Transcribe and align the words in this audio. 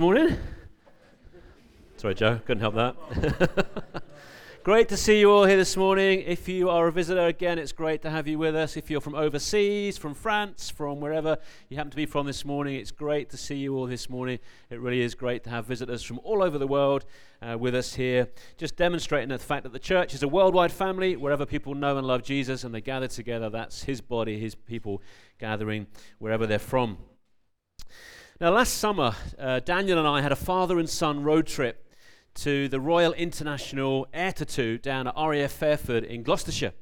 morning? 0.00 0.36
Sorry, 1.96 2.14
Joe, 2.14 2.40
couldn't 2.44 2.60
help 2.60 2.74
that. 2.74 4.02
great 4.64 4.88
to 4.88 4.96
see 4.96 5.20
you 5.20 5.30
all 5.30 5.44
here 5.44 5.56
this 5.56 5.76
morning. 5.76 6.22
If 6.26 6.48
you 6.48 6.68
are 6.68 6.88
a 6.88 6.92
visitor, 6.92 7.26
again, 7.26 7.58
it's 7.58 7.72
great 7.72 8.02
to 8.02 8.10
have 8.10 8.26
you 8.26 8.38
with 8.38 8.56
us. 8.56 8.76
If 8.76 8.90
you're 8.90 9.00
from 9.00 9.14
overseas, 9.14 9.96
from 9.96 10.12
France, 10.12 10.70
from 10.70 11.00
wherever 11.00 11.38
you 11.68 11.76
happen 11.76 11.90
to 11.90 11.96
be 11.96 12.04
from 12.04 12.26
this 12.26 12.44
morning, 12.44 12.74
it's 12.74 12.90
great 12.90 13.30
to 13.30 13.36
see 13.36 13.54
you 13.54 13.76
all 13.76 13.86
this 13.86 14.10
morning. 14.10 14.38
It 14.70 14.80
really 14.80 15.00
is 15.00 15.14
great 15.14 15.44
to 15.44 15.50
have 15.50 15.66
visitors 15.66 16.02
from 16.02 16.18
all 16.24 16.42
over 16.42 16.58
the 16.58 16.66
world 16.66 17.04
uh, 17.40 17.56
with 17.56 17.74
us 17.74 17.94
here, 17.94 18.28
just 18.58 18.76
demonstrating 18.76 19.28
the 19.28 19.38
fact 19.38 19.62
that 19.62 19.72
the 19.72 19.78
church 19.78 20.14
is 20.14 20.22
a 20.22 20.28
worldwide 20.28 20.72
family 20.72 21.16
wherever 21.16 21.46
people 21.46 21.74
know 21.74 21.96
and 21.96 22.06
love 22.06 22.22
Jesus 22.22 22.64
and 22.64 22.74
they 22.74 22.80
gather 22.80 23.08
together. 23.08 23.48
That's 23.50 23.84
His 23.84 24.00
body, 24.00 24.38
His 24.38 24.54
people 24.54 25.00
gathering 25.38 25.86
wherever 26.18 26.46
they're 26.46 26.58
from. 26.58 26.98
Now, 28.38 28.50
last 28.50 28.74
summer, 28.74 29.16
uh, 29.38 29.60
Daniel 29.60 29.98
and 29.98 30.06
I 30.06 30.20
had 30.20 30.30
a 30.30 30.36
father 30.36 30.78
and 30.78 30.90
son 30.90 31.22
road 31.22 31.46
trip 31.46 31.90
to 32.34 32.68
the 32.68 32.78
Royal 32.78 33.14
International 33.14 34.06
Air 34.12 34.30
Tattoo 34.30 34.76
down 34.76 35.06
at 35.06 35.14
RAF 35.16 35.50
Fairford 35.50 36.04
in 36.04 36.22
Gloucestershire. 36.22 36.74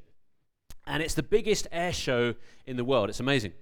And 0.85 1.01
it's 1.01 1.13
the 1.13 1.23
biggest 1.23 1.65
air 1.71 1.93
show 1.93 2.35
in 2.65 2.75
the 2.75 2.83
world. 2.83 3.09
It's 3.09 3.21
amazing. 3.21 3.53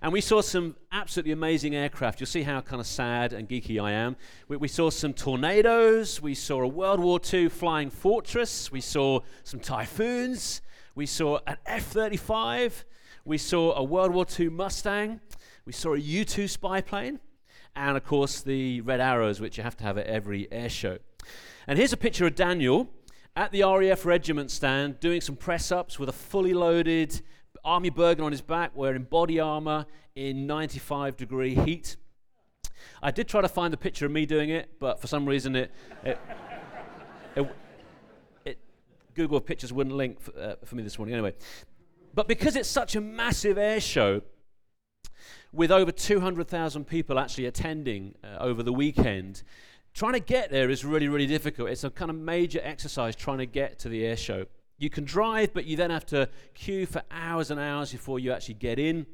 And 0.00 0.14
we 0.14 0.22
saw 0.22 0.40
some 0.40 0.76
absolutely 0.92 1.32
amazing 1.32 1.74
aircraft. 1.74 2.20
You'll 2.20 2.26
see 2.26 2.42
how 2.42 2.62
kind 2.62 2.80
of 2.80 2.86
sad 2.86 3.34
and 3.34 3.46
geeky 3.46 3.78
I 3.78 3.92
am. 3.92 4.16
We, 4.48 4.56
we, 4.56 4.68
saw 4.68 4.88
some 4.88 5.12
tornadoes. 5.12 6.22
We 6.22 6.34
saw 6.34 6.62
a 6.62 6.66
World 6.68 7.00
War 7.00 7.20
II 7.30 7.50
flying 7.50 7.90
fortress. 7.90 8.72
We 8.72 8.80
saw 8.80 9.20
some 9.44 9.60
typhoons. 9.60 10.62
We 10.94 11.04
saw 11.04 11.40
an 11.46 11.58
F 11.66 11.84
35. 11.84 12.86
We 13.26 13.36
saw 13.36 13.74
a 13.74 13.84
World 13.84 14.14
War 14.14 14.24
II 14.40 14.48
Mustang. 14.48 15.20
We 15.66 15.74
saw 15.74 15.92
a 15.92 15.98
U 15.98 16.24
2 16.24 16.48
spy 16.48 16.80
plane 16.80 17.20
and 17.74 17.96
of 17.96 18.04
course 18.04 18.40
the 18.40 18.80
red 18.82 19.00
arrows, 19.00 19.40
which 19.40 19.56
you 19.56 19.62
have 19.62 19.76
to 19.78 19.84
have 19.84 19.98
at 19.98 20.06
every 20.06 20.50
air 20.52 20.68
show. 20.68 20.98
And 21.66 21.78
here's 21.78 21.92
a 21.92 21.96
picture 21.96 22.26
of 22.26 22.34
Daniel 22.34 22.90
at 23.34 23.52
the 23.52 23.62
RAF 23.62 24.04
regiment 24.04 24.50
stand 24.50 25.00
doing 25.00 25.20
some 25.20 25.36
press 25.36 25.72
ups 25.72 25.98
with 25.98 26.08
a 26.08 26.12
fully 26.12 26.52
loaded 26.52 27.22
army 27.64 27.90
Bergen 27.90 28.24
on 28.24 28.32
his 28.32 28.40
back, 28.40 28.72
wearing 28.74 29.04
body 29.04 29.38
armor 29.38 29.86
in 30.14 30.46
95 30.46 31.16
degree 31.16 31.54
heat. 31.54 31.96
I 33.02 33.10
did 33.10 33.28
try 33.28 33.40
to 33.40 33.48
find 33.48 33.72
the 33.72 33.76
picture 33.76 34.06
of 34.06 34.12
me 34.12 34.26
doing 34.26 34.50
it, 34.50 34.70
but 34.80 35.00
for 35.00 35.06
some 35.06 35.26
reason 35.26 35.56
it, 35.56 35.70
it, 36.04 36.18
it, 37.36 37.56
it 38.44 38.58
Google 39.14 39.40
Pictures 39.40 39.72
wouldn't 39.72 39.94
link 39.94 40.20
for, 40.20 40.36
uh, 40.38 40.54
for 40.64 40.74
me 40.74 40.82
this 40.82 40.98
morning. 40.98 41.14
Anyway, 41.14 41.34
but 42.14 42.28
because 42.28 42.56
it's 42.56 42.68
such 42.68 42.96
a 42.96 43.00
massive 43.00 43.56
air 43.56 43.80
show, 43.80 44.22
with 45.52 45.70
over 45.70 45.92
200,000 45.92 46.86
people 46.86 47.18
actually 47.18 47.46
attending 47.46 48.14
uh, 48.24 48.38
over 48.40 48.62
the 48.62 48.72
weekend, 48.72 49.42
trying 49.92 50.14
to 50.14 50.20
get 50.20 50.50
there 50.50 50.70
is 50.70 50.84
really, 50.84 51.08
really 51.08 51.26
difficult. 51.26 51.68
It's 51.68 51.84
a 51.84 51.90
kind 51.90 52.10
of 52.10 52.16
major 52.16 52.60
exercise 52.62 53.14
trying 53.14 53.38
to 53.38 53.46
get 53.46 53.78
to 53.80 53.88
the 53.88 54.04
air 54.04 54.16
show. 54.16 54.46
You 54.78 54.90
can 54.90 55.04
drive, 55.04 55.52
but 55.52 55.66
you 55.66 55.76
then 55.76 55.90
have 55.90 56.06
to 56.06 56.28
queue 56.54 56.86
for 56.86 57.02
hours 57.10 57.50
and 57.50 57.60
hours 57.60 57.92
before 57.92 58.18
you 58.18 58.32
actually 58.32 58.54
get 58.54 58.78
in. 58.78 59.06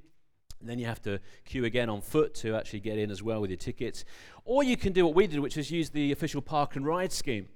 And 0.60 0.68
then 0.68 0.78
you 0.78 0.86
have 0.86 1.02
to 1.02 1.20
queue 1.44 1.64
again 1.64 1.88
on 1.88 2.00
foot 2.00 2.34
to 2.36 2.56
actually 2.56 2.80
get 2.80 2.98
in 2.98 3.10
as 3.10 3.22
well 3.22 3.40
with 3.40 3.50
your 3.50 3.58
tickets. 3.58 4.04
Or 4.44 4.62
you 4.62 4.76
can 4.76 4.92
do 4.92 5.04
what 5.04 5.14
we 5.14 5.26
did, 5.26 5.40
which 5.40 5.56
is 5.56 5.70
use 5.70 5.90
the 5.90 6.10
official 6.10 6.40
park 6.40 6.74
and 6.74 6.86
ride 6.86 7.12
scheme. 7.12 7.48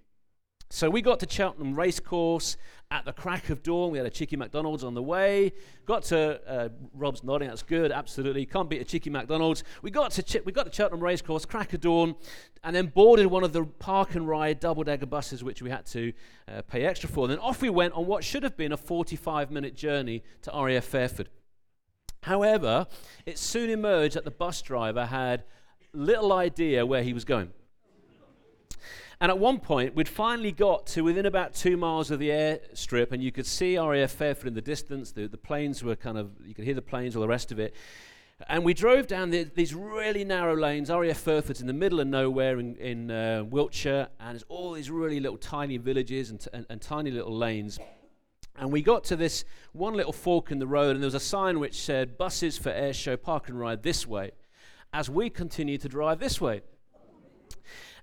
So 0.75 0.89
we 0.89 1.03
got 1.03 1.21
to 1.21 1.27
Cheltenham 1.29 1.75
Racecourse 1.75 2.57
at 2.91 3.05
the 3.05 3.13
crack 3.13 3.51
of 3.51 3.63
dawn. 3.63 3.91
We 3.91 3.99
had 3.99 4.07
a 4.07 4.11
cheeky 4.11 4.37
McDonald's 4.37 4.83
on 4.83 4.95
the 4.95 5.03
way. 5.03 5.53
Got 5.85 6.05
to 6.05 6.41
uh, 6.51 6.69
Rob's 6.95 7.23
nodding. 7.23 7.49
That's 7.49 7.63
good. 7.63 7.93
Absolutely, 7.93 8.47
can't 8.47 8.71
beat 8.71 8.81
a 8.81 8.85
cheeky 8.85 9.11
McDonald's. 9.11 9.65
We 9.83 9.91
got 9.91 10.13
to 10.13 10.23
Ch- 10.23 10.43
we 10.47 10.51
got 10.51 10.65
to 10.65 10.73
Cheltenham 10.73 11.03
Racecourse, 11.05 11.45
crack 11.45 11.75
of 11.75 11.83
dawn, 11.83 12.15
and 12.65 12.75
then 12.75 12.87
boarded 12.87 13.27
one 13.27 13.45
of 13.45 13.53
the 13.53 13.67
park 13.67 14.15
and 14.15 14.27
ride 14.27 14.61
double 14.61 14.83
decker 14.83 15.05
buses, 15.05 15.45
which 15.45 15.61
we 15.61 15.69
had 15.69 15.85
to 15.89 16.15
uh, 16.49 16.63
pay 16.63 16.87
extra 16.87 17.07
for. 17.07 17.25
And 17.27 17.33
then 17.33 17.39
off 17.41 17.61
we 17.61 17.69
went 17.69 17.93
on 17.93 18.07
what 18.07 18.25
should 18.25 18.43
have 18.43 18.57
been 18.57 18.73
a 18.73 18.79
45 18.79 19.51
minute 19.51 19.77
journey 19.77 20.23
to 20.41 20.51
RAF 20.55 20.85
Fairford. 20.85 21.29
However, 22.23 22.87
it 23.27 23.37
soon 23.39 23.69
emerged 23.69 24.17
that 24.17 24.25
the 24.25 24.31
bus 24.31 24.63
driver 24.63 25.05
had 25.05 25.45
little 25.93 26.33
idea 26.33 26.87
where 26.87 27.03
he 27.03 27.13
was 27.13 27.27
going. 27.27 27.53
And 29.21 29.31
at 29.31 29.39
one 29.39 29.59
point, 29.61 29.95
we'd 29.95 30.09
finally 30.09 30.53
got 30.53 30.87
to 30.89 31.03
within 31.03 31.27
about 31.27 31.55
two 31.55 31.77
miles 31.77 32.11
of 32.11 32.19
the 32.19 32.31
airstrip, 32.31 33.13
and 33.13 33.23
you 33.23 33.33
could 33.33 33.47
see 33.47 33.79
RAF 33.79 34.11
Fairford 34.11 34.49
in 34.49 34.55
the 34.55 34.61
distance. 34.61 35.13
The, 35.13 35.29
the 35.29 35.39
planes 35.39 35.83
were 35.83 35.97
kind 35.97 36.19
of, 36.19 36.31
you 36.45 36.55
could 36.55 36.65
hear 36.65 36.75
the 36.75 36.83
planes, 36.83 37.15
all 37.15 37.23
the 37.23 37.29
rest 37.29 37.53
of 37.53 37.59
it. 37.59 37.75
And 38.49 38.65
we 38.65 38.75
drove 38.75 39.07
down 39.07 39.31
the, 39.31 39.45
these 39.45 39.75
really 39.75 40.25
narrow 40.25 40.57
lanes. 40.57 40.91
RAF 40.91 41.17
Fairford's 41.17 41.61
in 41.61 41.67
the 41.67 41.73
middle 41.73 42.01
of 42.01 42.09
nowhere 42.09 42.59
in, 42.59 42.77
in 42.77 43.11
uh, 43.11 43.45
Wiltshire, 43.45 44.09
and 44.19 44.31
there's 44.31 44.45
all 44.49 44.73
these 44.73 44.91
really 44.91 45.21
little 45.21 45.39
tiny 45.39 45.77
villages 45.77 46.31
and, 46.31 46.41
t- 46.41 46.51
and, 46.53 46.67
and 46.69 46.81
tiny 46.81 47.11
little 47.11 47.37
lanes. 47.37 47.79
And 48.57 48.71
we 48.71 48.83
got 48.83 49.05
to 49.05 49.17
this 49.17 49.45
one 49.73 49.95
little 49.95 50.13
fork 50.13 50.51
in 50.51 50.59
the 50.59 50.67
road, 50.67 50.97
and 50.97 51.03
there 51.03 51.07
was 51.07 51.15
a 51.15 51.21
sign 51.21 51.59
which 51.61 51.81
said, 51.81 52.19
Buses 52.19 52.59
for 52.59 52.71
Airshow 52.71 53.21
Park 53.21 53.49
and 53.49 53.59
Ride 53.59 53.83
this 53.83 54.07
way, 54.07 54.33
as 54.93 55.09
we 55.09 55.31
continued 55.31 55.81
to 55.83 55.89
drive 55.89 56.19
this 56.19 56.41
way. 56.41 56.61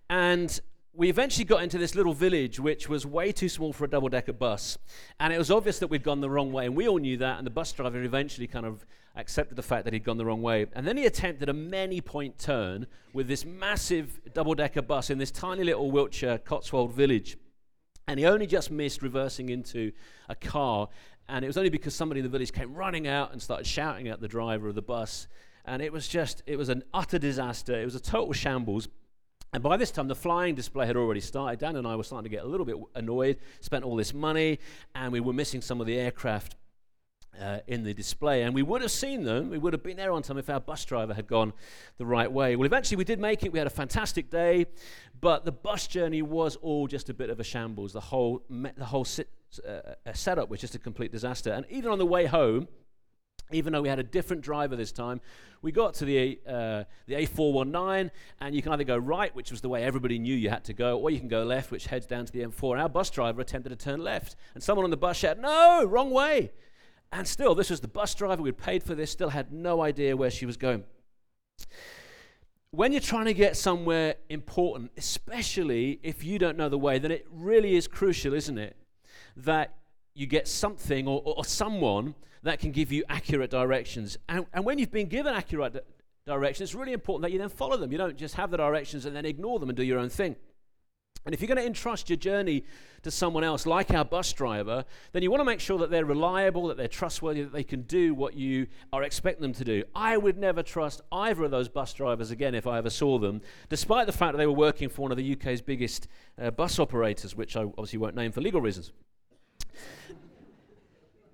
And 0.09 0.59
we 0.99 1.09
eventually 1.09 1.45
got 1.45 1.63
into 1.63 1.77
this 1.77 1.95
little 1.95 2.13
village 2.13 2.59
which 2.59 2.89
was 2.89 3.05
way 3.05 3.31
too 3.31 3.47
small 3.47 3.71
for 3.71 3.85
a 3.85 3.89
double 3.89 4.09
decker 4.09 4.33
bus. 4.33 4.77
And 5.17 5.31
it 5.31 5.37
was 5.37 5.49
obvious 5.49 5.79
that 5.79 5.87
we'd 5.87 6.03
gone 6.03 6.19
the 6.19 6.29
wrong 6.29 6.51
way. 6.51 6.65
And 6.65 6.75
we 6.75 6.89
all 6.89 6.97
knew 6.97 7.15
that. 7.17 7.37
And 7.37 7.47
the 7.47 7.51
bus 7.51 7.71
driver 7.71 8.03
eventually 8.03 8.47
kind 8.47 8.65
of 8.65 8.85
accepted 9.15 9.55
the 9.55 9.63
fact 9.63 9.85
that 9.85 9.93
he'd 9.93 10.03
gone 10.03 10.17
the 10.17 10.25
wrong 10.25 10.41
way. 10.41 10.65
And 10.73 10.85
then 10.85 10.97
he 10.97 11.05
attempted 11.05 11.47
a 11.47 11.53
many 11.53 12.01
point 12.01 12.37
turn 12.37 12.85
with 13.13 13.29
this 13.29 13.45
massive 13.45 14.19
double 14.33 14.55
decker 14.55 14.81
bus 14.81 15.09
in 15.09 15.17
this 15.17 15.31
tiny 15.31 15.63
little 15.63 15.89
Wiltshire 15.89 16.37
Cotswold 16.37 16.91
village. 16.91 17.37
And 18.09 18.19
he 18.19 18.25
only 18.25 18.45
just 18.45 18.69
missed 18.69 19.01
reversing 19.01 19.47
into 19.47 19.93
a 20.27 20.35
car. 20.35 20.89
And 21.29 21.45
it 21.45 21.47
was 21.47 21.55
only 21.55 21.69
because 21.69 21.95
somebody 21.95 22.19
in 22.19 22.25
the 22.25 22.29
village 22.29 22.51
came 22.51 22.75
running 22.75 23.07
out 23.07 23.31
and 23.31 23.41
started 23.41 23.65
shouting 23.65 24.09
at 24.09 24.19
the 24.19 24.27
driver 24.27 24.67
of 24.67 24.75
the 24.75 24.81
bus. 24.81 25.29
And 25.63 25.81
it 25.81 25.93
was 25.93 26.09
just, 26.09 26.43
it 26.45 26.57
was 26.57 26.67
an 26.67 26.83
utter 26.93 27.19
disaster. 27.19 27.79
It 27.79 27.85
was 27.85 27.95
a 27.95 28.01
total 28.01 28.33
shambles. 28.33 28.89
And 29.51 29.63
by 29.63 29.77
this 29.77 29.89
time, 29.91 30.07
the 30.07 30.15
flying 30.15 30.55
display 30.55 30.85
had 30.85 30.95
already 30.95 31.21
started. 31.21 31.59
Dan 31.59 31.75
and 31.75 31.87
I 31.87 31.95
were 31.95 32.03
starting 32.03 32.29
to 32.29 32.35
get 32.35 32.43
a 32.43 32.47
little 32.47 32.65
bit 32.65 32.75
annoyed, 32.95 33.37
spent 33.61 33.83
all 33.83 33.95
this 33.95 34.13
money, 34.13 34.59
and 34.93 35.11
we 35.11 35.19
were 35.19 35.33
missing 35.33 35.61
some 35.61 35.81
of 35.81 35.87
the 35.87 35.97
aircraft 35.97 36.55
uh, 37.39 37.59
in 37.67 37.83
the 37.83 37.93
display. 37.93 38.43
And 38.43 38.53
we 38.53 38.61
would 38.61 38.81
have 38.81 38.91
seen 38.91 39.23
them, 39.23 39.49
we 39.49 39.57
would 39.57 39.73
have 39.73 39.83
been 39.83 39.97
there 39.97 40.11
on 40.11 40.21
time 40.21 40.37
if 40.37 40.49
our 40.49 40.59
bus 40.59 40.85
driver 40.85 41.13
had 41.13 41.27
gone 41.27 41.53
the 41.97 42.05
right 42.05 42.31
way. 42.31 42.55
Well, 42.55 42.65
eventually 42.65 42.97
we 42.97 43.03
did 43.05 43.19
make 43.19 43.43
it. 43.43 43.51
We 43.51 43.59
had 43.59 43.67
a 43.67 43.71
fantastic 43.71 44.29
day, 44.29 44.67
but 45.19 45.45
the 45.45 45.51
bus 45.51 45.87
journey 45.87 46.21
was 46.21 46.55
all 46.57 46.87
just 46.87 47.09
a 47.09 47.13
bit 47.13 47.29
of 47.29 47.39
a 47.39 47.43
shambles. 47.43 47.93
The 47.93 48.01
whole, 48.01 48.43
the 48.49 48.85
whole 48.85 49.05
sit- 49.05 49.29
uh, 49.67 49.95
uh 50.05 50.13
setup 50.13 50.49
was 50.49 50.61
just 50.61 50.75
a 50.75 50.79
complete 50.79 51.11
disaster. 51.11 51.51
And 51.51 51.65
even 51.69 51.91
on 51.91 51.97
the 51.97 52.05
way 52.05 52.25
home, 52.25 52.67
even 53.51 53.73
though 53.73 53.81
we 53.81 53.89
had 53.89 53.99
a 53.99 54.03
different 54.03 54.41
driver 54.41 54.75
this 54.75 54.91
time, 54.91 55.21
we 55.61 55.71
got 55.71 55.93
to 55.95 56.05
the, 56.05 56.39
uh, 56.47 56.83
the 57.07 57.15
A419, 57.15 58.11
and 58.39 58.55
you 58.55 58.61
can 58.61 58.71
either 58.71 58.83
go 58.83 58.97
right, 58.97 59.35
which 59.35 59.51
was 59.51 59.61
the 59.61 59.69
way 59.69 59.83
everybody 59.83 60.17
knew 60.19 60.35
you 60.35 60.49
had 60.49 60.63
to 60.65 60.73
go, 60.73 60.97
or 60.97 61.09
you 61.09 61.19
can 61.19 61.27
go 61.27 61.43
left, 61.43 61.71
which 61.71 61.87
heads 61.87 62.05
down 62.05 62.25
to 62.25 62.31
the 62.31 62.41
M4. 62.41 62.73
And 62.73 62.81
our 62.81 62.89
bus 62.89 63.09
driver 63.09 63.41
attempted 63.41 63.69
to 63.69 63.75
turn 63.75 64.01
left, 64.01 64.35
and 64.53 64.63
someone 64.63 64.85
on 64.85 64.89
the 64.89 64.97
bus 64.97 65.17
shouted, 65.17 65.41
No, 65.41 65.83
wrong 65.85 66.11
way. 66.11 66.51
And 67.11 67.27
still, 67.27 67.55
this 67.55 67.69
was 67.69 67.81
the 67.81 67.87
bus 67.87 68.13
driver, 68.13 68.41
we'd 68.41 68.57
paid 68.57 68.83
for 68.83 68.95
this, 68.95 69.11
still 69.11 69.29
had 69.29 69.51
no 69.51 69.81
idea 69.81 70.15
where 70.15 70.31
she 70.31 70.45
was 70.45 70.57
going. 70.57 70.83
When 72.71 72.91
you're 72.91 73.01
trying 73.01 73.25
to 73.25 73.33
get 73.33 73.57
somewhere 73.57 74.15
important, 74.29 74.91
especially 74.95 75.99
if 76.03 76.23
you 76.23 76.37
don't 76.37 76.55
know 76.55 76.69
the 76.69 76.77
way, 76.77 76.99
then 76.99 77.11
it 77.11 77.25
really 77.31 77.75
is 77.75 77.87
crucial, 77.87 78.33
isn't 78.35 78.59
it? 78.59 78.77
That 79.35 79.73
you 80.13 80.27
get 80.27 80.47
something 80.47 81.07
or, 81.07 81.23
or 81.25 81.43
someone 81.45 82.13
that 82.43 82.59
can 82.59 82.71
give 82.71 82.91
you 82.91 83.03
accurate 83.09 83.49
directions. 83.49 84.17
And, 84.27 84.45
and 84.53 84.65
when 84.65 84.79
you've 84.79 84.91
been 84.91 85.09
given 85.09 85.33
accurate 85.33 85.85
directions, 86.25 86.69
it's 86.69 86.75
really 86.75 86.93
important 86.93 87.23
that 87.23 87.31
you 87.31 87.39
then 87.39 87.49
follow 87.49 87.77
them. 87.77 87.91
You 87.91 87.97
don't 87.97 88.17
just 88.17 88.35
have 88.35 88.51
the 88.51 88.57
directions 88.57 89.05
and 89.05 89.15
then 89.15 89.25
ignore 89.25 89.59
them 89.59 89.69
and 89.69 89.75
do 89.75 89.83
your 89.83 89.99
own 89.99 90.09
thing. 90.09 90.35
And 91.25 91.33
if 91.33 91.41
you're 91.41 91.47
going 91.47 91.57
to 91.57 91.65
entrust 91.65 92.09
your 92.09 92.17
journey 92.17 92.63
to 93.03 93.11
someone 93.11 93.43
else, 93.43 93.65
like 93.65 93.91
our 93.91 94.05
bus 94.05 94.31
driver, 94.31 94.85
then 95.11 95.21
you 95.21 95.29
want 95.29 95.41
to 95.41 95.45
make 95.45 95.59
sure 95.59 95.77
that 95.79 95.91
they're 95.91 96.05
reliable, 96.05 96.67
that 96.67 96.77
they're 96.77 96.87
trustworthy, 96.87 97.43
that 97.43 97.51
they 97.51 97.63
can 97.63 97.81
do 97.81 98.13
what 98.13 98.35
you 98.35 98.67
are 98.93 99.03
expecting 99.03 99.41
them 99.41 99.53
to 99.53 99.65
do. 99.65 99.83
I 99.93 100.15
would 100.15 100.37
never 100.37 100.63
trust 100.63 101.01
either 101.11 101.43
of 101.43 101.51
those 101.51 101.67
bus 101.67 101.93
drivers 101.93 102.31
again 102.31 102.55
if 102.55 102.65
I 102.65 102.77
ever 102.77 102.89
saw 102.89 103.19
them, 103.19 103.41
despite 103.67 104.07
the 104.07 104.13
fact 104.13 104.33
that 104.33 104.37
they 104.37 104.47
were 104.47 104.53
working 104.53 104.87
for 104.87 105.01
one 105.01 105.11
of 105.11 105.17
the 105.17 105.33
UK's 105.33 105.61
biggest 105.61 106.07
uh, 106.41 106.51
bus 106.51 106.79
operators, 106.79 107.35
which 107.35 107.57
I 107.57 107.63
obviously 107.63 107.99
won't 107.99 108.15
name 108.15 108.31
for 108.31 108.39
legal 108.39 108.61
reasons 108.61 108.93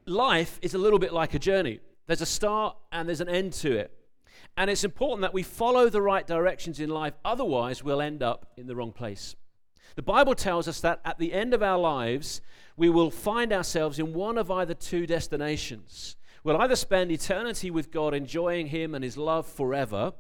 life 0.06 0.60
is 0.62 0.74
a 0.74 0.78
little 0.78 1.00
bit 1.00 1.14
like 1.14 1.34
a 1.34 1.40
journey. 1.40 1.80
There's 2.08 2.22
a 2.22 2.26
start 2.26 2.78
and 2.92 3.08
there's 3.08 3.22
an 3.22 3.30
end 3.30 3.54
to 3.54 3.76
it. 3.78 3.92
And 4.58 4.70
it's 4.70 4.84
important 4.84 5.22
that 5.22 5.34
we 5.34 5.44
follow 5.44 5.90
the 5.90 6.02
right 6.02 6.26
directions 6.26 6.80
in 6.80 6.90
life, 6.90 7.14
otherwise, 7.26 7.84
we'll 7.84 8.02
end 8.02 8.24
up 8.24 8.54
in 8.58 8.68
the 8.68 8.76
wrong 8.76 8.92
place. 8.92 9.36
The 9.96 10.02
Bible 10.02 10.36
tells 10.36 10.68
us 10.68 10.80
that 10.82 11.02
at 11.04 11.20
the 11.20 11.34
end 11.34 11.54
of 11.54 11.64
our 11.64 11.78
lives, 11.78 12.42
we 12.78 12.90
will 12.90 13.12
find 13.12 13.52
ourselves 13.52 14.00
in 14.00 14.14
one 14.14 14.38
of 14.38 14.52
either 14.52 14.74
two 14.74 15.08
destinations. 15.08 16.16
We'll 16.44 16.58
either 16.58 16.76
spend 16.76 17.12
eternity 17.12 17.72
with 17.72 17.92
God, 17.92 18.14
enjoying 18.14 18.68
Him 18.68 18.94
and 18.94 19.04
His 19.04 19.18
love 19.18 19.48
forever, 19.48 20.14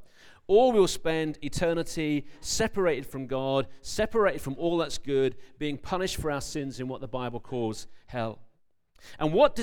or 0.47 0.71
we'll 0.71 0.87
spend 0.87 1.37
eternity 1.41 2.25
separated 2.39 3.05
from 3.05 3.27
God, 3.27 3.67
separated 3.81 4.41
from 4.41 4.55
all 4.57 4.77
that's 4.77 4.97
good, 4.97 5.35
being 5.59 5.77
punished 5.77 6.17
for 6.17 6.31
our 6.31 6.41
sins 6.41 6.79
in 6.79 6.87
what 6.87 7.01
the 7.01 7.07
Bible 7.07 7.39
calls 7.39 7.87
hell. 8.07 8.39
And 9.19 9.33
what, 9.33 9.59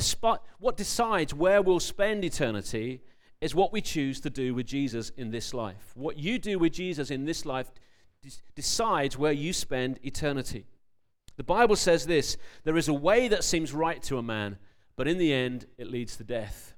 what 0.58 0.76
decides 0.76 1.34
where 1.34 1.62
we'll 1.62 1.80
spend 1.80 2.24
eternity 2.24 3.02
is 3.40 3.54
what 3.54 3.72
we 3.72 3.80
choose 3.80 4.20
to 4.20 4.30
do 4.30 4.54
with 4.54 4.66
Jesus 4.66 5.10
in 5.16 5.30
this 5.30 5.52
life. 5.52 5.92
What 5.94 6.16
you 6.16 6.38
do 6.38 6.58
with 6.58 6.72
Jesus 6.72 7.10
in 7.10 7.24
this 7.24 7.44
life 7.44 7.70
decides 8.54 9.18
where 9.18 9.32
you 9.32 9.52
spend 9.52 9.98
eternity. 10.04 10.66
The 11.36 11.42
Bible 11.42 11.76
says 11.76 12.06
this 12.06 12.36
there 12.64 12.76
is 12.76 12.88
a 12.88 12.94
way 12.94 13.28
that 13.28 13.44
seems 13.44 13.72
right 13.72 14.02
to 14.04 14.18
a 14.18 14.22
man, 14.22 14.58
but 14.96 15.08
in 15.08 15.18
the 15.18 15.32
end, 15.32 15.66
it 15.78 15.90
leads 15.90 16.16
to 16.16 16.24
death. 16.24 16.74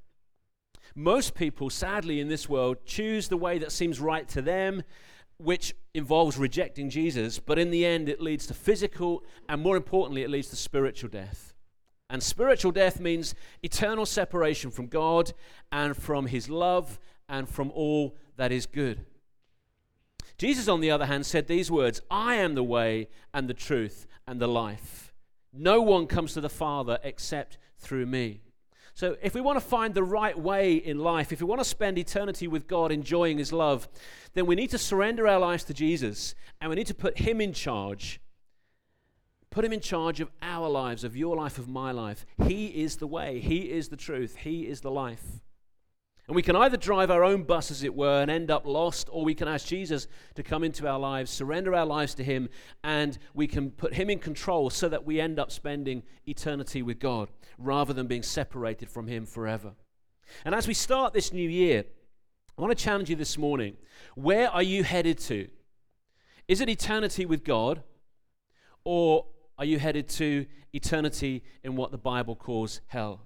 Most 0.95 1.35
people, 1.35 1.71
sadly, 1.71 2.21
in 2.21 2.29
this 2.29 2.49
world, 2.49 2.79
choose 2.87 3.29
the 3.29 3.37
way 3.37 3.59
that 3.59 3.73
seems 3.73 4.01
right 4.01 4.29
to 4.29 4.41
them, 4.41 4.83
which 5.39 5.75
involves 5.93 6.39
rejecting 6.39 6.89
Jesus, 6.89 7.41
but 7.41 7.59
in 7.59 7.71
the 7.71 7.85
end, 7.85 8.09
it 8.09 8.21
leads 8.21 8.47
to 8.47 8.55
physical, 8.55 9.25
and 9.49 9.61
more 9.61 9.77
importantly, 9.77 10.23
it 10.23 10.31
leads 10.31 10.49
to 10.51 10.57
spiritual 10.57 11.11
death. 11.11 11.54
And 12.11 12.23
spiritual 12.23 12.73
death 12.73 13.01
means 13.01 13.35
eternal 13.63 14.07
separation 14.07 14.71
from 14.71 14.87
God 14.87 15.33
and 15.73 15.97
from 15.97 16.27
His 16.27 16.49
love 16.49 16.99
and 17.29 17.49
from 17.49 17.71
all 17.75 18.17
that 18.37 18.53
is 18.53 18.67
good. 18.67 19.07
Jesus, 20.37 20.69
on 20.69 20.81
the 20.81 20.91
other 20.91 21.07
hand, 21.07 21.27
said 21.27 21.47
these 21.47 21.71
words 21.71 22.03
I 22.11 22.35
am 22.37 22.55
the 22.55 22.65
way 22.65 23.09
and 23.33 23.49
the 23.49 23.55
truth 23.55 24.07
and 24.27 24.41
the 24.41 24.49
life. 24.49 25.13
No 25.53 25.81
one 25.81 26.07
comes 26.07 26.35
to 26.35 26.41
the 26.41 26.49
Father 26.49 26.99
except 27.03 27.59
through 27.79 28.07
me. 28.07 28.41
So, 28.97 29.17
if 29.23 29.35
we 29.35 29.41
want 29.41 29.57
to 29.57 29.65
find 29.65 29.93
the 29.93 30.05
right 30.05 30.39
way 30.39 30.75
in 30.75 30.99
life, 30.99 31.33
if 31.33 31.41
we 31.41 31.47
want 31.47 31.61
to 31.61 31.65
spend 31.65 31.99
eternity 31.99 32.47
with 32.47 32.69
God 32.69 32.93
enjoying 32.93 33.39
His 33.39 33.53
love, 33.53 33.89
then 34.35 34.47
we 34.47 34.55
need 34.55 34.71
to 34.71 34.79
surrender 34.79 35.27
our 35.27 35.41
lives 35.41 35.65
to 35.65 35.75
Jesus 35.75 36.35
and 36.61 36.71
we 36.71 36.77
need 36.77 36.87
to 36.87 36.95
put 36.95 37.19
Him 37.19 37.41
in 37.41 37.53
charge. 37.53 38.21
Put 39.55 39.65
Him 39.65 39.73
in 39.73 39.79
charge 39.79 40.19
of 40.19 40.33
our 40.43 40.69
lives, 40.69 41.05
of 41.05 41.17
your 41.17 41.37
life, 41.37 41.59
of 41.59 41.69
my 41.69 41.93
life. 41.93 42.27
He 42.49 42.67
is 42.67 42.97
the 42.97 43.07
way, 43.07 43.39
He 43.39 43.71
is 43.71 43.89
the 43.89 43.97
truth, 43.97 44.35
He 44.35 44.67
is 44.67 44.81
the 44.81 44.91
life. 44.91 45.23
And 46.27 46.35
we 46.35 46.43
can 46.43 46.57
either 46.57 46.77
drive 46.77 47.09
our 47.09 47.23
own 47.23 47.45
bus, 47.45 47.71
as 47.71 47.85
it 47.85 47.95
were, 47.95 48.21
and 48.21 48.29
end 48.29 48.51
up 48.51 48.67
lost, 48.67 49.09
or 49.13 49.23
we 49.23 49.33
can 49.33 49.47
ask 49.47 49.69
Jesus 49.69 50.09
to 50.35 50.43
come 50.43 50.65
into 50.65 50.89
our 50.89 50.99
lives, 50.99 51.31
surrender 51.31 51.73
our 51.73 51.87
lives 51.87 52.17
to 52.17 52.25
Him, 52.25 52.49
and 52.83 53.17
we 53.33 53.47
can 53.47 53.71
put 53.71 53.95
Him 53.95 54.11
in 54.11 54.19
control 54.19 54.71
so 54.71 54.89
that 54.89 55.05
we 55.05 55.21
end 55.21 55.39
up 55.39 55.53
spending 55.53 56.03
eternity 56.27 56.83
with 56.83 56.99
God 56.99 57.29
rather 57.57 57.93
than 57.93 58.09
being 58.09 58.25
separated 58.25 58.91
from 58.91 59.07
Him 59.07 59.25
forever. 59.25 59.75
And 60.45 60.53
as 60.53 60.67
we 60.67 60.75
start 60.75 61.13
this 61.13 61.33
new 61.33 61.49
year, 61.49 61.85
I 62.59 62.61
want 62.61 62.77
to 62.77 62.85
challenge 62.85 63.09
you 63.09 63.15
this 63.15 63.39
morning. 63.39 63.77
Where 64.17 64.51
are 64.51 64.65
you 64.65 64.83
headed 64.83 65.19
to? 65.19 65.47
Is 66.49 66.61
it 66.61 66.69
eternity 66.69 67.25
with 67.25 67.45
God, 67.45 67.85
or 68.83 69.27
are 69.59 69.65
you 69.65 69.79
headed 69.79 70.09
to 70.11 70.47
eternity 70.73 71.43
in 71.63 71.77
what 71.77 71.91
the 71.91 71.99
Bible 71.99 72.37
calls 72.37 72.81
hell? 72.87 73.21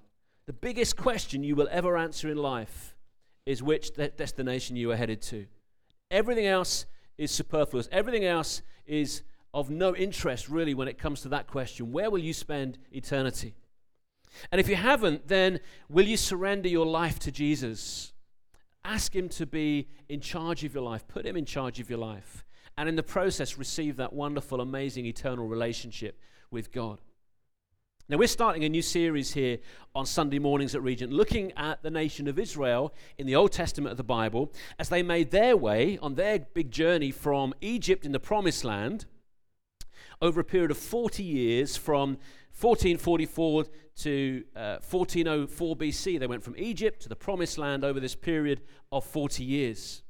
The 0.46 0.52
biggest 0.52 0.96
question 0.96 1.42
you 1.42 1.56
will 1.56 1.68
ever 1.70 1.96
answer 1.96 2.30
in 2.30 2.38
life 2.38 2.94
is 3.46 3.62
which 3.62 3.92
de- 3.92 4.08
destination 4.08 4.76
you 4.76 4.90
are 4.90 4.96
headed 4.96 5.22
to. 5.22 5.46
Everything 6.10 6.46
else 6.46 6.86
is 7.16 7.30
superfluous. 7.30 7.88
Everything 7.92 8.24
else 8.24 8.62
is 8.86 9.22
of 9.52 9.70
no 9.70 9.94
interest, 9.96 10.48
really, 10.48 10.74
when 10.74 10.88
it 10.88 10.98
comes 10.98 11.22
to 11.22 11.28
that 11.30 11.46
question. 11.46 11.92
Where 11.92 12.10
will 12.10 12.18
you 12.18 12.32
spend 12.32 12.78
eternity? 12.92 13.54
And 14.52 14.60
if 14.60 14.68
you 14.68 14.76
haven't, 14.76 15.28
then 15.28 15.60
will 15.88 16.06
you 16.06 16.16
surrender 16.16 16.68
your 16.68 16.86
life 16.86 17.18
to 17.20 17.32
Jesus? 17.32 18.12
Ask 18.84 19.14
Him 19.14 19.28
to 19.30 19.46
be 19.46 19.88
in 20.08 20.20
charge 20.20 20.64
of 20.64 20.74
your 20.74 20.82
life, 20.82 21.06
put 21.08 21.26
Him 21.26 21.36
in 21.36 21.44
charge 21.44 21.80
of 21.80 21.90
your 21.90 21.98
life, 21.98 22.44
and 22.78 22.88
in 22.88 22.94
the 22.94 23.02
process, 23.02 23.58
receive 23.58 23.96
that 23.96 24.12
wonderful, 24.12 24.60
amazing, 24.60 25.04
eternal 25.04 25.48
relationship 25.48 26.16
with 26.52 26.70
God. 26.70 27.00
Now, 28.08 28.18
we're 28.18 28.28
starting 28.28 28.62
a 28.62 28.68
new 28.68 28.82
series 28.82 29.32
here 29.32 29.58
on 29.96 30.06
Sunday 30.06 30.38
mornings 30.38 30.76
at 30.76 30.82
Regent, 30.84 31.12
looking 31.12 31.52
at 31.56 31.82
the 31.82 31.90
nation 31.90 32.28
of 32.28 32.38
Israel 32.38 32.94
in 33.18 33.26
the 33.26 33.34
Old 33.34 33.50
Testament 33.50 33.90
of 33.90 33.96
the 33.96 34.04
Bible 34.04 34.52
as 34.78 34.90
they 34.90 35.02
made 35.02 35.32
their 35.32 35.56
way 35.56 35.98
on 36.00 36.14
their 36.14 36.38
big 36.38 36.70
journey 36.70 37.10
from 37.10 37.52
Egypt 37.60 38.06
in 38.06 38.12
the 38.12 38.20
Promised 38.20 38.62
Land 38.62 39.06
over 40.22 40.38
a 40.38 40.44
period 40.44 40.70
of 40.70 40.78
40 40.78 41.24
years 41.24 41.76
from 41.76 42.10
1444 42.60 43.64
to 44.02 44.44
uh, 44.54 44.78
1404 44.88 45.76
BC. 45.76 46.20
They 46.20 46.26
went 46.28 46.44
from 46.44 46.54
Egypt 46.56 47.02
to 47.02 47.08
the 47.08 47.16
Promised 47.16 47.58
Land 47.58 47.84
over 47.84 47.98
this 47.98 48.14
period 48.14 48.60
of 48.92 49.04
40 49.04 49.42
years. 49.42 50.04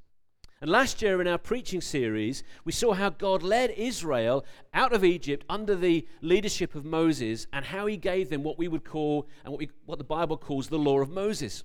And 0.60 0.70
last 0.70 1.02
year 1.02 1.20
in 1.20 1.28
our 1.28 1.38
preaching 1.38 1.80
series, 1.80 2.42
we 2.64 2.72
saw 2.72 2.92
how 2.92 3.10
God 3.10 3.44
led 3.44 3.70
Israel 3.70 4.44
out 4.74 4.92
of 4.92 5.04
Egypt 5.04 5.44
under 5.48 5.76
the 5.76 6.04
leadership 6.20 6.74
of 6.74 6.84
Moses 6.84 7.46
and 7.52 7.64
how 7.64 7.86
he 7.86 7.96
gave 7.96 8.28
them 8.28 8.42
what 8.42 8.58
we 8.58 8.66
would 8.66 8.84
call, 8.84 9.28
and 9.44 9.52
what, 9.52 9.60
we, 9.60 9.70
what 9.86 9.98
the 9.98 10.04
Bible 10.04 10.36
calls 10.36 10.68
the 10.68 10.78
law 10.78 10.98
of 10.98 11.10
Moses, 11.10 11.62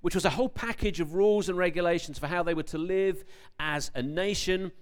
which 0.00 0.14
was 0.14 0.24
a 0.24 0.30
whole 0.30 0.48
package 0.48 1.00
of 1.00 1.12
rules 1.12 1.50
and 1.50 1.58
regulations 1.58 2.18
for 2.18 2.28
how 2.28 2.42
they 2.42 2.54
were 2.54 2.62
to 2.62 2.78
live 2.78 3.24
as 3.60 3.90
a 3.94 4.02
nation. 4.02 4.72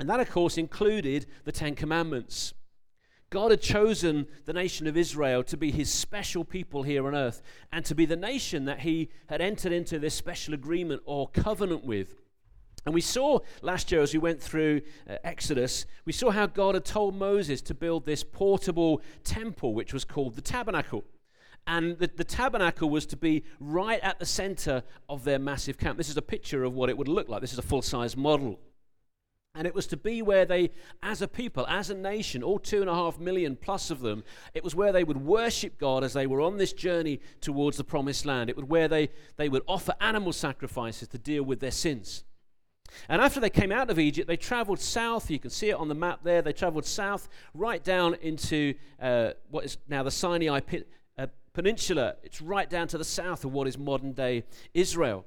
And 0.00 0.08
that, 0.08 0.20
of 0.20 0.30
course, 0.30 0.56
included 0.56 1.26
the 1.44 1.52
Ten 1.52 1.74
Commandments. 1.74 2.54
God 3.28 3.50
had 3.50 3.60
chosen 3.60 4.26
the 4.46 4.52
nation 4.54 4.86
of 4.86 4.96
Israel 4.96 5.42
to 5.44 5.56
be 5.58 5.70
his 5.70 5.92
special 5.92 6.44
people 6.44 6.82
here 6.82 7.06
on 7.06 7.14
earth 7.14 7.42
and 7.72 7.84
to 7.84 7.94
be 7.94 8.06
the 8.06 8.16
nation 8.16 8.64
that 8.64 8.80
he 8.80 9.10
had 9.26 9.42
entered 9.42 9.72
into 9.72 9.98
this 9.98 10.14
special 10.14 10.54
agreement 10.54 11.02
or 11.04 11.28
covenant 11.28 11.84
with. 11.84 12.14
And 12.86 12.94
we 12.94 13.00
saw 13.00 13.38
last 13.62 13.90
year 13.90 14.02
as 14.02 14.12
we 14.12 14.18
went 14.18 14.42
through 14.42 14.82
uh, 15.08 15.16
Exodus, 15.24 15.86
we 16.04 16.12
saw 16.12 16.30
how 16.30 16.46
God 16.46 16.74
had 16.74 16.84
told 16.84 17.14
Moses 17.14 17.62
to 17.62 17.74
build 17.74 18.04
this 18.04 18.22
portable 18.22 19.00
temple, 19.22 19.74
which 19.74 19.92
was 19.92 20.04
called 20.04 20.34
the 20.34 20.42
tabernacle. 20.42 21.04
And 21.66 21.98
the, 21.98 22.10
the 22.14 22.24
tabernacle 22.24 22.90
was 22.90 23.06
to 23.06 23.16
be 23.16 23.42
right 23.58 24.00
at 24.02 24.18
the 24.18 24.26
center 24.26 24.82
of 25.08 25.24
their 25.24 25.38
massive 25.38 25.78
camp. 25.78 25.96
This 25.96 26.10
is 26.10 26.16
a 26.18 26.22
picture 26.22 26.62
of 26.62 26.74
what 26.74 26.90
it 26.90 26.98
would 26.98 27.08
look 27.08 27.28
like. 27.28 27.40
This 27.40 27.54
is 27.54 27.58
a 27.58 27.62
full 27.62 27.80
size 27.80 28.16
model. 28.16 28.60
And 29.54 29.66
it 29.68 29.74
was 29.74 29.86
to 29.86 29.96
be 29.96 30.20
where 30.20 30.44
they, 30.44 30.72
as 31.02 31.22
a 31.22 31.28
people, 31.28 31.64
as 31.68 31.88
a 31.88 31.94
nation, 31.94 32.42
all 32.42 32.58
two 32.58 32.80
and 32.80 32.90
a 32.90 32.94
half 32.94 33.20
million 33.20 33.56
plus 33.56 33.90
of 33.90 34.00
them, 34.00 34.24
it 34.52 34.64
was 34.64 34.74
where 34.74 34.92
they 34.92 35.04
would 35.04 35.24
worship 35.24 35.78
God 35.78 36.02
as 36.02 36.12
they 36.12 36.26
were 36.26 36.40
on 36.40 36.58
this 36.58 36.72
journey 36.72 37.20
towards 37.40 37.76
the 37.76 37.84
promised 37.84 38.26
land. 38.26 38.50
It 38.50 38.56
was 38.56 38.66
where 38.66 38.88
they, 38.88 39.10
they 39.36 39.48
would 39.48 39.62
offer 39.68 39.94
animal 40.00 40.32
sacrifices 40.32 41.06
to 41.08 41.18
deal 41.18 41.44
with 41.44 41.60
their 41.60 41.70
sins. 41.70 42.24
And 43.08 43.20
after 43.20 43.40
they 43.40 43.50
came 43.50 43.72
out 43.72 43.90
of 43.90 43.98
Egypt, 43.98 44.28
they 44.28 44.36
traveled 44.36 44.80
south. 44.80 45.30
You 45.30 45.38
can 45.38 45.50
see 45.50 45.70
it 45.70 45.74
on 45.74 45.88
the 45.88 45.94
map 45.94 46.20
there. 46.22 46.42
They 46.42 46.52
traveled 46.52 46.84
south 46.84 47.28
right 47.52 47.82
down 47.82 48.14
into 48.22 48.74
uh, 49.00 49.30
what 49.50 49.64
is 49.64 49.78
now 49.88 50.02
the 50.02 50.10
Sinai 50.10 50.60
uh, 51.18 51.26
Peninsula. 51.52 52.16
It's 52.22 52.40
right 52.40 52.68
down 52.68 52.88
to 52.88 52.98
the 52.98 53.04
south 53.04 53.44
of 53.44 53.52
what 53.52 53.66
is 53.66 53.76
modern 53.78 54.12
day 54.12 54.44
Israel. 54.74 55.24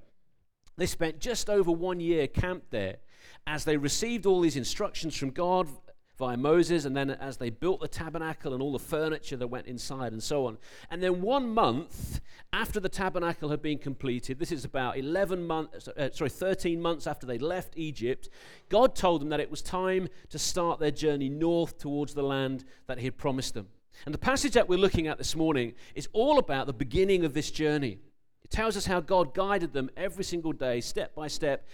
They 0.77 0.85
spent 0.85 1.19
just 1.19 1.49
over 1.49 1.71
one 1.71 1.99
year 1.99 2.27
camped 2.27 2.71
there 2.71 2.97
as 3.45 3.65
they 3.65 3.77
received 3.77 4.25
all 4.25 4.41
these 4.41 4.55
instructions 4.57 5.15
from 5.15 5.31
God 5.31 5.67
via 6.17 6.35
Moses, 6.35 6.85
and 6.85 6.97
then 6.97 7.11
as 7.11 7.37
they 7.37 7.49
built 7.49 7.79
the 7.79 7.87
tabernacle 7.87 8.53
and 8.53 8.61
all 8.61 8.71
the 8.71 8.79
furniture 8.79 9.37
that 9.37 9.47
went 9.47 9.67
inside 9.67 10.11
and 10.11 10.21
so 10.21 10.47
on. 10.47 10.57
And 10.89 11.01
then 11.01 11.21
one 11.21 11.53
month 11.53 12.21
after 12.51 12.79
the 12.79 12.89
tabernacle 12.89 13.49
had 13.49 13.61
been 13.61 13.77
completed, 13.77 14.39
this 14.39 14.51
is 14.51 14.65
about 14.65 14.97
11 14.97 15.45
months, 15.45 15.87
uh, 15.87 16.09
sorry, 16.11 16.29
13 16.29 16.81
months 16.81 17.05
after 17.05 17.27
they 17.27 17.37
left 17.37 17.73
Egypt, 17.77 18.29
God 18.69 18.95
told 18.95 19.21
them 19.21 19.29
that 19.29 19.39
it 19.39 19.51
was 19.51 19.61
time 19.61 20.07
to 20.29 20.39
start 20.39 20.79
their 20.79 20.91
journey 20.91 21.29
north 21.29 21.77
towards 21.77 22.13
the 22.15 22.23
land 22.23 22.65
that 22.87 22.97
He 22.97 23.05
had 23.05 23.17
promised 23.17 23.53
them. 23.53 23.67
And 24.05 24.13
the 24.13 24.19
passage 24.19 24.53
that 24.53 24.69
we're 24.69 24.79
looking 24.79 25.07
at 25.07 25.17
this 25.17 25.35
morning 25.35 25.73
is 25.95 26.07
all 26.13 26.39
about 26.39 26.67
the 26.67 26.73
beginning 26.73 27.25
of 27.25 27.33
this 27.33 27.51
journey. 27.51 27.99
It 28.43 28.51
tells 28.51 28.77
us 28.77 28.85
how 28.85 29.01
God 29.01 29.33
guided 29.33 29.73
them 29.73 29.89
every 29.97 30.23
single 30.23 30.53
day, 30.53 30.81
step 30.81 31.13
by 31.13 31.27
step, 31.27 31.67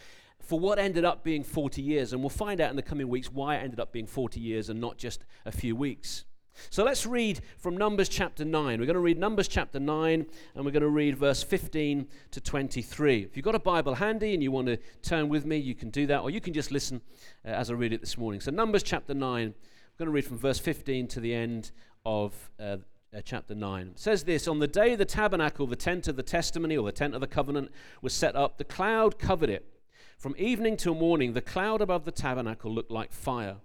for 0.43 0.59
what 0.59 0.77
ended 0.77 1.05
up 1.05 1.23
being 1.23 1.43
40 1.43 1.81
years. 1.81 2.13
And 2.13 2.21
we'll 2.21 2.29
find 2.29 2.61
out 2.61 2.69
in 2.69 2.75
the 2.75 2.81
coming 2.81 3.07
weeks 3.07 3.31
why 3.31 3.55
it 3.55 3.63
ended 3.63 3.79
up 3.79 3.91
being 3.91 4.07
40 4.07 4.39
years 4.39 4.69
and 4.69 4.79
not 4.79 4.97
just 4.97 5.23
a 5.45 5.51
few 5.51 5.75
weeks. 5.75 6.25
So 6.69 6.83
let's 6.83 7.05
read 7.05 7.41
from 7.57 7.75
Numbers 7.77 8.09
chapter 8.09 8.45
9. 8.45 8.79
We're 8.79 8.85
going 8.85 8.93
to 8.93 8.99
read 8.99 9.17
Numbers 9.17 9.47
chapter 9.47 9.79
9 9.79 10.25
and 10.55 10.65
we're 10.65 10.71
going 10.71 10.81
to 10.81 10.89
read 10.89 11.17
verse 11.17 11.41
15 11.43 12.07
to 12.31 12.41
23. 12.41 13.23
If 13.23 13.35
you've 13.35 13.43
got 13.43 13.55
a 13.55 13.59
Bible 13.59 13.95
handy 13.95 14.33
and 14.33 14.43
you 14.43 14.51
want 14.51 14.67
to 14.67 14.77
turn 15.01 15.29
with 15.29 15.45
me, 15.45 15.57
you 15.57 15.75
can 15.75 15.89
do 15.89 16.05
that, 16.07 16.21
or 16.21 16.29
you 16.29 16.41
can 16.41 16.53
just 16.53 16.71
listen 16.71 17.01
uh, 17.45 17.49
as 17.49 17.71
I 17.71 17.73
read 17.73 17.93
it 17.93 18.01
this 18.01 18.17
morning. 18.17 18.39
So, 18.39 18.51
Numbers 18.51 18.83
chapter 18.83 19.13
9, 19.13 19.47
I'm 19.47 19.53
going 19.97 20.05
to 20.05 20.11
read 20.11 20.25
from 20.25 20.37
verse 20.37 20.59
15 20.59 21.07
to 21.07 21.19
the 21.19 21.33
end 21.33 21.71
of 22.05 22.51
uh, 22.59 22.77
uh, 23.15 23.21
chapter 23.23 23.55
9. 23.55 23.87
It 23.87 23.99
says 23.99 24.23
this 24.23 24.47
On 24.47 24.59
the 24.59 24.67
day 24.67 24.95
the 24.95 25.05
tabernacle, 25.05 25.67
the 25.67 25.75
tent 25.75 26.07
of 26.07 26.15
the 26.15 26.23
testimony, 26.23 26.77
or 26.77 26.85
the 26.85 26.91
tent 26.91 27.15
of 27.15 27.21
the 27.21 27.27
covenant, 27.27 27.71
was 28.01 28.13
set 28.13 28.35
up, 28.35 28.57
the 28.57 28.63
cloud 28.63 29.17
covered 29.17 29.49
it 29.49 29.72
from 30.17 30.35
evening 30.37 30.77
till 30.77 30.95
morning, 30.95 31.33
the 31.33 31.41
cloud 31.41 31.81
above 31.81 32.05
the 32.05 32.11
tabernacle 32.11 32.73
looked 32.73 32.91
like 32.91 33.11
fire. 33.11 33.57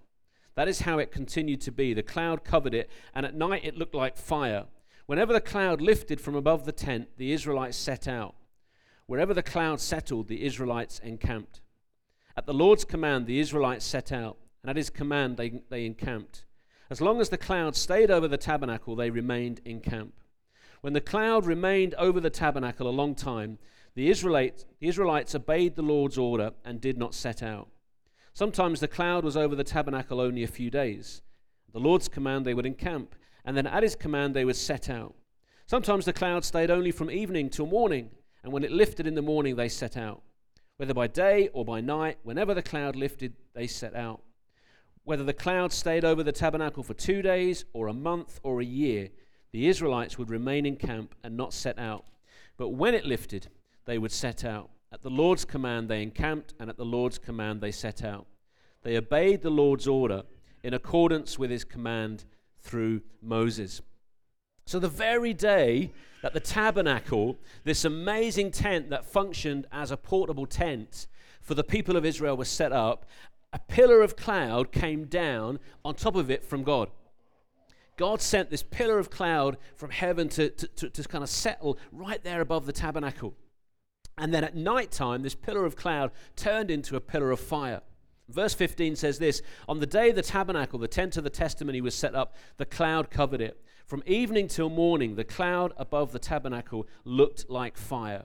That 0.55 0.69
is 0.69 0.81
how 0.81 0.99
it 0.99 1.12
continued 1.12 1.61
to 1.62 1.73
be. 1.73 1.95
The 1.95 2.02
cloud 2.02 2.43
covered 2.43 2.75
it, 2.75 2.90
and 3.14 3.25
at 3.25 3.35
night 3.35 3.64
it 3.64 3.76
looked 3.76 3.95
like 3.95 4.17
fire. 4.17 4.67
Whenever 5.07 5.33
the 5.33 5.40
cloud 5.40 5.81
lifted 5.81 6.21
from 6.21 6.35
above 6.35 6.64
the 6.64 6.73
tent, 6.73 7.09
the 7.17 7.33
Israelites 7.33 7.76
set 7.76 8.09
out. 8.09 8.35
Wherever 9.07 9.33
the 9.33 9.43
cloud 9.43 9.81
settled, 9.81 10.28
the 10.28 10.45
Israelites 10.45 10.99
encamped. 10.99 11.61
At 12.37 12.47
the 12.47 12.52
Lord's 12.52 12.85
command, 12.85 13.26
the 13.26 13.40
Israelites 13.40 13.85
set 13.85 14.12
out, 14.12 14.37
and 14.62 14.69
at 14.71 14.76
his 14.76 14.90
command, 14.90 15.37
they, 15.37 15.62
they 15.71 15.87
encamped. 15.87 16.45
As 16.90 17.00
long 17.00 17.21
as 17.21 17.28
the 17.28 17.38
cloud 17.38 17.76
stayed 17.76 18.11
over 18.11 18.28
the 18.28 18.37
tabernacle, 18.37 18.97
they 18.97 19.11
remained 19.11 19.61
in 19.64 19.81
camp. 19.81 20.12
When 20.81 20.93
the 20.93 21.00
cloud 21.00 21.47
remained 21.47 21.95
over 21.95 22.21
the 22.21 22.31
tabernacle 22.31 22.88
a 22.88 22.90
long 22.90 23.14
time, 23.14 23.59
the 23.99 24.11
Israelites, 24.11 24.64
the 24.78 24.87
Israelites 24.87 25.35
obeyed 25.35 25.75
the 25.75 25.83
Lord's 25.83 26.17
order 26.17 26.52
and 26.64 26.81
did 26.81 26.97
not 26.97 27.17
set 27.17 27.43
out. 27.43 27.67
Sometimes 28.33 28.78
the 28.78 28.87
cloud 28.87 29.25
was 29.25 29.37
over 29.37 29.57
the 29.57 29.64
tabernacle 29.64 30.21
only 30.21 30.45
a 30.45 30.47
few 30.47 30.71
days. 30.71 31.21
At 31.67 31.73
the 31.73 31.81
Lord's 31.81 32.07
command, 32.07 32.47
they 32.47 32.55
would 32.55 32.64
encamp, 32.64 33.17
and 33.45 33.57
then 33.57 33.67
at 33.67 33.83
his 33.83 33.97
command, 33.97 34.37
they 34.37 34.45
would 34.45 34.55
set 34.55 34.88
out. 34.88 35.17
Sometimes 35.67 36.05
the 36.05 36.12
cloud 36.12 36.45
stayed 36.45 36.71
only 36.71 36.93
from 36.93 37.11
evening 37.11 37.50
till 37.50 37.67
morning, 37.67 38.11
and 38.45 38.52
when 38.52 38.62
it 38.62 38.71
lifted 38.71 39.09
in 39.09 39.17
the 39.17 39.21
morning, 39.21 39.57
they 39.57 39.69
set 39.69 39.97
out. 39.97 40.23
Whether 40.76 40.95
by 40.95 41.09
day 41.09 41.49
or 41.52 41.64
by 41.64 41.81
night, 41.81 42.19
whenever 42.23 42.55
the 42.55 42.62
cloud 42.62 42.95
lifted, 42.95 43.35
they 43.52 43.67
set 43.67 43.97
out. 43.97 44.23
Whether 45.02 45.25
the 45.25 45.33
cloud 45.33 45.73
stayed 45.73 46.05
over 46.05 46.23
the 46.23 46.31
tabernacle 46.31 46.85
for 46.85 46.95
two 46.95 47.21
days, 47.21 47.64
or 47.73 47.88
a 47.88 47.93
month, 47.93 48.38
or 48.45 48.61
a 48.61 48.64
year, 48.64 49.09
the 49.50 49.67
Israelites 49.67 50.17
would 50.19 50.31
remain 50.31 50.67
in 50.67 50.76
camp 50.76 51.17
and 51.25 51.37
not 51.37 51.52
set 51.52 51.81
out. 51.81 52.05
But 52.57 52.69
when 52.69 52.95
it 52.95 53.05
lifted, 53.05 53.49
they 53.88 53.99
would 53.99 54.12
set 54.12 54.45
out. 54.45 54.68
At 54.92 55.00
the 55.00 55.09
Lord's 55.09 55.47
command, 55.47 55.88
they 55.88 56.02
encamped, 56.02 56.52
and 56.61 56.68
at 56.68 56.76
the 56.76 56.85
Lord's 56.85 57.16
command, 57.18 57.62
they 57.62 57.71
set 57.71 58.04
out. 58.04 58.26
They 58.83 58.99
obeyed 58.99 59.40
the 59.40 59.50
Lord's 59.50 59.88
order 59.88 60.25
in 60.62 60.75
accordance 60.75 61.38
with 61.38 61.50
his 61.50 61.64
command 61.64 62.25
through 62.61 63.00
Moses. 63.23 63.80
So, 64.66 64.78
the 64.78 64.88
very 64.88 65.33
day 65.33 65.92
that 66.23 66.35
the 66.35 66.40
tabernacle, 66.40 67.38
this 67.64 67.87
amazing 67.87 68.50
tent 68.50 68.90
that 68.90 69.07
functioned 69.07 69.66
as 69.73 69.90
a 69.90 69.97
portable 69.97 70.45
tent 70.45 71.07
for 71.40 71.54
the 71.54 71.64
people 71.64 71.97
of 71.97 72.04
Israel, 72.04 72.37
was 72.37 72.50
set 72.50 72.73
up, 72.73 73.07
a 73.54 73.59
pillar 73.59 74.02
of 74.02 74.16
cloud 74.16 74.71
came 74.71 75.07
down 75.07 75.61
on 75.83 75.95
top 75.95 76.14
of 76.14 76.30
it 76.30 76.45
from 76.45 76.62
God. 76.62 76.90
God 77.97 78.21
sent 78.21 78.50
this 78.50 78.62
pillar 78.62 78.99
of 78.99 79.09
cloud 79.09 79.57
from 79.76 79.90
heaven 79.90 80.28
to, 80.30 80.50
to, 80.50 80.66
to, 80.66 80.90
to 80.90 81.09
kind 81.09 81.25
of 81.25 81.30
settle 81.30 81.78
right 81.90 82.23
there 82.23 82.42
above 82.42 82.66
the 82.66 82.73
tabernacle. 82.73 83.35
And 84.18 84.34
then 84.34 84.44
at 84.44 84.56
night 84.56 84.90
time, 84.90 85.22
this 85.22 85.34
pillar 85.34 85.64
of 85.64 85.76
cloud 85.76 86.10
turned 86.37 86.70
into 86.70 86.96
a 86.96 87.00
pillar 87.00 87.30
of 87.30 87.40
fire. 87.40 87.80
Verse 88.28 88.52
15 88.52 88.96
says 88.96 89.18
this 89.18 89.40
On 89.68 89.80
the 89.80 89.87
day 89.87 90.12
the 90.12 90.22
tabernacle, 90.22 90.78
the 90.78 90.88
tent 90.88 91.16
of 91.16 91.25
the 91.25 91.30
testimony, 91.30 91.80
was 91.80 91.94
set 91.94 92.14
up, 92.14 92.34
the 92.56 92.66
cloud 92.66 93.10
covered 93.10 93.40
it. 93.40 93.62
From 93.87 94.02
evening 94.06 94.48
till 94.48 94.68
morning, 94.68 95.14
the 95.14 95.25
cloud 95.25 95.72
above 95.78 96.12
the 96.12 96.18
tabernacle 96.18 96.87
looked 97.04 97.48
like 97.48 97.78
fire. 97.78 98.25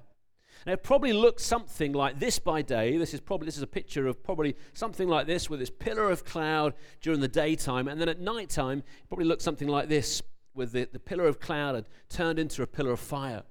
Now, 0.66 0.74
it 0.74 0.84
probably 0.84 1.14
looked 1.14 1.42
something 1.42 1.94
like 1.94 2.20
this 2.20 2.40
by 2.40 2.62
day. 2.62 2.98
This 2.98 3.14
is 3.14 3.22
probably 3.22 3.46
this 3.46 3.58
is 3.58 3.64
a 3.64 3.68
picture 3.68 4.08
of 4.08 4.24
probably 4.24 4.56
something 4.74 5.08
like 5.08 5.28
this 5.28 5.50
with 5.50 5.60
this 5.60 5.70
pillar 5.70 6.10
of 6.10 6.26
cloud 6.26 6.74
during 7.02 7.20
the 7.20 7.28
daytime, 7.28 7.88
and 7.88 8.00
then 8.00 8.10
at 8.10 8.20
nighttime, 8.20 8.80
it 8.80 9.08
probably 9.08 9.26
looked 9.26 9.42
something 9.42 9.68
like 9.68 9.90
this 9.90 10.22
with 10.54 10.72
the, 10.72 10.88
the 10.92 11.00
pillar 11.00 11.26
of 11.26 11.40
cloud 11.40 11.76
had 11.76 11.86
turned 12.10 12.40
into 12.40 12.62
a 12.62 12.68
pillar 12.68 12.92
of 12.92 13.00
fire. 13.00 13.44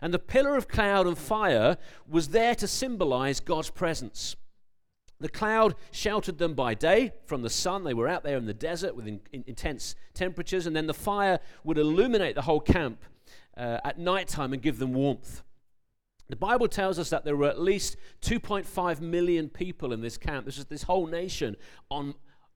And 0.00 0.12
the 0.12 0.18
pillar 0.18 0.56
of 0.56 0.68
cloud 0.68 1.06
and 1.06 1.16
fire 1.16 1.76
was 2.08 2.28
there 2.28 2.54
to 2.56 2.66
symbolize 2.66 3.40
God's 3.40 3.70
presence. 3.70 4.36
The 5.20 5.28
cloud 5.28 5.74
sheltered 5.90 6.38
them 6.38 6.54
by 6.54 6.74
day 6.74 7.12
from 7.26 7.42
the 7.42 7.50
sun. 7.50 7.82
They 7.82 7.94
were 7.94 8.08
out 8.08 8.22
there 8.22 8.36
in 8.36 8.46
the 8.46 8.54
desert 8.54 8.94
with 8.94 9.08
in, 9.08 9.20
in, 9.32 9.42
intense 9.46 9.96
temperatures, 10.14 10.66
and 10.66 10.76
then 10.76 10.86
the 10.86 10.94
fire 10.94 11.40
would 11.64 11.78
illuminate 11.78 12.36
the 12.36 12.42
whole 12.42 12.60
camp 12.60 13.02
uh, 13.56 13.78
at 13.84 13.98
nighttime 13.98 14.52
and 14.52 14.62
give 14.62 14.78
them 14.78 14.94
warmth. 14.94 15.42
The 16.28 16.36
Bible 16.36 16.68
tells 16.68 16.98
us 16.98 17.10
that 17.10 17.24
there 17.24 17.36
were 17.36 17.48
at 17.48 17.60
least 17.60 17.96
2.5 18.22 19.00
million 19.00 19.48
people 19.48 19.92
in 19.92 20.02
this 20.02 20.18
camp. 20.18 20.44
This 20.46 20.58
is 20.58 20.66
this 20.66 20.82
whole 20.84 21.06
nation 21.06 21.56
on, 21.90 22.14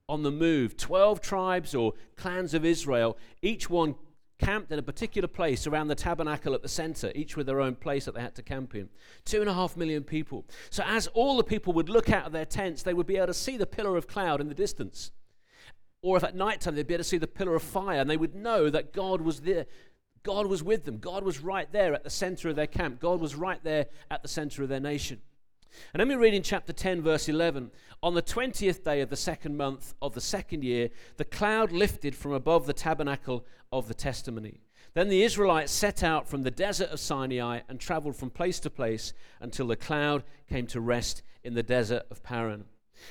on 0.09 0.23
the 0.23 0.31
move. 0.31 0.77
12 0.77 1.21
tribes 1.21 1.75
or 1.75 1.95
clans 2.17 2.55
of 2.55 2.65
Israel, 2.65 3.17
each 3.41 3.71
one 3.71 3.97
camped 4.43 4.73
in 4.73 4.79
a 4.79 4.83
particular 4.83 5.29
place 5.29 5.67
around 5.67 5.89
the 5.89 5.95
tabernacle 5.95 6.55
at 6.55 6.63
the 6.63 6.69
center, 6.69 7.13
each 7.15 7.37
with 7.37 7.47
their 7.47 7.61
own 7.61 7.75
place 7.75 8.05
that 8.05 8.15
they 8.15 8.21
had 8.21 8.35
to 8.35 8.43
camp 8.43 8.75
in. 8.75 8.89
Two 9.25 9.41
and 9.41 9.49
a 9.49 9.55
half 9.55 9.77
million 9.77 10.03
people. 10.03 10.45
So, 10.71 10.83
as 10.87 11.07
all 11.09 11.37
the 11.37 11.45
people 11.45 11.73
would 11.75 11.89
look 11.89 12.11
out 12.11 12.27
of 12.27 12.33
their 12.33 12.45
tents, 12.45 12.83
they 12.83 12.95
would 12.95 13.07
be 13.07 13.17
able 13.17 13.29
to 13.29 13.35
see 13.35 13.57
the 13.57 13.67
pillar 13.67 13.97
of 13.97 14.09
cloud 14.09 14.41
in 14.41 14.49
the 14.49 14.55
distance. 14.55 15.13
Or 16.03 16.17
if 16.17 16.25
at 16.25 16.35
night 16.35 16.61
time 16.61 16.75
they'd 16.75 16.87
be 16.87 16.95
able 16.95 17.05
to 17.05 17.09
see 17.09 17.19
the 17.19 17.27
pillar 17.27 17.55
of 17.55 17.63
fire, 17.63 18.01
and 18.01 18.11
they 18.11 18.17
would 18.17 18.35
know 18.35 18.69
that 18.69 18.93
God 18.93 19.21
was 19.21 19.41
there. 19.41 19.67
God 20.25 20.47
was 20.47 20.63
with 20.63 20.85
them. 20.85 20.99
God 20.99 21.25
was 21.25 21.41
right 21.41 21.71
there 21.73 21.95
at 21.95 22.05
the 22.05 22.11
center 22.11 22.49
of 22.49 22.57
their 22.57 22.67
camp. 22.67 23.01
God 23.01 23.21
was 23.21 23.35
right 23.35 23.63
there 23.63 23.87
at 24.11 24.23
the 24.23 24.29
center 24.29 24.63
of 24.63 24.69
their 24.69 24.81
nation. 24.81 25.21
And 25.93 26.01
let 26.01 26.09
me 26.09 26.15
read 26.15 26.35
in 26.35 26.43
chapter 26.43 26.73
10, 26.73 27.03
verse 27.03 27.29
11. 27.29 27.71
On 28.03 28.15
the 28.15 28.23
20th 28.23 28.85
day 28.85 29.01
of 29.01 29.11
the 29.11 29.17
second 29.17 29.57
month 29.57 29.95
of 30.03 30.15
the 30.15 30.21
second 30.21 30.65
year, 30.65 30.91
the 31.17 31.25
cloud 31.25 31.73
lifted 31.73 32.15
from 32.15 32.33
above 32.33 32.67
the 32.67 32.73
tabernacle 32.73 33.47
of 33.73 33.89
the 33.89 33.95
testimony. 33.95 34.61
Then 34.95 35.09
the 35.09 35.23
Israelites 35.23 35.73
set 35.73 36.03
out 36.03 36.29
from 36.29 36.43
the 36.43 36.51
desert 36.51 36.91
of 36.91 37.01
Sinai 37.01 37.61
and 37.69 37.81
traveled 37.81 38.17
from 38.17 38.31
place 38.31 38.61
to 38.61 38.71
place 38.71 39.15
until 39.41 39.67
the 39.67 39.77
cloud 39.77 40.25
came 40.49 40.67
to 40.69 40.81
rest 40.81 41.23
in 41.43 41.55
the 41.55 41.63
desert 41.63 42.03
of 42.11 42.23
Paran. 42.23 42.65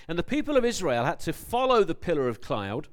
And 0.08 0.18
the 0.18 0.24
people 0.24 0.58
of 0.58 0.65
Israel 0.65 1.06
had 1.06 1.20
to 1.22 1.34
follow 1.34 1.84
the 1.84 1.96
pillar 1.96 2.27
of 2.27 2.41
cloud 2.41 2.88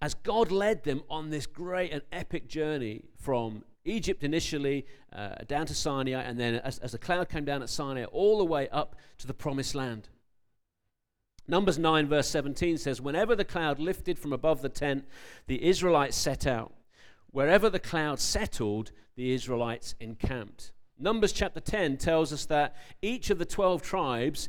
as 0.00 0.14
God 0.14 0.50
led 0.50 0.82
them 0.82 1.02
on 1.08 1.30
this 1.30 1.46
great 1.46 1.92
and 1.92 2.02
epic 2.10 2.48
journey 2.48 3.04
from 3.16 3.62
Egypt 3.84 4.22
initially, 4.22 4.86
uh, 5.12 5.36
down 5.46 5.66
to 5.66 5.74
Sinai, 5.74 6.22
and 6.22 6.38
then 6.38 6.56
as, 6.56 6.78
as 6.78 6.92
the 6.92 6.98
cloud 6.98 7.28
came 7.28 7.44
down 7.44 7.62
at 7.62 7.68
Sinai, 7.68 8.04
all 8.04 8.38
the 8.38 8.44
way 8.44 8.68
up 8.68 8.96
to 9.18 9.26
the 9.26 9.34
promised 9.34 9.74
land. 9.74 10.08
Numbers 11.48 11.78
9, 11.78 12.08
verse 12.08 12.28
17 12.28 12.78
says, 12.78 13.00
Whenever 13.00 13.34
the 13.34 13.44
cloud 13.44 13.80
lifted 13.80 14.18
from 14.18 14.32
above 14.32 14.62
the 14.62 14.68
tent, 14.68 15.04
the 15.46 15.64
Israelites 15.64 16.16
set 16.16 16.46
out. 16.46 16.72
Wherever 17.32 17.68
the 17.68 17.80
cloud 17.80 18.20
settled, 18.20 18.92
the 19.16 19.32
Israelites 19.32 19.94
encamped. 19.98 20.72
Numbers 20.98 21.32
chapter 21.32 21.58
10 21.58 21.96
tells 21.96 22.32
us 22.32 22.46
that 22.46 22.76
each 23.00 23.30
of 23.30 23.38
the 23.38 23.44
12 23.44 23.82
tribes 23.82 24.48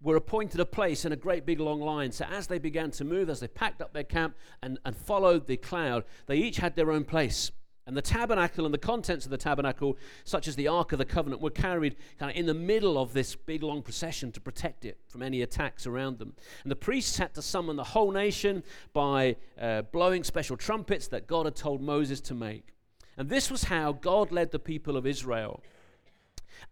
were 0.00 0.16
appointed 0.16 0.60
a 0.60 0.64
place 0.64 1.04
in 1.04 1.12
a 1.12 1.16
great 1.16 1.44
big 1.44 1.60
long 1.60 1.80
line. 1.80 2.12
So 2.12 2.24
as 2.24 2.46
they 2.46 2.58
began 2.58 2.90
to 2.92 3.04
move, 3.04 3.28
as 3.28 3.40
they 3.40 3.48
packed 3.48 3.82
up 3.82 3.92
their 3.92 4.04
camp 4.04 4.36
and, 4.62 4.78
and 4.84 4.96
followed 4.96 5.46
the 5.46 5.56
cloud, 5.56 6.04
they 6.26 6.36
each 6.36 6.58
had 6.58 6.76
their 6.76 6.92
own 6.92 7.04
place. 7.04 7.50
And 7.86 7.96
the 7.96 8.02
tabernacle 8.02 8.64
and 8.64 8.74
the 8.74 8.78
contents 8.78 9.26
of 9.26 9.30
the 9.30 9.38
tabernacle, 9.38 9.96
such 10.24 10.48
as 10.48 10.56
the 10.56 10.66
Ark 10.66 10.90
of 10.90 10.98
the 10.98 11.04
Covenant, 11.04 11.40
were 11.40 11.50
carried 11.50 11.94
kind 12.18 12.32
of 12.32 12.36
in 12.36 12.46
the 12.46 12.54
middle 12.54 12.98
of 12.98 13.12
this 13.12 13.36
big 13.36 13.62
long 13.62 13.80
procession 13.80 14.32
to 14.32 14.40
protect 14.40 14.84
it 14.84 14.98
from 15.06 15.22
any 15.22 15.40
attacks 15.42 15.86
around 15.86 16.18
them. 16.18 16.34
And 16.64 16.70
the 16.70 16.76
priests 16.76 17.16
had 17.16 17.32
to 17.34 17.42
summon 17.42 17.76
the 17.76 17.84
whole 17.84 18.10
nation 18.10 18.64
by 18.92 19.36
uh, 19.60 19.82
blowing 19.82 20.24
special 20.24 20.56
trumpets 20.56 21.06
that 21.08 21.28
God 21.28 21.46
had 21.46 21.54
told 21.54 21.80
Moses 21.80 22.20
to 22.22 22.34
make. 22.34 22.74
And 23.16 23.28
this 23.28 23.52
was 23.52 23.64
how 23.64 23.92
God 23.92 24.32
led 24.32 24.50
the 24.50 24.58
people 24.58 24.96
of 24.96 25.06
Israel. 25.06 25.62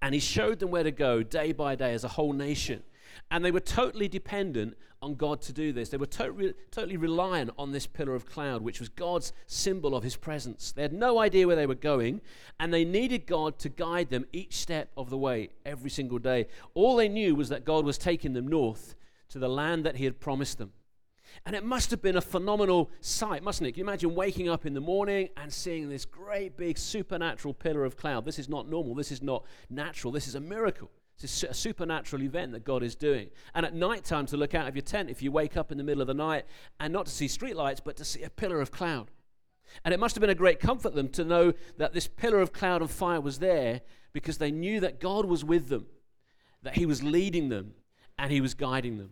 And 0.03 0.15
he 0.15 0.21
showed 0.21 0.59
them 0.59 0.73
where 0.73 0.83
to 0.83 0.91
go 0.91 1.23
day 1.23 1.53
by 1.53 1.77
day 1.77 1.95
as 1.95 2.03
a 2.03 2.09
whole 2.09 2.33
nation. 2.33 2.83
And 3.31 3.45
they 3.45 3.53
were 3.53 3.61
totally 3.61 4.09
dependent 4.09 4.77
on 5.05 5.15
God 5.15 5.43
to 5.43 5.53
do 5.53 5.73
this. 5.73 5.91
They 5.91 5.99
were 5.99 6.07
totally, 6.07 6.55
totally 6.71 6.97
reliant 6.97 7.51
on 7.59 7.73
this 7.73 7.87
pillar 7.87 8.15
of 8.15 8.27
cloud, 8.27 8.63
which 8.63 8.81
was 8.81 8.89
God's 8.89 9.33
symbol 9.47 9.95
of 9.95 10.03
his 10.03 10.17
presence. 10.17 10.73
They 10.73 10.83
had 10.83 10.95
no 10.95 11.19
idea 11.19 11.47
where 11.47 11.57
they 11.57 11.67
were 11.67 11.75
going, 11.75 12.23
and 12.59 12.73
they 12.73 12.85
needed 12.85 13.27
God 13.27 13.59
to 13.61 13.69
guide 13.69 14.09
them 14.09 14.25
each 14.33 14.57
step 14.57 14.91
of 14.97 15.11
the 15.11 15.19
way, 15.19 15.51
every 15.67 15.91
single 15.91 16.19
day. 16.19 16.47
All 16.73 16.97
they 16.97 17.09
knew 17.09 17.35
was 17.35 17.51
that 17.51 17.65
God 17.65 17.85
was 17.85 17.99
taking 17.99 18.33
them 18.33 18.49
north 18.49 18.95
to 19.29 19.39
the 19.39 19.49
land 19.49 19.85
that 19.85 19.97
he 19.97 20.05
had 20.05 20.21
promised 20.21 20.59
them. 20.59 20.73
And 21.45 21.55
it 21.55 21.65
must 21.65 21.91
have 21.91 22.01
been 22.01 22.17
a 22.17 22.23
phenomenal 22.23 22.91
sight, 23.01 23.43
mustn't 23.43 23.67
it? 23.67 23.73
Can 23.73 23.81
you 23.81 23.85
imagine 23.85 24.15
waking 24.15 24.49
up 24.49 24.65
in 24.65 24.73
the 24.73 24.81
morning 24.81 25.29
and 25.37 25.53
seeing 25.53 25.89
this 25.89 26.05
great 26.05 26.57
big 26.57 26.79
supernatural 26.79 27.53
pillar 27.53 27.85
of 27.85 27.97
cloud? 27.97 28.25
This 28.25 28.39
is 28.39 28.49
not 28.49 28.69
normal. 28.69 28.95
This 28.95 29.13
is 29.13 29.21
not 29.21 29.45
natural. 29.69 30.13
This 30.13 30.29
is 30.29 30.35
a 30.35 30.41
miracle. 30.41 30.91
It's 31.23 31.43
a 31.43 31.55
supernatural 31.55 32.23
event 32.23 32.53
that 32.53 32.65
God 32.65 32.83
is 32.83 32.95
doing. 32.95 33.31
And 33.55 33.65
at 33.65 33.75
night 33.75 34.05
time, 34.05 34.27
to 34.27 34.37
look 34.37 34.55
out 34.55 34.67
of 34.67 34.75
your 34.75 34.83
tent, 34.83 35.11
if 35.11 35.23
you 35.23 35.31
wake 35.31 35.57
up 35.57 35.71
in 35.71 35.79
the 35.79 35.85
middle 35.85 36.01
of 36.01 36.09
the 36.09 36.15
night 36.15 36.45
and 36.81 36.93
not 36.93 37.07
to 37.07 37.13
see 37.13 37.27
streetlights, 37.27 37.81
but 37.85 37.97
to 37.97 38.05
see 38.05 38.23
a 38.23 38.31
pillar 38.31 38.61
of 38.61 38.71
cloud. 38.71 39.11
And 39.85 39.95
it 39.95 40.01
must 40.01 40.15
have 40.15 40.21
been 40.21 40.31
a 40.31 40.35
great 40.35 40.61
comfort 40.61 40.91
to 40.91 40.97
them 40.97 41.09
to 41.11 41.25
know 41.25 41.53
that 41.79 41.95
this 41.95 42.09
pillar 42.09 42.41
of 42.41 42.53
cloud 42.53 42.81
and 42.81 42.91
fire 42.91 43.21
was 43.21 43.39
there 43.39 43.81
because 44.13 44.39
they 44.39 44.51
knew 44.51 44.81
that 44.81 45.01
God 45.01 45.25
was 45.25 45.45
with 45.45 45.69
them, 45.69 45.87
that 46.63 46.77
He 46.77 46.87
was 46.87 47.03
leading 47.03 47.49
them, 47.49 47.75
and 48.19 48.31
He 48.31 48.41
was 48.41 48.55
guiding 48.55 48.99
them. 48.99 49.11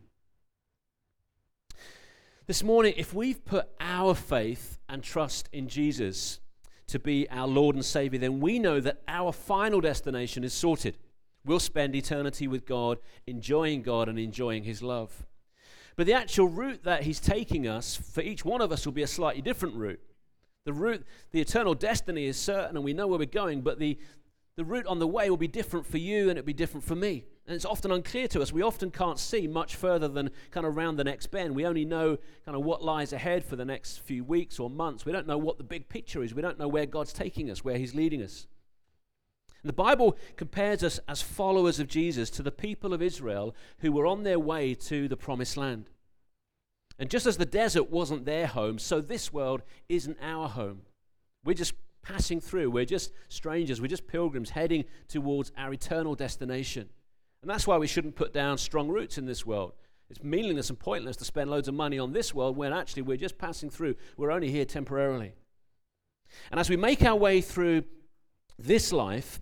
This 2.46 2.62
morning, 2.62 2.94
if 2.96 3.14
we've 3.14 3.44
put 3.44 3.68
our 3.80 4.14
faith 4.14 4.78
and 4.88 5.02
trust 5.02 5.48
in 5.52 5.68
Jesus 5.68 6.40
to 6.88 6.98
be 6.98 7.28
our 7.30 7.46
Lord 7.46 7.76
and 7.76 7.84
Savior, 7.84 8.18
then 8.18 8.40
we 8.40 8.58
know 8.58 8.80
that 8.80 9.00
our 9.08 9.32
final 9.32 9.80
destination 9.80 10.44
is 10.44 10.52
sorted. 10.52 10.98
We'll 11.44 11.60
spend 11.60 11.94
eternity 11.94 12.46
with 12.46 12.66
God, 12.66 12.98
enjoying 13.26 13.82
God 13.82 14.08
and 14.08 14.18
enjoying 14.18 14.64
His 14.64 14.82
love. 14.82 15.26
But 15.96 16.06
the 16.06 16.14
actual 16.14 16.48
route 16.48 16.84
that 16.84 17.02
He's 17.02 17.20
taking 17.20 17.66
us, 17.66 17.96
for 17.96 18.20
each 18.20 18.44
one 18.44 18.60
of 18.60 18.72
us, 18.72 18.86
will 18.86 18.92
be 18.92 19.02
a 19.02 19.06
slightly 19.06 19.42
different 19.42 19.74
route. 19.74 20.00
The 20.64 20.72
route, 20.72 21.04
the 21.32 21.40
eternal 21.40 21.74
destiny 21.74 22.26
is 22.26 22.36
certain 22.36 22.76
and 22.76 22.84
we 22.84 22.92
know 22.92 23.08
where 23.08 23.18
we're 23.18 23.26
going, 23.26 23.62
but 23.62 23.78
the, 23.78 23.98
The 24.56 24.64
route 24.64 24.86
on 24.86 24.98
the 24.98 25.06
way 25.06 25.30
will 25.30 25.38
be 25.38 25.48
different 25.48 25.86
for 25.86 25.96
you 25.96 26.28
and 26.28 26.38
it'll 26.38 26.46
be 26.46 26.52
different 26.52 26.84
for 26.84 26.94
me. 26.94 27.24
And 27.46 27.56
it's 27.56 27.64
often 27.64 27.90
unclear 27.90 28.28
to 28.28 28.42
us. 28.42 28.52
We 28.52 28.62
often 28.62 28.90
can't 28.90 29.18
see 29.18 29.48
much 29.48 29.76
further 29.76 30.08
than 30.08 30.30
kind 30.50 30.66
of 30.66 30.76
round 30.76 30.98
the 30.98 31.04
next 31.04 31.28
bend. 31.28 31.56
We 31.56 31.66
only 31.66 31.84
know 31.86 32.18
kind 32.44 32.56
of 32.56 32.62
what 32.62 32.84
lies 32.84 33.12
ahead 33.12 33.44
for 33.44 33.56
the 33.56 33.64
next 33.64 34.00
few 34.00 34.22
weeks 34.22 34.60
or 34.60 34.68
months. 34.68 35.06
We 35.06 35.12
don't 35.12 35.26
know 35.26 35.38
what 35.38 35.56
the 35.56 35.64
big 35.64 35.88
picture 35.88 36.22
is. 36.22 36.34
We 36.34 36.42
don't 36.42 36.58
know 36.58 36.68
where 36.68 36.86
God's 36.86 37.12
taking 37.12 37.50
us, 37.50 37.64
where 37.64 37.78
He's 37.78 37.94
leading 37.94 38.22
us. 38.22 38.46
The 39.64 39.72
Bible 39.72 40.16
compares 40.36 40.82
us 40.82 40.98
as 41.06 41.22
followers 41.22 41.78
of 41.78 41.86
Jesus 41.86 42.30
to 42.30 42.42
the 42.42 42.50
people 42.50 42.92
of 42.92 43.00
Israel 43.00 43.54
who 43.78 43.92
were 43.92 44.06
on 44.06 44.24
their 44.24 44.38
way 44.38 44.74
to 44.74 45.06
the 45.06 45.16
promised 45.16 45.56
land. 45.56 45.88
And 46.98 47.08
just 47.08 47.26
as 47.26 47.36
the 47.36 47.46
desert 47.46 47.90
wasn't 47.90 48.24
their 48.24 48.48
home, 48.48 48.78
so 48.78 49.00
this 49.00 49.32
world 49.32 49.62
isn't 49.88 50.18
our 50.20 50.48
home. 50.48 50.82
We're 51.44 51.54
just 51.54 51.74
passing 52.02 52.40
through. 52.40 52.70
We're 52.70 52.84
just 52.84 53.12
strangers. 53.28 53.80
We're 53.80 53.86
just 53.86 54.08
pilgrims 54.08 54.50
heading 54.50 54.84
towards 55.08 55.52
our 55.56 55.72
eternal 55.72 56.16
destination. 56.16 56.88
And 57.40 57.50
that's 57.50 57.66
why 57.66 57.78
we 57.78 57.86
shouldn't 57.86 58.16
put 58.16 58.32
down 58.32 58.58
strong 58.58 58.88
roots 58.88 59.18
in 59.18 59.26
this 59.26 59.46
world. 59.46 59.72
It's 60.10 60.22
meaningless 60.22 60.70
and 60.70 60.78
pointless 60.78 61.16
to 61.18 61.24
spend 61.24 61.50
loads 61.50 61.68
of 61.68 61.74
money 61.74 61.98
on 61.98 62.12
this 62.12 62.34
world 62.34 62.56
when 62.56 62.72
actually 62.72 63.02
we're 63.02 63.16
just 63.16 63.38
passing 63.38 63.70
through. 63.70 63.94
We're 64.16 64.30
only 64.30 64.50
here 64.50 64.64
temporarily. 64.64 65.34
And 66.50 66.60
as 66.60 66.68
we 66.68 66.76
make 66.76 67.02
our 67.02 67.16
way 67.16 67.40
through 67.40 67.84
this 68.58 68.92
life, 68.92 69.40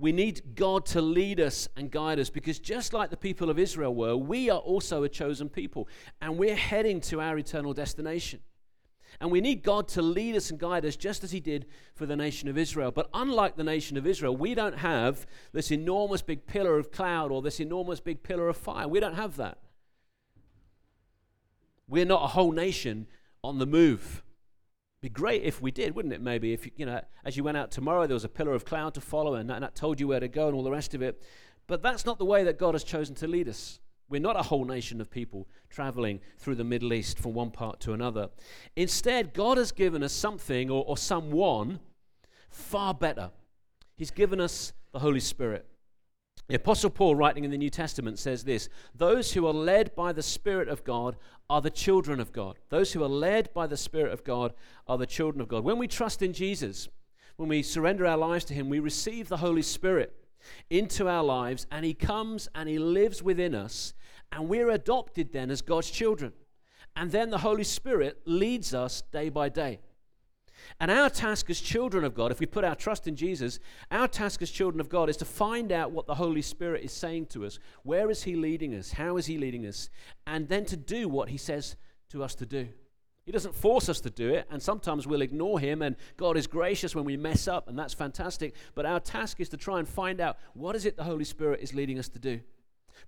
we 0.00 0.12
need 0.12 0.54
God 0.54 0.86
to 0.86 1.02
lead 1.02 1.40
us 1.40 1.68
and 1.76 1.90
guide 1.90 2.18
us 2.18 2.30
because 2.30 2.58
just 2.58 2.94
like 2.94 3.10
the 3.10 3.16
people 3.16 3.50
of 3.50 3.58
Israel 3.58 3.94
were, 3.94 4.16
we 4.16 4.48
are 4.48 4.58
also 4.58 5.02
a 5.02 5.08
chosen 5.08 5.50
people 5.50 5.88
and 6.22 6.38
we're 6.38 6.56
heading 6.56 7.00
to 7.02 7.20
our 7.20 7.36
eternal 7.36 7.74
destination. 7.74 8.40
And 9.20 9.30
we 9.30 9.40
need 9.40 9.62
God 9.62 9.88
to 9.88 10.02
lead 10.02 10.36
us 10.36 10.50
and 10.50 10.58
guide 10.58 10.86
us 10.86 10.96
just 10.96 11.22
as 11.22 11.32
He 11.32 11.40
did 11.40 11.66
for 11.94 12.06
the 12.06 12.16
nation 12.16 12.48
of 12.48 12.56
Israel. 12.56 12.90
But 12.90 13.10
unlike 13.12 13.56
the 13.56 13.64
nation 13.64 13.96
of 13.96 14.06
Israel, 14.06 14.36
we 14.36 14.54
don't 14.54 14.78
have 14.78 15.26
this 15.52 15.70
enormous 15.70 16.22
big 16.22 16.46
pillar 16.46 16.78
of 16.78 16.90
cloud 16.90 17.30
or 17.30 17.42
this 17.42 17.60
enormous 17.60 18.00
big 18.00 18.22
pillar 18.22 18.48
of 18.48 18.56
fire. 18.56 18.88
We 18.88 19.00
don't 19.00 19.16
have 19.16 19.36
that. 19.36 19.58
We're 21.88 22.06
not 22.06 22.22
a 22.22 22.28
whole 22.28 22.52
nation 22.52 23.08
on 23.42 23.58
the 23.58 23.66
move. 23.66 24.22
Be 25.02 25.08
great 25.08 25.42
if 25.42 25.62
we 25.62 25.70
did, 25.70 25.94
wouldn't 25.94 26.12
it? 26.12 26.20
Maybe 26.20 26.52
if 26.52 26.66
you 26.66 26.72
you 26.76 26.86
know, 26.86 27.00
as 27.24 27.36
you 27.36 27.42
went 27.42 27.56
out 27.56 27.70
tomorrow, 27.70 28.06
there 28.06 28.14
was 28.14 28.24
a 28.24 28.28
pillar 28.28 28.52
of 28.52 28.64
cloud 28.64 28.94
to 28.94 29.00
follow, 29.00 29.34
and 29.34 29.48
that, 29.48 29.54
and 29.54 29.62
that 29.62 29.74
told 29.74 29.98
you 29.98 30.08
where 30.08 30.20
to 30.20 30.28
go, 30.28 30.46
and 30.46 30.54
all 30.54 30.62
the 30.62 30.70
rest 30.70 30.94
of 30.94 31.00
it. 31.00 31.22
But 31.66 31.82
that's 31.82 32.04
not 32.04 32.18
the 32.18 32.24
way 32.24 32.44
that 32.44 32.58
God 32.58 32.74
has 32.74 32.84
chosen 32.84 33.14
to 33.16 33.26
lead 33.26 33.48
us. 33.48 33.80
We're 34.10 34.20
not 34.20 34.36
a 34.36 34.42
whole 34.42 34.64
nation 34.64 35.00
of 35.00 35.08
people 35.08 35.48
traveling 35.70 36.20
through 36.36 36.56
the 36.56 36.64
Middle 36.64 36.92
East 36.92 37.18
from 37.18 37.32
one 37.32 37.52
part 37.52 37.78
to 37.80 37.92
another. 37.92 38.28
Instead, 38.74 39.32
God 39.32 39.56
has 39.56 39.70
given 39.70 40.02
us 40.02 40.12
something 40.12 40.68
or, 40.68 40.84
or 40.84 40.96
someone 40.96 41.78
far 42.50 42.92
better. 42.92 43.30
He's 43.96 44.10
given 44.10 44.40
us 44.40 44.72
the 44.92 44.98
Holy 44.98 45.20
Spirit. 45.20 45.69
The 46.50 46.56
Apostle 46.56 46.90
Paul, 46.90 47.14
writing 47.14 47.44
in 47.44 47.52
the 47.52 47.56
New 47.56 47.70
Testament, 47.70 48.18
says 48.18 48.42
this 48.42 48.68
Those 48.92 49.32
who 49.32 49.46
are 49.46 49.52
led 49.52 49.94
by 49.94 50.12
the 50.12 50.20
Spirit 50.20 50.66
of 50.66 50.82
God 50.82 51.16
are 51.48 51.60
the 51.60 51.70
children 51.70 52.18
of 52.18 52.32
God. 52.32 52.58
Those 52.70 52.92
who 52.92 53.04
are 53.04 53.08
led 53.08 53.54
by 53.54 53.68
the 53.68 53.76
Spirit 53.76 54.12
of 54.12 54.24
God 54.24 54.52
are 54.88 54.98
the 54.98 55.06
children 55.06 55.40
of 55.40 55.46
God. 55.46 55.62
When 55.62 55.78
we 55.78 55.86
trust 55.86 56.22
in 56.22 56.32
Jesus, 56.32 56.88
when 57.36 57.48
we 57.48 57.62
surrender 57.62 58.04
our 58.04 58.16
lives 58.16 58.44
to 58.46 58.54
Him, 58.54 58.68
we 58.68 58.80
receive 58.80 59.28
the 59.28 59.36
Holy 59.36 59.62
Spirit 59.62 60.12
into 60.68 61.08
our 61.08 61.22
lives, 61.22 61.68
and 61.70 61.84
He 61.84 61.94
comes 61.94 62.48
and 62.52 62.68
He 62.68 62.80
lives 62.80 63.22
within 63.22 63.54
us, 63.54 63.94
and 64.32 64.48
we're 64.48 64.70
adopted 64.70 65.32
then 65.32 65.52
as 65.52 65.62
God's 65.62 65.88
children. 65.88 66.32
And 66.96 67.12
then 67.12 67.30
the 67.30 67.38
Holy 67.38 67.62
Spirit 67.62 68.22
leads 68.24 68.74
us 68.74 69.02
day 69.12 69.28
by 69.28 69.50
day. 69.50 69.78
And 70.80 70.90
our 70.90 71.10
task 71.10 71.50
as 71.50 71.60
children 71.60 72.04
of 72.04 72.14
God, 72.14 72.32
if 72.32 72.40
we 72.40 72.46
put 72.46 72.64
our 72.64 72.74
trust 72.74 73.06
in 73.06 73.16
Jesus, 73.16 73.58
our 73.90 74.08
task 74.08 74.42
as 74.42 74.50
children 74.50 74.80
of 74.80 74.88
God 74.88 75.08
is 75.08 75.16
to 75.18 75.24
find 75.24 75.72
out 75.72 75.92
what 75.92 76.06
the 76.06 76.14
Holy 76.14 76.42
Spirit 76.42 76.84
is 76.84 76.92
saying 76.92 77.26
to 77.26 77.44
us. 77.44 77.58
Where 77.82 78.10
is 78.10 78.22
He 78.22 78.34
leading 78.36 78.74
us? 78.74 78.92
How 78.92 79.16
is 79.16 79.26
He 79.26 79.38
leading 79.38 79.66
us? 79.66 79.90
And 80.26 80.48
then 80.48 80.64
to 80.66 80.76
do 80.76 81.08
what 81.08 81.28
He 81.28 81.36
says 81.36 81.76
to 82.10 82.22
us 82.22 82.34
to 82.36 82.46
do. 82.46 82.68
He 83.26 83.32
doesn't 83.32 83.54
force 83.54 83.88
us 83.88 84.00
to 84.00 84.10
do 84.10 84.30
it, 84.30 84.46
and 84.50 84.60
sometimes 84.62 85.06
we'll 85.06 85.22
ignore 85.22 85.60
Him, 85.60 85.82
and 85.82 85.94
God 86.16 86.36
is 86.36 86.46
gracious 86.46 86.96
when 86.96 87.04
we 87.04 87.16
mess 87.16 87.46
up, 87.46 87.68
and 87.68 87.78
that's 87.78 87.94
fantastic. 87.94 88.54
But 88.74 88.86
our 88.86 88.98
task 88.98 89.40
is 89.40 89.48
to 89.50 89.56
try 89.56 89.78
and 89.78 89.88
find 89.88 90.20
out 90.20 90.38
what 90.54 90.74
is 90.74 90.86
it 90.86 90.96
the 90.96 91.04
Holy 91.04 91.24
Spirit 91.24 91.60
is 91.62 91.74
leading 91.74 91.98
us 91.98 92.08
to 92.08 92.18
do. 92.18 92.40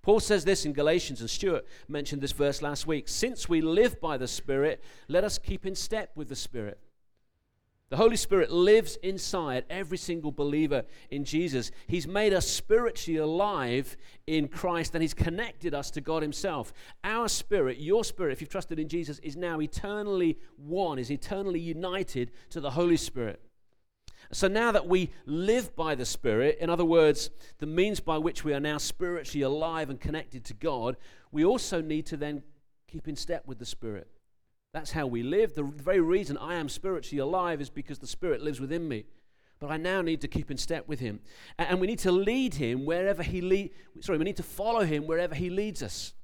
Paul 0.01 0.21
says 0.21 0.45
this 0.45 0.65
in 0.65 0.73
Galatians, 0.73 1.21
and 1.21 1.29
Stuart 1.29 1.67
mentioned 1.89 2.23
this 2.23 2.33
verse 2.33 2.63
last 2.63 2.87
week. 2.87 3.09
Since 3.09 3.49
we 3.49 3.61
live 3.61 4.01
by 4.01 4.17
the 4.17 4.29
Spirit, 4.29 4.83
let 5.09 5.25
us 5.25 5.39
keep 5.39 5.67
in 5.67 5.75
step 5.75 6.13
with 6.15 6.29
the 6.29 6.37
Spirit. 6.37 6.79
The 7.93 7.99
Holy 7.99 8.17
Spirit 8.17 8.51
lives 8.51 8.97
inside 9.03 9.67
every 9.69 9.99
single 9.99 10.33
believer 10.33 10.85
in 11.11 11.27
Jesus. 11.27 11.71
He's 11.87 12.09
made 12.09 12.33
us 12.33 12.49
spiritually 12.49 13.19
alive 13.19 13.99
in 14.27 14.49
Christ 14.49 14.95
and 14.95 15.03
He's 15.03 15.13
connected 15.13 15.75
us 15.75 15.91
to 15.91 16.01
God 16.01 16.23
Himself. 16.23 16.73
Our 17.05 17.29
spirit, 17.29 17.77
your 17.77 18.03
spirit, 18.03 18.33
if 18.33 18.41
you've 18.41 18.49
trusted 18.49 18.79
in 18.79 18.89
Jesus, 18.89 19.19
is 19.19 19.37
now 19.37 19.61
eternally 19.61 20.39
one, 20.57 20.99
is 20.99 21.11
eternally 21.11 21.61
united 21.61 22.31
to 22.49 22.63
the 22.63 22.71
Holy 22.71 22.97
Spirit. 22.97 23.43
So 24.33 24.49
now 24.49 24.73
that 24.73 24.89
we 24.89 25.11
live 25.27 25.77
by 25.77 25.95
the 25.95 26.07
Spirit, 26.07 26.57
in 26.63 26.71
other 26.71 26.87
words, 26.87 27.29
the 27.59 27.67
means 27.67 28.01
by 28.01 28.17
which 28.17 28.43
we 28.43 28.55
are 28.55 28.61
now 28.61 28.79
spiritually 28.79 29.43
alive 29.43 29.91
and 29.91 30.01
connected 30.01 30.47
to 30.47 30.55
God, 30.55 30.97
we 31.31 31.45
also 31.45 31.83
need 31.83 32.07
to 32.07 32.17
then 32.17 32.43
keep 32.87 33.07
in 33.07 33.17
step 33.17 33.47
with 33.47 33.59
the 33.59 33.67
Spirit. 33.67 34.09
That's 34.73 34.93
how 34.93 35.07
we 35.07 35.23
live. 35.23 35.55
The 35.55 35.65
very 35.65 36.01
reason 36.01 36.39
I 36.39 36.55
am 36.55 36.69
spiritually 36.69 37.21
alive 37.21 37.61
is 37.61 37.69
because 37.69 37.99
the 37.99 38.07
Spirit 38.07 38.41
lives 38.41 38.61
within 38.61 38.89
me. 38.89 39.05
But 39.61 39.71
I 39.71 39.77
now 39.77 40.01
need 40.01 40.23
to 40.23 40.29
keep 40.29 40.51
in 40.51 40.57
step 40.57 40.89
with 40.89 40.99
Him. 40.99 41.21
And 41.59 41.81
we 41.81 41.87
need 41.87 42.01
to 42.01 42.11
lead 42.11 42.55
Him 42.55 42.85
wherever 42.85 43.23
He 43.23 43.41
lead. 43.41 43.71
Sorry, 44.01 44.19
we 44.19 44.25
need 44.25 44.39
to 44.39 44.43
follow 44.43 44.85
Him 44.85 45.07
wherever 45.07 45.35
He 45.35 45.51
leads 45.51 45.83
us. 45.83 46.15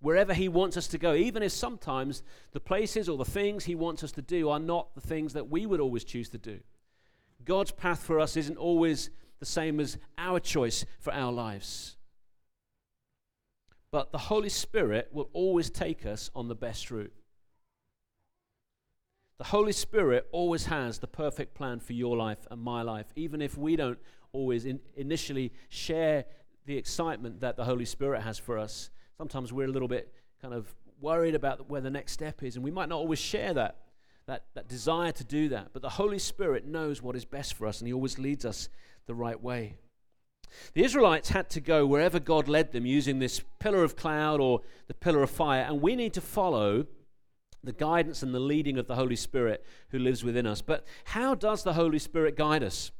Wherever 0.00 0.34
He 0.34 0.48
wants 0.48 0.76
us 0.76 0.86
to 0.88 0.98
go, 0.98 1.14
even 1.14 1.42
if 1.42 1.50
sometimes 1.52 2.22
the 2.52 2.60
places 2.60 3.08
or 3.08 3.16
the 3.16 3.24
things 3.24 3.64
He 3.64 3.74
wants 3.74 4.04
us 4.04 4.12
to 4.12 4.22
do 4.22 4.50
are 4.50 4.60
not 4.60 4.94
the 4.94 5.00
things 5.00 5.32
that 5.32 5.48
we 5.48 5.64
would 5.64 5.80
always 5.80 6.04
choose 6.04 6.28
to 6.28 6.38
do. 6.38 6.60
God's 7.44 7.70
path 7.70 8.00
for 8.00 8.20
us 8.20 8.36
isn't 8.36 8.58
always 8.58 9.10
the 9.40 9.46
same 9.46 9.80
as 9.80 9.98
our 10.18 10.38
choice 10.38 10.84
for 11.00 11.12
our 11.12 11.32
lives. 11.32 11.96
But 13.90 14.12
the 14.12 14.18
Holy 14.18 14.50
Spirit 14.50 15.08
will 15.10 15.30
always 15.32 15.70
take 15.70 16.04
us 16.04 16.30
on 16.34 16.48
the 16.48 16.54
best 16.54 16.90
route. 16.90 17.15
The 19.38 19.44
Holy 19.44 19.72
Spirit 19.72 20.26
always 20.32 20.66
has 20.66 20.98
the 20.98 21.06
perfect 21.06 21.54
plan 21.54 21.78
for 21.80 21.92
your 21.92 22.16
life 22.16 22.46
and 22.50 22.60
my 22.60 22.80
life, 22.82 23.06
even 23.16 23.42
if 23.42 23.58
we 23.58 23.76
don't 23.76 23.98
always 24.32 24.64
in 24.64 24.80
initially 24.96 25.52
share 25.68 26.24
the 26.64 26.76
excitement 26.76 27.40
that 27.40 27.56
the 27.56 27.64
Holy 27.64 27.84
Spirit 27.84 28.22
has 28.22 28.38
for 28.38 28.58
us. 28.58 28.90
Sometimes 29.18 29.52
we're 29.52 29.66
a 29.66 29.70
little 29.70 29.88
bit 29.88 30.12
kind 30.40 30.54
of 30.54 30.74
worried 31.00 31.34
about 31.34 31.68
where 31.68 31.82
the 31.82 31.90
next 31.90 32.12
step 32.12 32.42
is, 32.42 32.56
and 32.56 32.64
we 32.64 32.70
might 32.70 32.88
not 32.88 32.96
always 32.96 33.18
share 33.18 33.52
that, 33.52 33.76
that, 34.26 34.44
that 34.54 34.68
desire 34.68 35.12
to 35.12 35.24
do 35.24 35.50
that. 35.50 35.68
But 35.74 35.82
the 35.82 35.90
Holy 35.90 36.18
Spirit 36.18 36.66
knows 36.66 37.02
what 37.02 37.14
is 37.14 37.26
best 37.26 37.54
for 37.54 37.66
us, 37.66 37.80
and 37.80 37.86
He 37.86 37.92
always 37.92 38.18
leads 38.18 38.46
us 38.46 38.70
the 39.06 39.14
right 39.14 39.40
way. 39.40 39.76
The 40.72 40.84
Israelites 40.84 41.28
had 41.28 41.50
to 41.50 41.60
go 41.60 41.86
wherever 41.86 42.18
God 42.18 42.48
led 42.48 42.72
them 42.72 42.86
using 42.86 43.18
this 43.18 43.42
pillar 43.58 43.84
of 43.84 43.96
cloud 43.96 44.40
or 44.40 44.62
the 44.86 44.94
pillar 44.94 45.22
of 45.22 45.30
fire, 45.30 45.62
and 45.62 45.82
we 45.82 45.94
need 45.94 46.14
to 46.14 46.22
follow 46.22 46.86
the 47.66 47.72
guidance 47.72 48.22
and 48.22 48.34
the 48.34 48.40
leading 48.40 48.78
of 48.78 48.86
the 48.86 48.94
Holy 48.94 49.16
Spirit 49.16 49.64
who 49.90 49.98
lives 49.98 50.24
within 50.24 50.46
us. 50.46 50.62
But 50.62 50.86
how 51.04 51.34
does 51.34 51.62
the 51.62 51.74
Holy 51.74 51.98
Spirit 51.98 52.36
guide 52.36 52.62
us? 52.62 52.90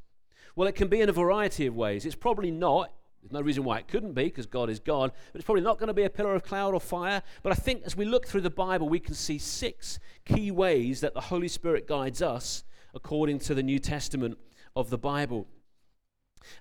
Well, 0.55 0.67
it 0.67 0.75
can 0.75 0.87
be 0.87 1.01
in 1.01 1.09
a 1.09 1.13
variety 1.13 1.65
of 1.67 1.75
ways. 1.75 2.05
It's 2.05 2.15
probably 2.15 2.51
not, 2.51 2.91
there's 3.21 3.31
no 3.31 3.41
reason 3.41 3.63
why 3.63 3.79
it 3.79 3.87
couldn't 3.87 4.13
be, 4.13 4.25
because 4.25 4.45
God 4.45 4.69
is 4.69 4.79
God, 4.79 5.11
but 5.31 5.39
it's 5.39 5.45
probably 5.45 5.63
not 5.63 5.77
going 5.77 5.87
to 5.87 5.93
be 5.93 6.03
a 6.03 6.09
pillar 6.09 6.35
of 6.35 6.43
cloud 6.43 6.73
or 6.73 6.79
fire. 6.79 7.21
But 7.43 7.51
I 7.51 7.55
think 7.55 7.83
as 7.83 7.95
we 7.95 8.05
look 8.05 8.27
through 8.27 8.41
the 8.41 8.49
Bible, 8.49 8.89
we 8.89 8.99
can 8.99 9.13
see 9.13 9.37
six 9.37 9.99
key 10.25 10.51
ways 10.51 11.01
that 11.01 11.13
the 11.13 11.21
Holy 11.21 11.47
Spirit 11.47 11.87
guides 11.87 12.21
us 12.21 12.63
according 12.93 13.39
to 13.39 13.53
the 13.53 13.63
New 13.63 13.79
Testament 13.79 14.37
of 14.75 14.89
the 14.89 14.97
Bible. 14.97 15.47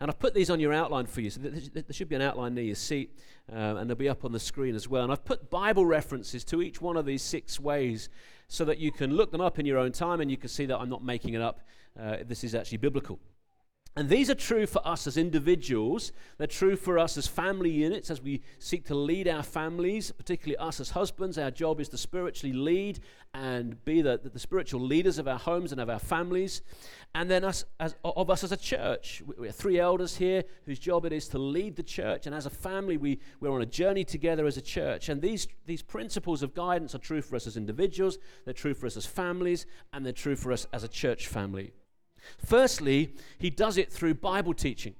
And 0.01 0.11
I've 0.11 0.19
put 0.19 0.35
these 0.35 0.51
on 0.51 0.61
your 0.61 0.73
outline 0.73 1.07
for 1.07 1.21
you. 1.21 1.31
So 1.31 1.41
there 1.41 1.85
should 1.91 2.09
be 2.09 2.17
an 2.17 2.23
outline 2.23 2.55
near 2.55 2.65
your 2.65 2.75
seat, 2.75 3.17
uh, 3.51 3.77
and 3.77 3.89
they'll 3.89 3.97
be 3.97 4.09
up 4.09 4.25
on 4.25 4.33
the 4.33 4.41
screen 4.41 4.75
as 4.75 4.89
well. 4.89 5.03
And 5.03 5.13
I've 5.13 5.25
put 5.25 5.51
Bible 5.51 5.87
references 5.87 6.45
to 6.45 6.63
each 6.63 6.81
one 6.81 6.97
of 6.97 7.07
these 7.07 7.23
six 7.23 7.61
ways 7.61 8.09
so 8.49 8.65
that 8.65 8.79
you 8.79 8.93
can 8.93 9.15
look 9.15 9.33
them 9.33 9.41
up 9.41 9.59
in 9.59 9.67
your 9.67 9.79
own 9.79 9.93
time 9.93 10.21
and 10.21 10.31
you 10.31 10.37
can 10.37 10.49
see 10.49 10.67
that 10.67 10.79
I'm 10.79 10.91
not 10.91 11.05
making 11.05 11.35
it 11.35 11.43
up. 11.43 11.61
Uh, 11.99 12.19
this 12.27 12.45
is 12.45 12.55
actually 12.55 12.79
biblical. 12.79 13.19
And 13.99 14.11
these 14.11 14.29
are 14.29 14.35
true 14.35 14.67
for 14.67 14.87
us 14.87 15.07
as 15.07 15.17
individuals. 15.17 16.13
They're 16.37 16.47
true 16.47 16.77
for 16.77 16.99
us 16.99 17.17
as 17.17 17.27
family 17.27 17.71
units 17.71 18.11
as 18.11 18.21
we 18.21 18.43
seek 18.59 18.85
to 18.89 18.95
lead 18.95 19.27
our 19.27 19.43
families, 19.43 20.13
particularly 20.13 20.59
us 20.59 20.81
as 20.81 20.91
husbands. 20.91 21.39
Our 21.39 21.51
job 21.51 21.81
is 21.81 21.89
to 21.89 21.97
spiritually 21.97 22.55
lead 22.55 23.01
and 23.33 23.83
be 23.87 24.03
the, 24.03 24.21
the, 24.23 24.39
spiritual 24.39 24.83
leaders 24.83 25.17
of 25.19 25.27
our 25.27 25.39
homes 25.39 25.73
and 25.73 25.81
of 25.81 25.89
our 25.89 25.99
families. 25.99 26.61
And 27.15 27.31
then 27.31 27.43
us 27.43 27.65
as, 27.81 27.95
of 28.05 28.29
us 28.29 28.45
as 28.45 28.53
a 28.53 28.57
church. 28.59 29.23
We, 29.39 29.49
are 29.49 29.53
three 29.53 29.81
elders 29.81 30.15
here 30.15 30.45
whose 30.67 30.79
job 30.79 31.07
it 31.07 31.13
is 31.15 31.27
to 31.29 31.39
lead 31.39 31.77
the 31.77 31.83
church. 31.83 32.27
And 32.27 32.35
as 32.35 32.45
a 32.45 32.51
family, 32.51 32.99
we, 32.99 33.19
we're 33.41 33.51
on 33.51 33.63
a 33.63 33.67
journey 33.67 34.05
together 34.05 34.45
as 34.45 34.59
a 34.59 34.63
church. 34.63 35.09
And 35.09 35.23
these, 35.23 35.49
these 35.65 35.81
principles 35.81 36.43
of 36.43 36.55
guidance 36.55 36.95
are 36.95 36.99
true 36.99 37.23
for 37.23 37.35
us 37.35 37.47
as 37.47 37.57
individuals, 37.57 38.19
they're 38.45 38.53
true 38.53 38.75
for 38.75 38.85
us 38.85 38.99
as 38.99 39.07
families, 39.07 39.65
and 39.95 40.05
they're 40.05 40.13
true 40.13 40.37
for 40.37 40.53
us 40.53 40.67
as 40.75 40.85
a 40.85 40.89
church 40.89 41.29
family. 41.29 41.73
Firstly, 42.45 43.15
he 43.39 43.51
does 43.51 43.77
it 43.77 43.93
through 43.93 44.15
Bible 44.15 44.55
teaching. 44.55 44.95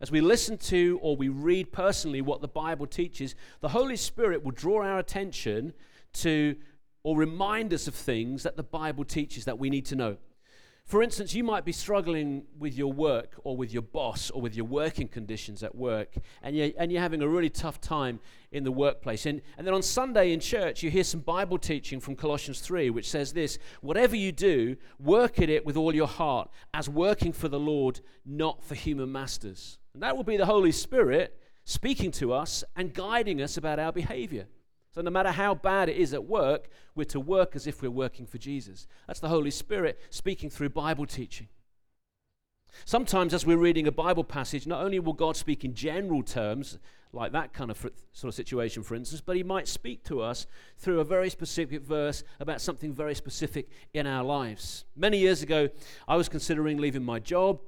As 0.00 0.10
we 0.10 0.20
listen 0.20 0.56
to 0.58 0.98
or 1.02 1.16
we 1.16 1.28
read 1.28 1.72
personally 1.72 2.22
what 2.22 2.40
the 2.40 2.48
Bible 2.48 2.86
teaches, 2.86 3.34
the 3.60 3.68
Holy 3.68 3.96
Spirit 3.96 4.42
will 4.42 4.52
draw 4.52 4.82
our 4.82 4.98
attention 4.98 5.74
to 6.14 6.56
or 7.02 7.16
remind 7.16 7.72
us 7.72 7.86
of 7.86 7.94
things 7.94 8.42
that 8.42 8.56
the 8.56 8.62
Bible 8.62 9.04
teaches 9.04 9.44
that 9.44 9.58
we 9.58 9.70
need 9.70 9.86
to 9.86 9.96
know. 9.96 10.16
For 10.90 11.04
instance, 11.04 11.34
you 11.36 11.44
might 11.44 11.64
be 11.64 11.70
struggling 11.70 12.46
with 12.58 12.76
your 12.76 12.92
work 12.92 13.34
or 13.44 13.56
with 13.56 13.72
your 13.72 13.82
boss 13.82 14.28
or 14.28 14.42
with 14.42 14.56
your 14.56 14.66
working 14.66 15.06
conditions 15.06 15.62
at 15.62 15.72
work, 15.72 16.16
and 16.42 16.56
you're, 16.56 16.70
and 16.76 16.90
you're 16.90 17.00
having 17.00 17.22
a 17.22 17.28
really 17.28 17.48
tough 17.48 17.80
time 17.80 18.18
in 18.50 18.64
the 18.64 18.72
workplace. 18.72 19.24
And, 19.24 19.40
and 19.56 19.64
then 19.64 19.72
on 19.72 19.82
Sunday 19.82 20.32
in 20.32 20.40
church, 20.40 20.82
you 20.82 20.90
hear 20.90 21.04
some 21.04 21.20
Bible 21.20 21.58
teaching 21.58 22.00
from 22.00 22.16
Colossians 22.16 22.58
3, 22.58 22.90
which 22.90 23.08
says 23.08 23.32
this 23.32 23.60
Whatever 23.82 24.16
you 24.16 24.32
do, 24.32 24.76
work 24.98 25.38
at 25.38 25.48
it 25.48 25.64
with 25.64 25.76
all 25.76 25.94
your 25.94 26.08
heart, 26.08 26.50
as 26.74 26.88
working 26.88 27.32
for 27.32 27.46
the 27.46 27.60
Lord, 27.60 28.00
not 28.26 28.64
for 28.64 28.74
human 28.74 29.12
masters. 29.12 29.78
And 29.94 30.02
that 30.02 30.16
will 30.16 30.24
be 30.24 30.38
the 30.38 30.46
Holy 30.46 30.72
Spirit 30.72 31.38
speaking 31.64 32.10
to 32.10 32.32
us 32.32 32.64
and 32.74 32.92
guiding 32.92 33.40
us 33.40 33.56
about 33.56 33.78
our 33.78 33.92
behavior. 33.92 34.48
So, 34.92 35.00
no 35.02 35.10
matter 35.10 35.30
how 35.30 35.54
bad 35.54 35.88
it 35.88 35.96
is 35.96 36.12
at 36.12 36.24
work, 36.24 36.68
we're 36.94 37.04
to 37.04 37.20
work 37.20 37.54
as 37.54 37.66
if 37.66 37.80
we're 37.80 37.90
working 37.90 38.26
for 38.26 38.38
Jesus. 38.38 38.88
That's 39.06 39.20
the 39.20 39.28
Holy 39.28 39.50
Spirit 39.50 40.00
speaking 40.10 40.50
through 40.50 40.70
Bible 40.70 41.06
teaching. 41.06 41.48
Sometimes, 42.84 43.32
as 43.34 43.46
we're 43.46 43.56
reading 43.56 43.86
a 43.86 43.92
Bible 43.92 44.24
passage, 44.24 44.66
not 44.66 44.82
only 44.82 44.98
will 44.98 45.12
God 45.12 45.36
speak 45.36 45.64
in 45.64 45.74
general 45.74 46.22
terms, 46.22 46.78
like 47.12 47.32
that 47.32 47.52
kind 47.52 47.70
of 47.70 47.76
fr- 47.76 47.88
sort 48.12 48.28
of 48.30 48.34
situation, 48.34 48.82
for 48.82 48.94
instance, 48.94 49.20
but 49.20 49.36
He 49.36 49.42
might 49.42 49.68
speak 49.68 50.04
to 50.04 50.20
us 50.20 50.46
through 50.76 51.00
a 51.00 51.04
very 51.04 51.30
specific 51.30 51.82
verse 51.82 52.24
about 52.40 52.60
something 52.60 52.92
very 52.92 53.14
specific 53.14 53.68
in 53.94 54.06
our 54.06 54.24
lives. 54.24 54.84
Many 54.96 55.18
years 55.18 55.42
ago, 55.42 55.68
I 56.08 56.16
was 56.16 56.28
considering 56.28 56.78
leaving 56.78 57.04
my 57.04 57.18
job 57.18 57.60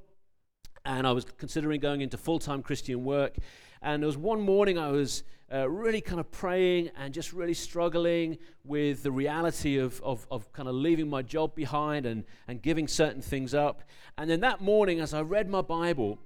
and 0.85 1.07
I 1.07 1.11
was 1.11 1.25
considering 1.37 1.79
going 1.79 2.01
into 2.01 2.17
full 2.17 2.39
time 2.39 2.61
Christian 2.61 3.03
work. 3.03 3.37
And 3.83 4.01
there 4.01 4.07
was 4.07 4.17
one 4.17 4.39
morning 4.41 4.79
I 4.79 4.89
was 4.91 5.23
uh, 5.53 5.69
really 5.69 5.99
kind 5.99 6.19
of 6.19 6.31
praying 6.31 6.89
and 6.97 7.13
just 7.13 7.33
really 7.33 7.53
struggling 7.53 8.37
with 8.63 9.03
the 9.03 9.11
reality 9.11 9.77
of, 9.77 10.01
of, 10.01 10.25
of 10.31 10.51
kind 10.53 10.69
of 10.69 10.75
leaving 10.75 11.09
my 11.09 11.21
job 11.21 11.53
behind 11.53 12.05
and, 12.05 12.23
and 12.47 12.61
giving 12.61 12.87
certain 12.87 13.21
things 13.21 13.53
up. 13.53 13.83
And 14.17 14.29
then 14.29 14.39
that 14.39 14.61
morning, 14.61 15.01
as 15.01 15.13
I 15.13 15.21
read 15.21 15.49
my 15.49 15.61
Bible, 15.61 16.17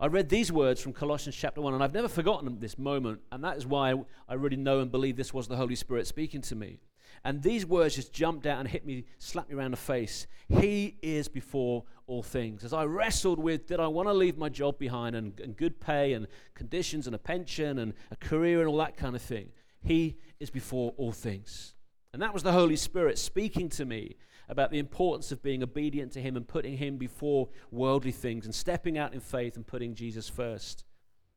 I 0.00 0.06
read 0.06 0.28
these 0.28 0.50
words 0.50 0.80
from 0.80 0.92
Colossians 0.92 1.36
chapter 1.36 1.60
1, 1.60 1.72
and 1.72 1.84
I've 1.84 1.94
never 1.94 2.08
forgotten 2.08 2.58
this 2.58 2.76
moment, 2.76 3.20
and 3.30 3.44
that 3.44 3.56
is 3.56 3.64
why 3.64 3.94
I 4.28 4.34
really 4.34 4.56
know 4.56 4.80
and 4.80 4.90
believe 4.90 5.16
this 5.16 5.32
was 5.32 5.46
the 5.46 5.56
Holy 5.56 5.76
Spirit 5.76 6.08
speaking 6.08 6.42
to 6.42 6.56
me. 6.56 6.80
And 7.24 7.42
these 7.42 7.64
words 7.64 7.96
just 7.96 8.12
jumped 8.12 8.46
out 8.46 8.60
and 8.60 8.68
hit 8.68 8.84
me, 8.84 9.06
slapped 9.18 9.48
me 9.48 9.56
around 9.56 9.70
the 9.70 9.78
face. 9.78 10.26
He 10.48 10.98
is 11.00 11.26
before 11.26 11.84
all 12.06 12.22
things. 12.22 12.64
As 12.64 12.74
I 12.74 12.84
wrestled 12.84 13.38
with, 13.38 13.66
did 13.66 13.80
I 13.80 13.86
want 13.86 14.08
to 14.08 14.12
leave 14.12 14.36
my 14.36 14.50
job 14.50 14.78
behind 14.78 15.16
and, 15.16 15.38
and 15.40 15.56
good 15.56 15.80
pay 15.80 16.12
and 16.12 16.26
conditions 16.54 17.06
and 17.06 17.16
a 17.16 17.18
pension 17.18 17.78
and 17.78 17.94
a 18.10 18.16
career 18.16 18.60
and 18.60 18.68
all 18.68 18.76
that 18.78 18.98
kind 18.98 19.16
of 19.16 19.22
thing? 19.22 19.48
He 19.82 20.18
is 20.38 20.50
before 20.50 20.92
all 20.98 21.12
things. 21.12 21.74
And 22.12 22.20
that 22.20 22.34
was 22.34 22.42
the 22.42 22.52
Holy 22.52 22.76
Spirit 22.76 23.18
speaking 23.18 23.70
to 23.70 23.86
me 23.86 24.16
about 24.48 24.70
the 24.70 24.78
importance 24.78 25.32
of 25.32 25.42
being 25.42 25.62
obedient 25.62 26.12
to 26.12 26.20
Him 26.20 26.36
and 26.36 26.46
putting 26.46 26.76
Him 26.76 26.98
before 26.98 27.48
worldly 27.70 28.12
things 28.12 28.44
and 28.44 28.54
stepping 28.54 28.98
out 28.98 29.14
in 29.14 29.20
faith 29.20 29.56
and 29.56 29.66
putting 29.66 29.94
Jesus 29.94 30.28
first, 30.28 30.84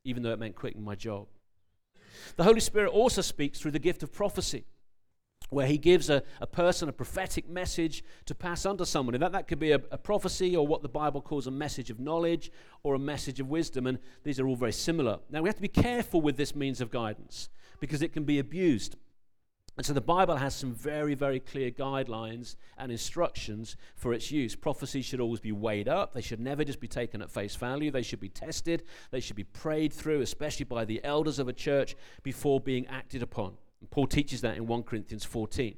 even 0.03 0.21
though 0.21 0.33
it 0.33 0.39
meant 0.39 0.55
quitting 0.55 0.83
my 0.83 0.95
job. 0.95 1.27
The 2.35 2.43
Holy 2.43 2.59
Spirit 2.59 2.89
also 2.89 3.21
speaks 3.21 3.59
through 3.59 3.71
the 3.71 3.79
gift 3.79 4.03
of 4.03 4.11
prophecy 4.11 4.65
where 5.49 5.67
he 5.67 5.77
gives 5.77 6.09
a, 6.09 6.23
a 6.41 6.47
person 6.47 6.89
a 6.89 6.93
prophetic 6.93 7.49
message 7.49 8.03
to 8.25 8.35
pass 8.35 8.65
on 8.65 8.77
to 8.77 8.85
somebody. 8.85 9.17
That, 9.17 9.31
that 9.31 9.47
could 9.47 9.59
be 9.59 9.71
a, 9.71 9.81
a, 9.91 9.97
prophecy 9.97 10.55
or 10.55 10.67
what 10.67 10.81
the 10.81 10.89
Bible 10.89 11.21
calls 11.21 11.47
a 11.47 11.51
message 11.51 11.89
of 11.89 11.99
knowledge 11.99 12.51
or 12.83 12.95
a 12.95 12.99
message 12.99 13.39
of 13.39 13.47
wisdom, 13.47 13.87
and 13.87 13.99
these 14.23 14.39
are 14.39 14.47
all 14.47 14.55
very 14.55 14.73
similar. 14.73 15.19
Now, 15.29 15.41
we 15.41 15.49
have 15.49 15.55
to 15.55 15.61
be 15.61 15.67
careful 15.67 16.21
with 16.21 16.37
this 16.37 16.55
means 16.55 16.81
of 16.81 16.91
guidance 16.91 17.49
because 17.79 18.01
it 18.01 18.11
can 18.13 18.23
be 18.23 18.39
abused. 18.39 18.97
And 19.77 19.85
so 19.85 19.93
the 19.93 20.01
Bible 20.01 20.37
has 20.37 20.55
some 20.55 20.73
very, 20.73 21.13
very 21.13 21.39
clear 21.39 21.69
guidelines 21.69 22.55
and 22.79 22.91
instructions 22.91 23.77
for 23.95 24.11
its 24.11 24.31
use. 24.31 24.55
Prophecies 24.55 25.05
should 25.05 25.21
always 25.21 25.39
be 25.39 25.51
weighed 25.51 25.87
up. 25.87 26.13
They 26.13 26.21
should 26.21 26.39
never 26.39 26.63
just 26.63 26.79
be 26.79 26.87
taken 26.87 27.21
at 27.21 27.29
face 27.29 27.55
value. 27.55 27.91
They 27.91 28.01
should 28.01 28.19
be 28.19 28.27
tested. 28.27 28.83
They 29.11 29.19
should 29.19 29.35
be 29.35 29.43
prayed 29.43 29.93
through, 29.93 30.21
especially 30.21 30.65
by 30.65 30.85
the 30.85 30.99
elders 31.03 31.37
of 31.37 31.47
a 31.47 31.53
church, 31.53 31.95
before 32.23 32.59
being 32.59 32.87
acted 32.87 33.21
upon. 33.21 33.53
And 33.81 33.89
Paul 33.89 34.07
teaches 34.07 34.41
that 34.41 34.57
in 34.57 34.67
1 34.67 34.83
Corinthians 34.83 35.23
14. 35.23 35.75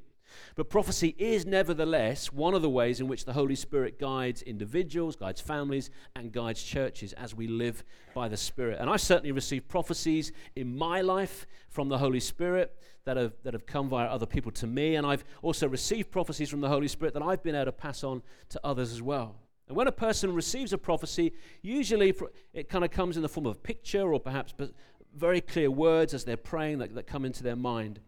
But 0.55 0.69
prophecy 0.69 1.15
is 1.17 1.45
nevertheless 1.45 2.31
one 2.31 2.53
of 2.53 2.61
the 2.61 2.69
ways 2.69 2.99
in 2.99 3.07
which 3.07 3.25
the 3.25 3.33
Holy 3.33 3.55
Spirit 3.55 3.99
guides 3.99 4.41
individuals, 4.41 5.15
guides 5.15 5.41
families, 5.41 5.89
and 6.15 6.31
guides 6.31 6.61
churches 6.61 7.13
as 7.13 7.35
we 7.35 7.47
live 7.47 7.83
by 8.13 8.27
the 8.27 8.37
Spirit. 8.37 8.79
And 8.79 8.89
I've 8.89 9.01
certainly 9.01 9.31
received 9.31 9.67
prophecies 9.67 10.31
in 10.55 10.77
my 10.77 11.01
life 11.01 11.45
from 11.69 11.89
the 11.89 11.97
Holy 11.97 12.19
Spirit 12.19 12.75
that 13.05 13.17
have, 13.17 13.33
that 13.43 13.53
have 13.53 13.65
come 13.65 13.89
via 13.89 14.07
other 14.07 14.25
people 14.25 14.51
to 14.53 14.67
me. 14.67 14.95
And 14.95 15.05
I've 15.05 15.23
also 15.41 15.67
received 15.67 16.11
prophecies 16.11 16.49
from 16.49 16.61
the 16.61 16.69
Holy 16.69 16.87
Spirit 16.87 17.13
that 17.13 17.23
I've 17.23 17.43
been 17.43 17.55
able 17.55 17.65
to 17.65 17.71
pass 17.71 18.03
on 18.03 18.21
to 18.49 18.59
others 18.63 18.91
as 18.91 19.01
well. 19.01 19.35
And 19.67 19.77
when 19.77 19.87
a 19.87 19.91
person 19.91 20.33
receives 20.33 20.73
a 20.73 20.77
prophecy, 20.77 21.33
usually 21.61 22.13
it 22.53 22.69
kind 22.69 22.83
of 22.83 22.89
comes 22.89 23.17
in 23.17 23.21
the 23.21 23.29
form 23.29 23.45
of 23.45 23.55
a 23.55 23.59
picture 23.59 24.11
or 24.11 24.19
perhaps 24.19 24.53
very 25.15 25.41
clear 25.41 25.69
words 25.71 26.13
as 26.13 26.23
they're 26.23 26.37
praying 26.37 26.79
that, 26.79 26.93
that 26.95 27.07
come 27.07 27.25
into 27.25 27.43
their 27.43 27.55
mind. 27.55 27.99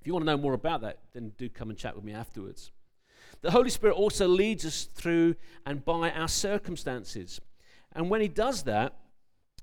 If 0.00 0.06
you 0.06 0.12
want 0.12 0.24
to 0.24 0.30
know 0.30 0.38
more 0.38 0.54
about 0.54 0.80
that, 0.82 0.98
then 1.12 1.32
do 1.36 1.48
come 1.48 1.70
and 1.70 1.78
chat 1.78 1.94
with 1.94 2.04
me 2.04 2.12
afterwards. 2.12 2.70
The 3.42 3.50
Holy 3.50 3.70
Spirit 3.70 3.94
also 3.94 4.28
leads 4.28 4.64
us 4.66 4.84
through 4.84 5.36
and 5.64 5.84
by 5.84 6.10
our 6.10 6.28
circumstances. 6.28 7.40
And 7.92 8.10
when 8.10 8.20
He 8.20 8.28
does 8.28 8.64
that, 8.64 8.94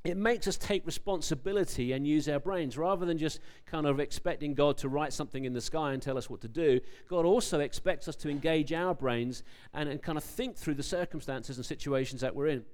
it 0.04 0.16
makes 0.16 0.48
us 0.48 0.58
take 0.58 0.86
responsibility 0.86 1.92
and 1.92 2.08
use 2.08 2.30
our 2.30 2.40
brains 2.40 2.78
rather 2.78 3.06
than 3.06 3.18
just 3.18 3.40
kind 3.66 3.86
of 3.86 4.00
expecting 4.00 4.54
God 4.54 4.78
to 4.78 4.90
write 4.90 5.12
something 5.12 5.44
in 5.44 5.54
the 5.54 5.60
sky 5.60 5.92
and 5.92 6.02
tell 6.02 6.18
us 6.18 6.30
what 6.30 6.40
to 6.42 6.48
do. 6.48 6.80
God 7.10 7.26
also 7.26 7.60
expects 7.60 8.08
us 8.08 8.16
to 8.18 8.30
engage 8.30 8.72
our 8.72 8.94
brains 8.94 9.44
and, 9.74 9.90
and 9.90 10.02
kind 10.02 10.18
of 10.18 10.24
think 10.24 10.56
through 10.56 10.76
the 10.76 10.84
circumstances 10.84 11.58
and 11.58 11.66
situations 11.66 12.22
that 12.22 12.36
we're 12.36 12.48
in. 12.48 12.66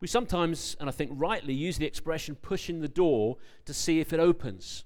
We 0.00 0.08
sometimes, 0.08 0.76
and 0.80 0.88
I 0.88 0.92
think 0.92 1.12
rightly, 1.14 1.54
use 1.54 1.78
the 1.78 1.86
expression 1.86 2.34
pushing 2.34 2.80
the 2.80 2.88
door 2.88 3.36
to 3.64 3.72
see 3.72 4.00
if 4.00 4.12
it 4.12 4.20
opens, 4.20 4.84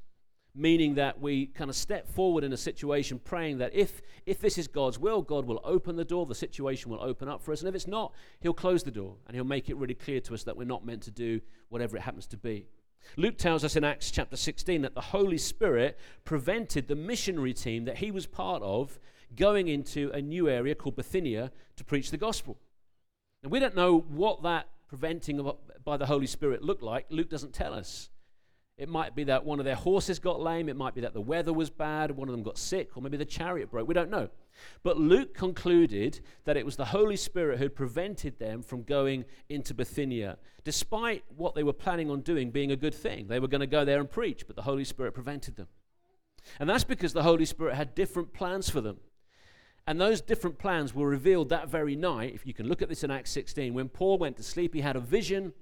meaning 0.55 0.95
that 0.95 1.21
we 1.21 1.47
kind 1.47 1.71
of 1.71 1.77
step 1.77 2.09
forward 2.09 2.45
in 2.45 2.53
a 2.53 2.57
situation 2.57 3.19
praying 3.19 3.59
that 3.59 3.75
if, 3.75 4.01
if 4.27 4.41
this 4.41 4.59
is 4.59 4.69
God's 4.69 4.99
will, 4.99 5.23
God 5.23 5.45
will 5.45 5.61
open 5.65 5.97
the 5.97 6.05
door, 6.05 6.27
the 6.27 6.35
situation 6.35 6.91
will 6.91 7.03
open 7.03 7.29
up 7.29 7.43
for 7.43 7.53
us, 7.53 7.61
and 7.61 7.69
if 7.69 7.75
it's 7.75 7.87
not, 7.87 8.13
He'll 8.41 8.53
close 8.53 8.83
the 8.83 8.91
door 8.91 9.17
and 9.27 9.35
He'll 9.35 9.45
make 9.45 9.69
it 9.69 9.77
really 9.77 9.95
clear 9.95 10.21
to 10.21 10.35
us 10.35 10.45
that 10.45 10.57
we're 10.57 10.65
not 10.65 10.87
meant 10.87 11.03
to 11.05 11.11
do 11.11 11.41
whatever 11.69 11.97
it 11.97 12.03
happens 12.03 12.27
to 12.29 12.37
be. 12.37 12.67
Luke 13.17 13.39
tells 13.39 13.65
us 13.65 13.77
in 13.77 13.85
Acts 13.85 14.11
chapter 14.11 14.37
16 14.37 14.83
that 14.83 14.95
the 14.95 15.01
Holy 15.01 15.39
Spirit 15.39 15.99
prevented 16.25 16.89
the 16.89 16.95
missionary 16.95 17.55
team 17.55 17.85
that 17.87 17.99
he 17.99 18.11
was 18.11 18.27
part 18.27 18.63
of 18.63 18.99
going 19.35 19.69
into 19.69 20.11
a 20.13 20.21
new 20.21 20.49
area 20.49 20.75
called 20.75 20.97
Bithynia 20.97 21.51
to 21.77 21.85
preach 21.85 22.11
the 22.11 22.17
gospel. 22.17 22.59
And 23.43 23.53
we 23.53 23.61
don't 23.61 23.77
know 23.77 23.99
what 23.99 24.43
that 24.43 24.69
preventing 24.89 25.51
by 25.85 25.97
the 25.97 26.07
Holy 26.07 26.27
Spirit 26.27 26.63
looked 26.63 26.83
like? 26.83 27.07
Luke 27.11 27.31
doesn't 27.31 27.53
tell 27.53 27.75
us. 27.75 28.11
It 28.79 28.89
might 28.89 29.17
be 29.17 29.25
that 29.25 29.45
one 29.45 29.59
of 29.59 29.65
their 29.65 29.75
horses 29.75 30.21
got 30.21 30.41
lame. 30.41 30.69
It 30.69 30.77
might 30.77 30.95
be 30.95 31.01
that 31.01 31.13
the 31.13 31.21
weather 31.21 31.53
was 31.53 31.69
bad. 31.69 32.13
One 32.13 32.29
of 32.29 32.33
them 32.33 32.45
got 32.45 32.57
sick, 32.57 32.97
or 32.97 33.03
maybe 33.03 33.17
the 33.17 33.25
chariot 33.25 33.73
broke. 33.73 33.89
We 33.89 33.95
don't 33.95 34.11
know. 34.11 34.29
But 34.85 34.97
Luke 34.97 35.35
concluded 35.35 36.21
that 36.45 36.57
it 36.57 36.65
was 36.65 36.77
the 36.77 36.85
Holy 36.85 37.17
Spirit 37.17 37.59
who 37.59 37.65
had 37.65 37.75
prevented 37.75 38.39
them 38.39 38.63
from 38.63 38.85
going 38.85 39.25
into 39.49 39.75
Bithynia, 39.75 40.39
despite 40.63 41.25
what 41.37 41.57
they 41.57 41.65
were 41.65 41.73
planning 41.73 42.09
on 42.09 42.21
doing 42.21 42.53
being 42.53 42.71
a 42.71 42.77
good 42.77 42.95
thing. 42.95 43.27
They 43.27 43.41
were 43.41 43.49
going 43.49 43.63
to 43.63 43.67
go 43.67 43.85
there 43.85 43.99
and 43.99 44.09
preach, 44.09 44.47
but 44.47 44.55
the 44.55 44.63
Holy 44.63 44.85
Spirit 44.85 45.13
prevented 45.13 45.57
them. 45.57 45.67
And 46.61 46.71
that's 46.71 46.85
because 46.85 47.13
the 47.13 47.25
Holy 47.25 47.45
Spirit 47.45 47.75
had 47.75 47.97
different 47.97 48.33
plans 48.33 48.71
for 48.71 48.81
them. 48.81 48.99
And 49.89 49.99
those 49.99 50.21
different 50.21 50.59
plans 50.59 50.95
were 50.95 51.09
revealed 51.09 51.49
that 51.49 51.71
very 51.71 51.97
night. 51.97 52.35
If 52.35 52.47
you 52.47 52.53
can 52.53 52.69
look 52.69 52.83
at 52.83 52.91
this 52.91 53.05
in 53.05 53.11
Acts 53.11 53.31
16, 53.31 53.73
when 53.73 53.89
Paul 53.89 54.19
went 54.19 54.37
to 54.37 54.43
sleep, 54.43 54.75
he 54.75 54.83
had 54.83 54.97
a 54.97 55.01
vision 55.01 55.55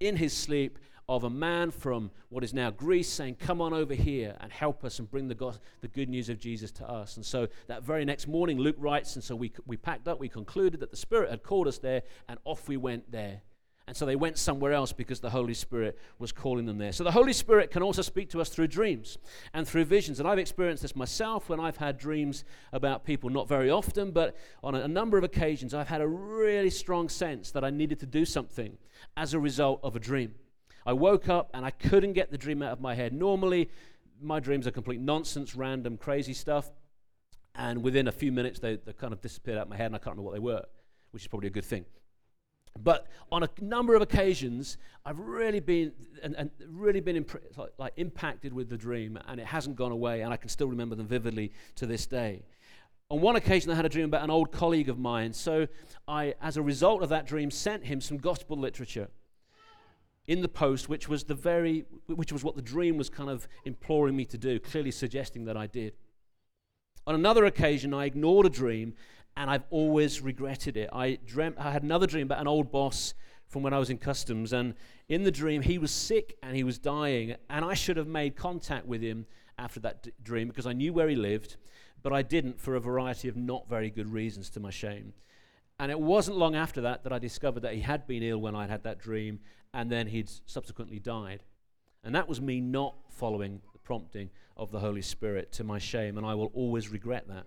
in 0.00 0.16
his 0.16 0.34
sleep 0.34 0.78
of 1.06 1.24
a 1.24 1.28
man 1.28 1.70
from 1.70 2.10
what 2.30 2.42
is 2.42 2.54
now 2.54 2.70
Greece 2.70 3.10
saying, 3.10 3.34
Come 3.34 3.60
on 3.60 3.74
over 3.74 3.92
here 3.92 4.38
and 4.40 4.50
help 4.50 4.84
us 4.84 5.00
and 5.00 5.10
bring 5.10 5.28
the, 5.28 5.58
the 5.82 5.88
good 5.88 6.08
news 6.08 6.30
of 6.30 6.38
Jesus 6.38 6.70
to 6.72 6.88
us. 6.88 7.16
And 7.16 7.26
so 7.26 7.46
that 7.66 7.82
very 7.82 8.06
next 8.06 8.26
morning, 8.26 8.58
Luke 8.58 8.76
writes, 8.78 9.16
and 9.16 9.22
so 9.22 9.36
we, 9.36 9.52
we 9.66 9.76
packed 9.76 10.08
up, 10.08 10.18
we 10.18 10.30
concluded 10.30 10.80
that 10.80 10.90
the 10.90 10.96
Spirit 10.96 11.28
had 11.28 11.42
called 11.42 11.68
us 11.68 11.76
there, 11.76 12.04
and 12.26 12.38
off 12.46 12.66
we 12.66 12.78
went 12.78 13.12
there. 13.12 13.42
And 13.86 13.94
so 13.94 14.06
they 14.06 14.16
went 14.16 14.38
somewhere 14.38 14.72
else 14.72 14.92
because 14.92 15.20
the 15.20 15.28
Holy 15.28 15.52
Spirit 15.52 15.98
was 16.18 16.32
calling 16.32 16.64
them 16.64 16.78
there. 16.78 16.92
So 16.92 17.04
the 17.04 17.10
Holy 17.10 17.34
Spirit 17.34 17.70
can 17.70 17.82
also 17.82 18.00
speak 18.00 18.30
to 18.30 18.40
us 18.40 18.48
through 18.48 18.68
dreams 18.68 19.18
and 19.52 19.68
through 19.68 19.84
visions. 19.84 20.18
And 20.18 20.28
I've 20.28 20.38
experienced 20.38 20.82
this 20.82 20.96
myself 20.96 21.50
when 21.50 21.60
I've 21.60 21.76
had 21.76 21.98
dreams 21.98 22.44
about 22.72 23.04
people, 23.04 23.28
not 23.28 23.46
very 23.46 23.70
often, 23.70 24.10
but 24.10 24.36
on 24.62 24.74
a 24.74 24.88
number 24.88 25.18
of 25.18 25.24
occasions, 25.24 25.74
I've 25.74 25.88
had 25.88 26.00
a 26.00 26.08
really 26.08 26.70
strong 26.70 27.10
sense 27.10 27.50
that 27.50 27.62
I 27.62 27.68
needed 27.68 28.00
to 28.00 28.06
do 28.06 28.24
something 28.24 28.78
as 29.18 29.34
a 29.34 29.38
result 29.38 29.80
of 29.82 29.96
a 29.96 30.00
dream. 30.00 30.34
I 30.86 30.94
woke 30.94 31.28
up 31.28 31.50
and 31.52 31.64
I 31.64 31.70
couldn't 31.70 32.14
get 32.14 32.30
the 32.30 32.38
dream 32.38 32.62
out 32.62 32.72
of 32.72 32.80
my 32.80 32.94
head. 32.94 33.12
Normally, 33.12 33.68
my 34.18 34.40
dreams 34.40 34.66
are 34.66 34.70
complete 34.70 35.00
nonsense, 35.00 35.54
random, 35.54 35.98
crazy 35.98 36.32
stuff. 36.32 36.70
And 37.54 37.82
within 37.82 38.08
a 38.08 38.12
few 38.12 38.32
minutes, 38.32 38.60
they, 38.60 38.76
they 38.76 38.94
kind 38.94 39.12
of 39.12 39.20
disappeared 39.20 39.58
out 39.58 39.64
of 39.64 39.68
my 39.68 39.76
head 39.76 39.86
and 39.86 39.94
I 39.94 39.98
can't 39.98 40.16
remember 40.16 40.30
what 40.30 40.34
they 40.34 40.40
were, 40.40 40.64
which 41.10 41.24
is 41.24 41.28
probably 41.28 41.48
a 41.48 41.52
good 41.52 41.66
thing. 41.66 41.84
But 42.82 43.06
on 43.30 43.42
a 43.42 43.48
number 43.60 43.94
of 43.94 44.02
occasions, 44.02 44.78
I've 45.06 45.18
really 45.18 45.60
been 45.60 45.92
and, 46.22 46.34
and 46.34 46.50
really 46.68 47.00
been 47.00 47.16
imp- 47.16 47.56
like, 47.56 47.72
like 47.78 47.92
impacted 47.96 48.52
with 48.52 48.68
the 48.68 48.76
dream, 48.76 49.18
and 49.28 49.40
it 49.40 49.46
hasn't 49.46 49.76
gone 49.76 49.92
away, 49.92 50.22
and 50.22 50.32
I 50.32 50.36
can 50.36 50.48
still 50.48 50.68
remember 50.68 50.94
them 50.94 51.06
vividly 51.06 51.52
to 51.76 51.86
this 51.86 52.06
day. 52.06 52.42
On 53.10 53.20
one 53.20 53.36
occasion, 53.36 53.70
I 53.70 53.74
had 53.74 53.84
a 53.84 53.88
dream 53.88 54.06
about 54.06 54.24
an 54.24 54.30
old 54.30 54.50
colleague 54.50 54.88
of 54.88 54.98
mine, 54.98 55.32
so 55.34 55.68
I, 56.08 56.34
as 56.40 56.56
a 56.56 56.62
result 56.62 57.02
of 57.02 57.10
that 57.10 57.26
dream, 57.26 57.50
sent 57.50 57.84
him 57.84 58.00
some 58.00 58.16
gospel 58.16 58.56
literature 58.56 59.08
in 60.26 60.40
the 60.40 60.48
post, 60.48 60.88
which 60.88 61.08
was 61.08 61.24
the 61.24 61.34
very, 61.34 61.84
which 62.06 62.32
was 62.32 62.42
what 62.42 62.56
the 62.56 62.62
dream 62.62 62.96
was 62.96 63.10
kind 63.10 63.28
of 63.28 63.46
imploring 63.64 64.16
me 64.16 64.24
to 64.24 64.38
do, 64.38 64.58
clearly 64.58 64.90
suggesting 64.90 65.44
that 65.44 65.56
I 65.56 65.66
did. 65.66 65.92
On 67.06 67.14
another 67.14 67.44
occasion, 67.44 67.92
I 67.92 68.06
ignored 68.06 68.46
a 68.46 68.50
dream 68.50 68.94
and 69.36 69.50
I've 69.50 69.64
always 69.70 70.20
regretted 70.20 70.76
it. 70.76 70.90
I 70.92 71.18
dreamt 71.26 71.56
I 71.58 71.70
had 71.72 71.82
another 71.82 72.06
dream 72.06 72.26
about 72.26 72.40
an 72.40 72.48
old 72.48 72.70
boss 72.70 73.14
from 73.48 73.62
when 73.62 73.72
I 73.72 73.78
was 73.78 73.90
in 73.90 73.98
customs, 73.98 74.52
and 74.52 74.74
in 75.08 75.22
the 75.22 75.30
dream 75.30 75.62
he 75.62 75.78
was 75.78 75.90
sick 75.90 76.36
and 76.42 76.56
he 76.56 76.64
was 76.64 76.78
dying, 76.78 77.36
and 77.48 77.64
I 77.64 77.74
should 77.74 77.96
have 77.96 78.06
made 78.06 78.36
contact 78.36 78.86
with 78.86 79.02
him 79.02 79.26
after 79.58 79.80
that 79.80 80.02
d- 80.02 80.12
dream 80.22 80.48
because 80.48 80.66
I 80.66 80.72
knew 80.72 80.92
where 80.92 81.08
he 81.08 81.16
lived, 81.16 81.56
but 82.02 82.12
I 82.12 82.22
didn't 82.22 82.60
for 82.60 82.74
a 82.74 82.80
variety 82.80 83.28
of 83.28 83.36
not 83.36 83.68
very 83.68 83.90
good 83.90 84.12
reasons 84.12 84.50
to 84.50 84.60
my 84.60 84.70
shame. 84.70 85.12
And 85.78 85.90
it 85.90 85.98
wasn't 85.98 86.36
long 86.36 86.54
after 86.54 86.80
that 86.82 87.04
that 87.04 87.12
I 87.12 87.18
discovered 87.18 87.60
that 87.60 87.74
he 87.74 87.80
had 87.80 88.06
been 88.06 88.22
ill 88.22 88.38
when 88.40 88.54
I'd 88.54 88.70
had 88.70 88.84
that 88.84 88.98
dream, 88.98 89.40
and 89.72 89.90
then 89.90 90.06
he'd 90.06 90.30
subsequently 90.46 90.98
died. 90.98 91.42
And 92.04 92.14
that 92.14 92.28
was 92.28 92.40
me 92.40 92.60
not 92.60 92.94
following 93.10 93.60
the 93.72 93.78
prompting 93.78 94.30
of 94.56 94.70
the 94.70 94.80
Holy 94.80 95.02
Spirit 95.02 95.50
to 95.52 95.64
my 95.64 95.78
shame, 95.78 96.16
and 96.16 96.26
I 96.26 96.34
will 96.34 96.52
always 96.54 96.90
regret 96.90 97.26
that. 97.28 97.46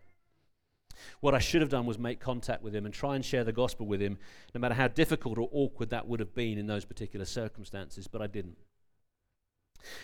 What 1.20 1.34
I 1.34 1.40
should 1.40 1.62
have 1.62 1.70
done 1.70 1.86
was 1.86 1.98
make 1.98 2.20
contact 2.20 2.64
with 2.64 2.76
him 2.76 2.86
and 2.86 2.94
try 2.94 3.16
and 3.16 3.24
share 3.24 3.44
the 3.44 3.52
gospel 3.52 3.86
with 3.86 4.02
him, 4.02 4.18
no 4.54 4.60
matter 4.60 4.76
how 4.76 4.88
difficult 4.88 5.38
or 5.38 5.50
awkward 5.52 5.90
that 5.90 6.08
would 6.08 6.20
have 6.20 6.34
been 6.34 6.58
in 6.58 6.68
those 6.68 6.86
particular 6.86 7.26
circumstances, 7.26 8.08
but 8.08 8.22
I 8.22 8.28
didn't. 8.28 8.58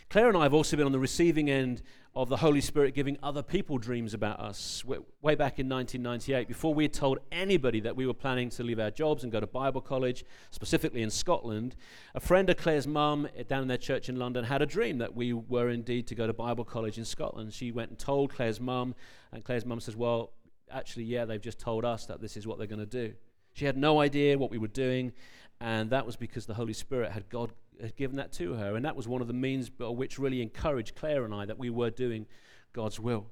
Claire 0.09 0.29
and 0.29 0.37
I 0.37 0.43
have 0.43 0.53
also 0.53 0.77
been 0.77 0.85
on 0.85 0.91
the 0.91 0.99
receiving 0.99 1.49
end 1.49 1.81
of 2.15 2.29
the 2.29 2.37
Holy 2.37 2.61
Spirit 2.61 2.93
giving 2.93 3.17
other 3.23 3.41
people 3.41 3.77
dreams 3.77 4.13
about 4.13 4.39
us. 4.39 4.83
Way 4.85 5.35
back 5.35 5.57
in 5.59 5.67
1998, 5.67 6.47
before 6.47 6.73
we 6.73 6.83
had 6.83 6.93
told 6.93 7.19
anybody 7.31 7.79
that 7.79 7.95
we 7.95 8.05
were 8.05 8.13
planning 8.13 8.49
to 8.51 8.63
leave 8.63 8.79
our 8.79 8.91
jobs 8.91 9.23
and 9.23 9.31
go 9.31 9.39
to 9.39 9.47
Bible 9.47 9.81
college, 9.81 10.23
specifically 10.51 11.01
in 11.01 11.09
Scotland, 11.09 11.75
a 12.13 12.19
friend 12.19 12.49
of 12.49 12.57
Claire's 12.57 12.87
mum 12.87 13.27
eh, 13.35 13.43
down 13.43 13.63
in 13.63 13.67
their 13.67 13.77
church 13.77 14.09
in 14.09 14.17
London 14.17 14.45
had 14.45 14.61
a 14.61 14.65
dream 14.65 14.99
that 14.99 15.15
we 15.15 15.33
were 15.33 15.69
indeed 15.69 16.07
to 16.07 16.15
go 16.15 16.27
to 16.27 16.33
Bible 16.33 16.63
college 16.63 16.97
in 16.97 17.05
Scotland. 17.05 17.53
She 17.53 17.71
went 17.71 17.89
and 17.89 17.97
told 17.97 18.31
Claire's 18.31 18.61
mum, 18.61 18.93
and 19.31 19.43
Claire's 19.43 19.65
mum 19.65 19.79
says, 19.79 19.95
Well, 19.95 20.33
actually, 20.73 21.05
yeah, 21.05 21.25
they've 21.25 21.41
just 21.41 21.59
told 21.59 21.85
us 21.85 22.05
that 22.07 22.21
this 22.21 22.37
is 22.37 22.47
what 22.47 22.57
they're 22.57 22.67
going 22.67 22.79
to 22.79 22.85
do. 22.85 23.13
She 23.53 23.65
had 23.65 23.77
no 23.77 23.99
idea 23.99 24.37
what 24.37 24.51
we 24.51 24.57
were 24.57 24.67
doing, 24.67 25.13
and 25.61 25.89
that 25.91 26.05
was 26.05 26.15
because 26.15 26.45
the 26.45 26.55
Holy 26.55 26.73
Spirit 26.73 27.11
had 27.11 27.29
God 27.29 27.51
had 27.81 27.95
given 27.95 28.17
that 28.17 28.31
to 28.33 28.53
her, 28.53 28.75
and 28.75 28.85
that 28.85 28.95
was 28.95 29.07
one 29.07 29.21
of 29.21 29.27
the 29.27 29.33
means 29.33 29.69
by 29.69 29.87
which 29.89 30.19
really 30.19 30.41
encouraged 30.41 30.95
Claire 30.95 31.25
and 31.25 31.33
I 31.33 31.45
that 31.45 31.57
we 31.57 31.69
were 31.69 31.89
doing 31.89 32.25
God's 32.73 32.99
will. 32.99 33.27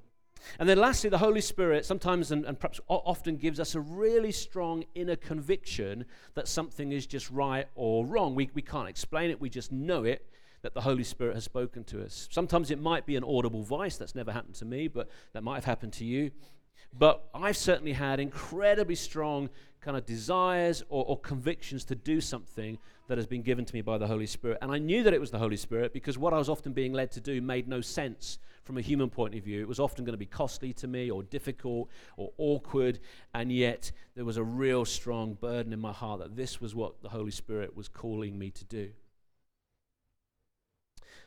And 0.60 0.68
then 0.68 0.80
lastly, 0.80 1.10
the 1.10 1.20
Holy 1.20 1.42
Spirit 1.42 1.86
sometimes 1.86 2.32
and, 2.32 2.46
and 2.46 2.60
perhaps 2.60 2.80
often 2.88 3.38
gives 3.38 3.60
us 3.60 3.76
a 3.76 3.80
really 3.80 4.32
strong 4.32 4.86
inner 4.96 5.16
conviction 5.16 6.06
that 6.34 6.48
something 6.48 6.92
is 6.92 7.06
just 7.06 7.30
right 7.30 7.68
or 7.76 8.06
wrong. 8.06 8.34
We, 8.34 8.50
we 8.54 8.62
can't 8.62 8.90
explain 8.90 9.30
it, 9.30 9.40
we 9.40 9.50
just 9.50 9.72
know 9.72 10.04
it 10.04 10.28
that 10.62 10.74
the 10.76 10.82
Holy 10.82 11.04
Spirit 11.04 11.36
has 11.36 11.44
spoken 11.44 11.84
to 11.86 12.04
us. 12.04 12.28
Sometimes 12.32 12.70
it 12.70 12.80
might 12.80 13.06
be 13.06 13.16
an 13.16 13.24
audible 13.24 13.64
voice, 13.64 13.98
that's 13.98 14.16
never 14.16 14.32
happened 14.32 14.56
to 14.56 14.66
me, 14.66 14.88
but 14.88 15.10
that 15.34 15.44
might 15.44 15.56
have 15.56 15.66
happened 15.66 15.94
to 15.94 16.06
you. 16.06 16.32
But 16.98 17.30
I've 17.34 17.58
certainly 17.58 17.94
had 17.94 18.20
incredibly 18.20 18.96
strong 18.96 19.50
kind 19.80 19.98
of 19.98 20.06
desires 20.06 20.84
or, 20.90 21.04
or, 21.06 21.18
convictions 21.20 21.84
to 21.86 21.96
do 21.96 22.22
something 22.22 22.78
that 23.08 23.18
has 23.18 23.26
been 23.26 23.42
given 23.42 23.66
to 23.66 23.74
me 23.74 23.82
by 23.82 23.98
the 23.98 24.06
Holy 24.06 24.28
Spirit. 24.28 24.60
And 24.62 24.72
I 24.72 24.78
knew 24.78 25.02
that 25.02 25.14
it 25.14 25.20
was 25.20 25.32
the 25.32 25.40
Holy 25.40 25.58
Spirit 25.58 25.92
because 25.92 26.20
what 26.20 26.34
I 26.34 26.38
was 26.38 26.50
often 26.50 26.72
being 26.72 26.94
led 26.94 27.12
to 27.14 27.20
do 27.20 27.42
made 27.42 27.68
no 27.68 27.82
sense 27.82 28.38
from 28.64 28.78
a 28.78 28.82
human 28.82 29.10
point 29.10 29.34
of 29.34 29.44
view. 29.44 29.60
It 29.60 29.68
was 29.68 29.80
often 29.80 30.06
going 30.06 30.14
to 30.14 30.20
be 30.20 30.28
costly 30.28 30.72
to 30.74 30.88
me 30.88 31.10
or 31.10 31.24
difficult 31.24 31.90
or 32.16 32.32
awkward. 32.38 33.00
And 33.34 33.52
yet 33.52 33.92
there 34.16 34.26
was 34.26 34.38
a 34.38 34.44
real 34.44 34.86
strong 34.86 35.34
burden 35.34 35.74
in 35.74 35.80
my 35.80 35.94
heart 35.94 36.20
that 36.20 36.36
this 36.36 36.62
was 36.62 36.76
what 36.76 37.02
the 37.02 37.10
Holy 37.10 37.32
Spirit 37.32 37.76
was 37.76 37.88
calling 37.88 38.38
me 38.38 38.52
to 38.52 38.66
do. 38.66 38.92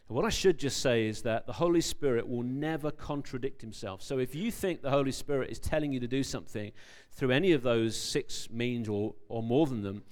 What 0.09 0.27
I 0.27 0.29
should 0.29 0.59
just 0.59 0.81
say 0.81 1.07
is 1.07 1.23
that 1.23 1.47
the 1.47 1.55
Holy 1.55 1.81
Spirit 1.81 2.29
will 2.29 2.43
never 2.43 2.91
contradict 2.91 3.63
himself. 3.63 4.03
So 4.03 4.19
if 4.19 4.35
you 4.35 4.51
think 4.51 4.83
the 4.83 4.91
Holy 4.91 5.13
Spirit 5.13 5.51
is 5.51 5.59
telling 5.59 5.93
you 5.93 6.01
to 6.01 6.07
do 6.07 6.23
something 6.23 6.73
through 7.11 7.31
any 7.31 7.53
of 7.53 7.63
those 7.63 7.97
six 7.97 8.51
means 8.51 8.89
or, 8.89 9.15
or 9.29 9.43
more 9.43 9.67
than 9.67 9.83
them, 9.83 10.03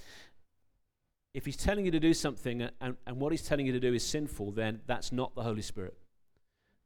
if 1.35 1.45
he's 1.45 1.57
telling 1.57 1.85
you 1.85 1.91
to 1.91 2.01
do 2.01 2.15
something 2.15 2.69
and, 2.81 2.97
and 3.07 3.21
what 3.21 3.33
he's 3.33 3.43
telling 3.43 3.67
you 3.67 3.73
to 3.73 3.81
do 3.81 3.93
is 3.93 4.05
sinful, 4.05 4.53
then 4.53 4.81
that's 4.87 5.13
not 5.13 5.35
the 5.35 5.43
Holy 5.43 5.63
Spirit. 5.63 5.95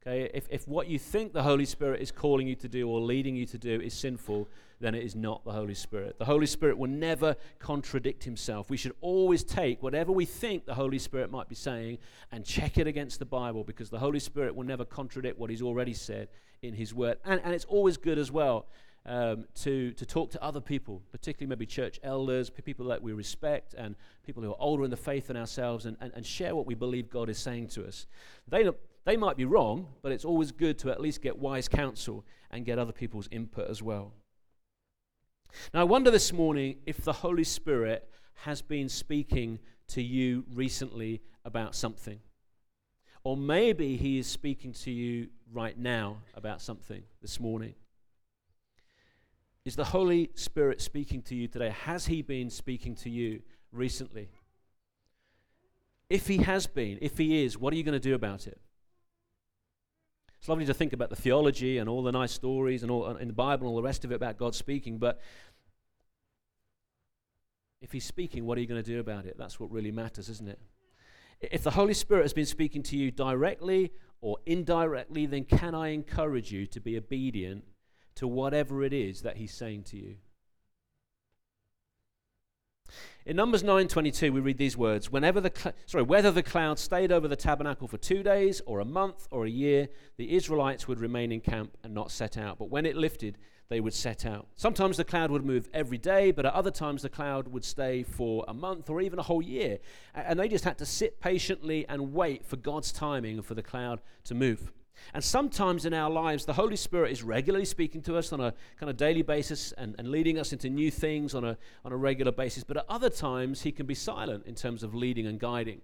Okay? 0.06 0.30
If, 0.32 0.46
if 0.50 0.68
what 0.68 0.88
you 0.88 0.98
think 0.98 1.32
the 1.32 1.42
Holy 1.42 1.64
Spirit 1.64 2.00
is 2.00 2.12
calling 2.12 2.46
you 2.46 2.54
to 2.56 2.68
do 2.68 2.88
or 2.88 3.00
leading 3.00 3.34
you 3.34 3.46
to 3.46 3.58
do 3.58 3.80
is 3.80 3.92
sinful, 3.92 4.48
then 4.78 4.94
it 4.94 5.02
is 5.02 5.16
not 5.16 5.44
the 5.44 5.52
Holy 5.52 5.74
Spirit. 5.74 6.18
The 6.18 6.24
Holy 6.24 6.46
Spirit 6.46 6.78
will 6.78 6.90
never 6.90 7.34
contradict 7.58 8.24
himself. 8.24 8.70
We 8.70 8.76
should 8.76 8.94
always 9.00 9.42
take 9.42 9.82
whatever 9.82 10.12
we 10.12 10.24
think 10.24 10.66
the 10.66 10.74
Holy 10.74 10.98
Spirit 10.98 11.30
might 11.30 11.48
be 11.48 11.54
saying 11.54 11.98
and 12.30 12.44
check 12.44 12.78
it 12.78 12.86
against 12.86 13.18
the 13.18 13.24
Bible 13.24 13.64
because 13.64 13.90
the 13.90 13.98
Holy 13.98 14.20
Spirit 14.20 14.54
will 14.54 14.66
never 14.66 14.84
contradict 14.84 15.38
what 15.38 15.50
he's 15.50 15.62
already 15.62 15.94
said 15.94 16.28
in 16.62 16.74
his 16.74 16.94
word. 16.94 17.18
And, 17.24 17.40
and 17.42 17.54
it's 17.54 17.64
always 17.64 17.96
good 17.96 18.18
as 18.18 18.30
well 18.30 18.66
um, 19.06 19.44
to, 19.62 19.92
to 19.92 20.04
talk 20.04 20.30
to 20.32 20.42
other 20.42 20.60
people, 20.60 21.00
particularly 21.10 21.48
maybe 21.48 21.64
church 21.64 21.98
elders, 22.02 22.50
people 22.50 22.86
that 22.86 23.02
we 23.02 23.12
respect, 23.12 23.74
and 23.74 23.94
people 24.24 24.42
who 24.42 24.50
are 24.50 24.60
older 24.60 24.84
in 24.84 24.90
the 24.90 24.96
faith 24.96 25.28
than 25.28 25.36
ourselves, 25.36 25.86
and, 25.86 25.96
and, 26.00 26.12
and 26.14 26.26
share 26.26 26.54
what 26.54 26.66
we 26.66 26.74
believe 26.74 27.08
God 27.08 27.30
is 27.30 27.38
saying 27.38 27.68
to 27.68 27.86
us. 27.86 28.06
They, 28.48 28.68
they 29.06 29.16
might 29.16 29.36
be 29.36 29.44
wrong, 29.44 29.86
but 30.02 30.10
it's 30.10 30.24
always 30.24 30.50
good 30.50 30.78
to 30.80 30.90
at 30.90 31.00
least 31.00 31.22
get 31.22 31.38
wise 31.38 31.68
counsel 31.68 32.26
and 32.50 32.66
get 32.66 32.78
other 32.78 32.92
people's 32.92 33.28
input 33.30 33.70
as 33.70 33.80
well. 33.80 34.12
Now, 35.72 35.80
I 35.80 35.84
wonder 35.84 36.10
this 36.10 36.32
morning 36.32 36.78
if 36.86 36.98
the 36.98 37.12
Holy 37.12 37.44
Spirit 37.44 38.10
has 38.34 38.60
been 38.62 38.88
speaking 38.88 39.60
to 39.88 40.02
you 40.02 40.44
recently 40.52 41.22
about 41.44 41.76
something. 41.76 42.18
Or 43.22 43.36
maybe 43.36 43.96
He 43.96 44.18
is 44.18 44.26
speaking 44.26 44.72
to 44.72 44.90
you 44.90 45.28
right 45.52 45.78
now 45.78 46.18
about 46.34 46.60
something 46.60 47.04
this 47.22 47.38
morning. 47.38 47.74
Is 49.64 49.76
the 49.76 49.84
Holy 49.84 50.30
Spirit 50.34 50.80
speaking 50.80 51.22
to 51.22 51.36
you 51.36 51.46
today? 51.46 51.70
Has 51.70 52.06
He 52.06 52.22
been 52.22 52.50
speaking 52.50 52.96
to 52.96 53.10
you 53.10 53.42
recently? 53.70 54.30
If 56.10 56.26
He 56.26 56.38
has 56.38 56.66
been, 56.66 56.98
if 57.00 57.16
He 57.18 57.44
is, 57.44 57.56
what 57.56 57.72
are 57.72 57.76
you 57.76 57.84
going 57.84 57.92
to 57.92 58.00
do 58.00 58.14
about 58.16 58.48
it? 58.48 58.60
It's 60.46 60.48
lovely 60.48 60.66
to 60.66 60.74
think 60.74 60.92
about 60.92 61.10
the 61.10 61.16
theology 61.16 61.78
and 61.78 61.90
all 61.90 62.04
the 62.04 62.12
nice 62.12 62.30
stories 62.30 62.84
and 62.84 62.92
all 62.92 63.04
uh, 63.04 63.14
in 63.14 63.26
the 63.26 63.34
Bible 63.34 63.66
and 63.66 63.70
all 63.70 63.74
the 63.74 63.82
rest 63.82 64.04
of 64.04 64.12
it 64.12 64.14
about 64.14 64.38
God 64.38 64.54
speaking, 64.54 64.96
but 64.96 65.20
if 67.80 67.90
He's 67.90 68.04
speaking, 68.04 68.46
what 68.46 68.56
are 68.56 68.60
you 68.60 68.68
going 68.68 68.80
to 68.80 68.88
do 68.88 69.00
about 69.00 69.26
it? 69.26 69.36
That's 69.36 69.58
what 69.58 69.72
really 69.72 69.90
matters, 69.90 70.28
isn't 70.28 70.48
it? 70.48 70.60
If 71.40 71.64
the 71.64 71.72
Holy 71.72 71.94
Spirit 71.94 72.22
has 72.22 72.32
been 72.32 72.46
speaking 72.46 72.84
to 72.84 72.96
you 72.96 73.10
directly 73.10 73.92
or 74.20 74.36
indirectly, 74.46 75.26
then 75.26 75.42
can 75.42 75.74
I 75.74 75.88
encourage 75.88 76.52
you 76.52 76.64
to 76.66 76.80
be 76.80 76.96
obedient 76.96 77.64
to 78.14 78.28
whatever 78.28 78.84
it 78.84 78.92
is 78.92 79.22
that 79.22 79.38
He's 79.38 79.52
saying 79.52 79.82
to 79.88 79.96
you? 79.96 80.14
In 83.26 83.34
Numbers 83.34 83.64
9:22 83.64 84.32
we 84.32 84.38
read 84.38 84.56
these 84.56 84.76
words, 84.76 85.10
whenever 85.10 85.40
the 85.40 85.50
cl- 85.52 85.74
sorry, 85.86 86.04
whether 86.04 86.30
the 86.30 86.44
cloud 86.44 86.78
stayed 86.78 87.10
over 87.10 87.26
the 87.26 87.34
tabernacle 87.34 87.88
for 87.88 87.98
2 87.98 88.22
days 88.22 88.62
or 88.66 88.78
a 88.78 88.84
month 88.84 89.26
or 89.32 89.46
a 89.46 89.50
year, 89.50 89.88
the 90.16 90.36
Israelites 90.36 90.86
would 90.86 91.00
remain 91.00 91.32
in 91.32 91.40
camp 91.40 91.76
and 91.82 91.92
not 91.92 92.12
set 92.12 92.38
out, 92.38 92.56
but 92.56 92.70
when 92.70 92.86
it 92.86 92.94
lifted, 92.94 93.36
they 93.68 93.80
would 93.80 93.94
set 93.94 94.24
out. 94.24 94.46
Sometimes 94.54 94.96
the 94.96 95.02
cloud 95.02 95.32
would 95.32 95.44
move 95.44 95.68
every 95.74 95.98
day, 95.98 96.30
but 96.30 96.46
at 96.46 96.52
other 96.52 96.70
times 96.70 97.02
the 97.02 97.08
cloud 97.08 97.48
would 97.48 97.64
stay 97.64 98.04
for 98.04 98.44
a 98.46 98.54
month 98.54 98.88
or 98.88 99.00
even 99.00 99.18
a 99.18 99.24
whole 99.24 99.42
year. 99.42 99.80
And 100.14 100.38
they 100.38 100.46
just 100.46 100.62
had 100.62 100.78
to 100.78 100.86
sit 100.86 101.18
patiently 101.20 101.84
and 101.88 102.12
wait 102.12 102.44
for 102.44 102.54
God's 102.54 102.92
timing 102.92 103.42
for 103.42 103.54
the 103.54 103.62
cloud 103.62 104.02
to 104.22 104.36
move. 104.36 104.70
And 105.14 105.22
sometimes 105.22 105.84
in 105.86 105.94
our 105.94 106.10
lives, 106.10 106.44
the 106.44 106.52
Holy 106.52 106.76
Spirit 106.76 107.12
is 107.12 107.22
regularly 107.22 107.64
speaking 107.64 108.02
to 108.02 108.16
us 108.16 108.32
on 108.32 108.40
a 108.40 108.54
kind 108.78 108.90
of 108.90 108.96
daily 108.96 109.22
basis 109.22 109.72
and, 109.72 109.94
and 109.98 110.08
leading 110.08 110.38
us 110.38 110.52
into 110.52 110.68
new 110.68 110.90
things 110.90 111.34
on 111.34 111.44
a, 111.44 111.56
on 111.84 111.92
a 111.92 111.96
regular 111.96 112.32
basis. 112.32 112.64
But 112.64 112.78
at 112.78 112.86
other 112.88 113.10
times, 113.10 113.62
He 113.62 113.72
can 113.72 113.86
be 113.86 113.94
silent 113.94 114.46
in 114.46 114.54
terms 114.54 114.82
of 114.82 114.94
leading 114.94 115.26
and 115.26 115.38
guiding. 115.38 115.80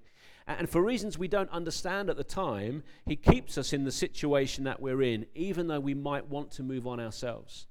And 0.46 0.68
for 0.68 0.83
reasons 0.83 1.18
we 1.18 1.29
don't 1.29 1.51
understand 1.51 2.11
at 2.11 2.16
the 2.16 2.25
time, 2.25 2.83
He 3.07 3.16
keeps 3.16 3.57
us 3.57 3.72
in 3.72 3.85
the 3.85 3.92
situation 3.92 4.64
that 4.64 4.81
we're 4.81 5.03
in, 5.03 5.27
even 5.35 5.68
though 5.68 5.81
we 5.81 5.94
might 5.94 6.29
want 6.29 6.51
to 6.53 6.62
move 6.62 6.87
on 6.87 7.01
ourselves. 7.01 7.66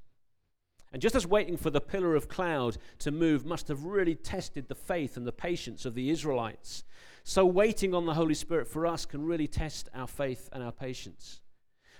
And 0.93 1.01
just 1.01 1.15
as 1.15 1.25
waiting 1.25 1.55
for 1.55 1.69
the 1.69 1.79
pillar 1.79 2.15
of 2.15 2.27
cloud 2.27 2.77
to 2.99 3.11
move 3.11 3.45
must 3.45 3.69
have 3.69 3.85
really 3.85 4.15
tested 4.15 4.67
the 4.67 4.75
faith 4.75 5.15
and 5.15 5.25
the 5.25 5.31
patience 5.31 5.85
of 5.85 5.95
the 5.95 6.09
Israelites, 6.09 6.83
so, 7.23 7.45
waiting 7.45 7.93
on 7.93 8.05
the 8.05 8.13
Holy 8.13 8.33
Spirit 8.33 8.67
for 8.67 8.87
us 8.87 9.05
can 9.05 9.23
really 9.25 9.47
test 9.47 9.89
our 9.93 10.07
faith 10.07 10.49
and 10.51 10.63
our 10.63 10.71
patience. 10.71 11.41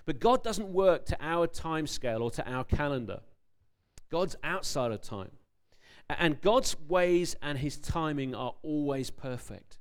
But 0.06 0.20
God 0.20 0.44
doesn't 0.44 0.74
work 0.74 1.06
to 1.08 1.18
our 1.22 1.46
time 1.48 1.86
scale 1.86 2.24
or 2.24 2.32
to 2.32 2.50
our 2.50 2.64
calendar, 2.64 3.22
God's 4.10 4.36
outside 4.44 4.92
of 4.92 5.02
time. 5.02 5.32
And 6.10 6.42
God's 6.42 6.76
ways 6.90 7.36
and 7.42 7.58
his 7.58 7.78
timing 7.78 8.36
are 8.36 8.56
always 8.64 9.10
perfect. 9.10 9.80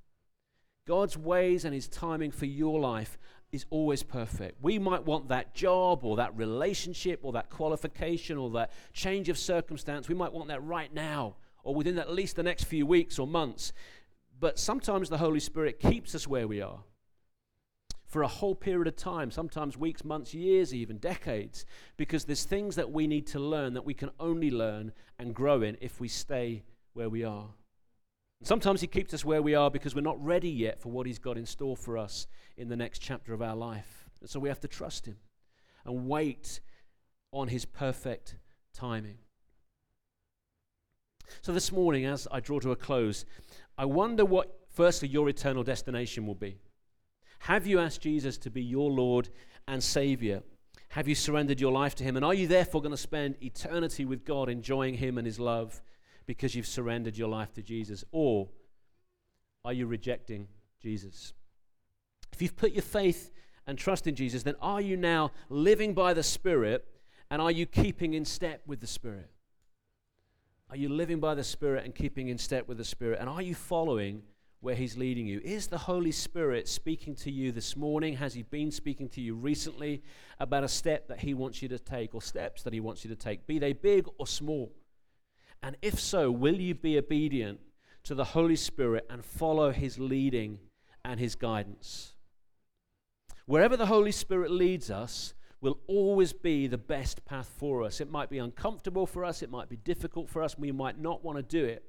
God's 0.87 1.17
ways 1.17 1.65
and 1.65 1.75
his 1.75 1.89
timing 1.89 2.31
for 2.31 2.47
your 2.47 2.79
life 2.79 3.19
is 3.51 3.67
always 3.71 4.03
perfect. 4.03 4.63
We 4.63 4.79
might 4.79 5.05
want 5.05 5.29
that 5.29 5.55
job 5.55 6.05
or 6.05 6.17
that 6.17 6.37
relationship 6.37 7.21
or 7.23 7.33
that 7.33 7.51
qualification 7.51 8.39
or 8.39 8.51
that 8.51 8.71
change 8.93 9.29
of 9.29 9.39
circumstance. 9.39 10.09
We 10.09 10.15
might 10.15 10.33
want 10.33 10.49
that 10.49 10.63
right 10.63 10.93
now 10.93 11.37
or 11.65 11.75
within 11.75 11.99
at 11.99 12.13
least 12.13 12.37
the 12.37 12.43
next 12.43 12.65
few 12.65 12.87
weeks 12.87 13.19
or 13.19 13.27
months. 13.27 13.73
But 14.41 14.59
sometimes 14.59 15.11
the 15.11 15.19
Holy 15.19 15.39
Spirit 15.39 15.79
keeps 15.79 16.15
us 16.15 16.27
where 16.27 16.49
we 16.49 16.63
are 16.63 16.81
for 18.07 18.23
a 18.23 18.29
whole 18.29 18.57
period 18.57 18.89
of 18.89 18.97
time, 18.97 19.31
sometimes 19.31 19.77
weeks, 19.77 20.03
months, 20.03 20.35
years, 20.35 20.75
even 20.75 20.97
decades, 20.97 21.65
because 21.97 22.25
there's 22.25 22.45
things 22.45 22.75
that 22.75 22.91
we 22.91 23.07
need 23.07 23.27
to 23.29 23.39
learn 23.39 23.75
that 23.75 23.85
we 23.85 23.95
can 23.95 24.11
only 24.19 24.51
learn 24.51 24.93
and 25.21 25.33
grow 25.33 25.63
in 25.63 25.77
if 25.81 26.01
we 26.01 26.09
stay 26.09 26.65
where 26.95 27.09
we 27.09 27.23
are. 27.23 27.51
And 28.41 28.49
sometimes 28.49 28.81
He 28.81 28.89
keeps 28.89 29.15
us 29.15 29.25
where 29.25 29.43
we 29.43 29.55
are 29.55 29.71
because 29.71 29.95
we're 29.95 30.01
not 30.01 30.23
ready 30.25 30.51
yet 30.51 30.81
for 30.81 30.89
what 30.89 31.07
He's 31.07 31.21
got 31.21 31.39
in 31.39 31.47
store 31.47 31.77
for 31.77 31.97
us 31.97 32.27
in 32.57 32.69
the 32.69 32.77
next 32.77 32.99
chapter 32.99 33.33
of 33.33 33.43
our 33.43 33.55
life. 33.55 34.09
And 34.21 34.29
so 34.29 34.41
we 34.41 34.49
have 34.49 34.61
to 34.61 34.69
trust 34.69 35.07
Him 35.07 35.19
and 35.85 36.09
wait 36.09 36.61
on 37.31 37.47
His 37.47 37.65
perfect 37.65 38.37
timing. 38.75 39.19
So 41.43 41.53
this 41.53 41.71
morning, 41.71 42.07
as 42.07 42.27
I 42.33 42.41
draw 42.41 42.59
to 42.59 42.73
a 42.73 42.77
close, 42.77 43.25
I 43.81 43.87
wonder 43.87 44.27
what, 44.27 44.59
firstly, 44.75 45.09
your 45.09 45.31
eternal 45.31 45.63
destination 45.63 46.27
will 46.27 46.35
be. 46.35 46.59
Have 47.39 47.67
you 47.67 47.79
asked 47.79 48.03
Jesus 48.03 48.37
to 48.37 48.51
be 48.51 48.63
your 48.63 48.91
Lord 48.91 49.31
and 49.67 49.83
Savior? 49.83 50.43
Have 50.91 51.09
you 51.09 51.15
surrendered 51.15 51.63
your 51.63 51.73
life 51.73 51.95
to 51.95 52.05
Him? 52.05 52.15
And 52.17 52.23
are 52.23 52.35
you 52.35 52.47
therefore 52.47 52.83
going 52.83 52.91
to 52.91 52.99
spend 52.99 53.37
eternity 53.43 54.05
with 54.05 54.27
God, 54.27 54.51
enjoying 54.51 54.97
Him 54.97 55.17
and 55.17 55.27
His 55.27 55.41
love 55.41 55.81
because 56.27 56.55
you've 56.55 56.67
surrendered 56.67 57.17
your 57.17 57.29
life 57.29 57.55
to 57.55 57.63
Jesus? 57.63 58.05
Or 58.13 58.51
are 59.65 59.73
you 59.73 59.87
rejecting 59.87 60.49
Jesus? 60.83 61.33
If 62.35 62.43
you've 62.43 62.57
put 62.57 62.73
your 62.73 62.83
faith 62.83 63.31
and 63.67 63.79
trust 63.79 64.07
in 64.07 64.15
Jesus, 64.15 64.43
then 64.43 64.57
are 64.61 64.83
you 64.83 64.99
now 64.99 65.31
living 65.49 65.95
by 65.95 66.13
the 66.13 66.23
Spirit 66.23 66.85
and 67.31 67.41
are 67.41 67.51
you 67.51 67.65
keeping 67.65 68.13
in 68.13 68.27
step 68.27 68.61
with 68.67 68.81
the 68.81 68.87
Spirit? 68.87 69.31
Are 70.71 70.77
you 70.77 70.89
living 70.89 71.21
by 71.21 71.35
the 71.35 71.45
Spirit 71.45 71.85
and 71.85 71.95
keeping 71.95 72.29
in 72.29 72.39
step 72.39 72.69
with 72.69 72.79
the 72.79 72.85
Spirit? 72.85 73.19
And 73.21 73.29
are 73.29 73.43
you 73.43 73.55
following 73.55 74.23
where 74.61 74.75
He's 74.75 74.97
leading 74.97 75.27
you. 75.27 75.41
Is 75.43 75.67
the 75.67 75.79
Holy 75.79 76.13
Spirit 76.13 76.69
speaking 76.69 77.15
to 77.17 77.31
you 77.31 77.51
this 77.53 77.77
morning? 77.77 78.17
Has 78.17 78.35
He 78.35 78.43
been 78.43 78.71
speaking 78.71 79.09
to 79.11 79.21
you 79.21 79.35
recently 79.35 80.03
about 80.39 80.65
a 80.65 80.69
step 80.69 81.09
that 81.09 81.21
He 81.21 81.35
wants 81.35 81.63
you 81.63 81.69
to 81.69 81.79
take 81.79 82.15
or 82.15 82.23
steps 82.23 82.63
that 82.63 82.73
He 82.73 82.81
wants 82.81 83.05
you 83.05 83.11
to 83.11 83.17
take, 83.17 83.47
be 83.47 83.59
they 83.59 83.73
big 83.73 84.07
or 84.19 84.27
small? 84.27 84.73
And 85.63 85.77
if 85.83 85.99
so, 85.99 86.31
will 86.31 86.57
you 86.57 86.75
be 86.75 86.99
obedient 86.99 87.61
to 88.05 88.15
the 88.15 88.25
Holy 88.25 88.57
Spirit 88.57 89.07
and 89.11 89.25
follow 89.25 89.73
His 89.73 89.99
leading 89.99 90.59
and 91.05 91.19
His 91.19 91.35
guidance? 91.35 92.15
Wherever 93.47 93.77
the 93.77 93.87
Holy 93.87 94.13
Spirit 94.13 94.51
leads 94.51 94.91
us, 94.91 95.35
will 95.61 95.79
always 95.87 96.33
be 96.33 96.67
the 96.67 96.79
best 96.79 97.25
path 97.25 97.51
for 97.59 97.83
us. 97.83 98.01
It 98.01 98.11
might 98.11 98.31
be 98.31 98.39
uncomfortable 98.39 99.07
for 99.07 99.25
us, 99.25 99.43
it 99.43 99.51
might 99.51 99.69
be 99.69 99.77
difficult 99.77 100.29
for 100.29 100.43
us, 100.43 100.59
we 100.59 100.73
might 100.73 100.99
not 100.99 101.25
want 101.25 101.37
to 101.37 101.43
do 101.43 101.65
it. 101.65 101.85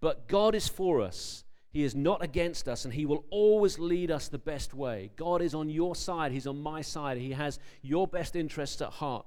But 0.00 0.28
God 0.28 0.54
is 0.54 0.68
for 0.68 1.00
us, 1.00 1.44
he 1.72 1.84
is 1.84 1.94
not 1.94 2.22
against 2.22 2.68
us, 2.68 2.84
and 2.84 2.92
He 2.92 3.06
will 3.06 3.24
always 3.30 3.78
lead 3.78 4.10
us 4.10 4.28
the 4.28 4.38
best 4.38 4.74
way. 4.74 5.12
God 5.16 5.40
is 5.40 5.54
on 5.54 5.70
your 5.70 5.94
side, 5.94 6.32
He's 6.32 6.46
on 6.46 6.60
my 6.60 6.80
side. 6.80 7.16
He 7.16 7.30
has 7.32 7.58
your 7.82 8.08
best 8.08 8.34
interests 8.34 8.82
at 8.82 8.90
heart. 8.90 9.24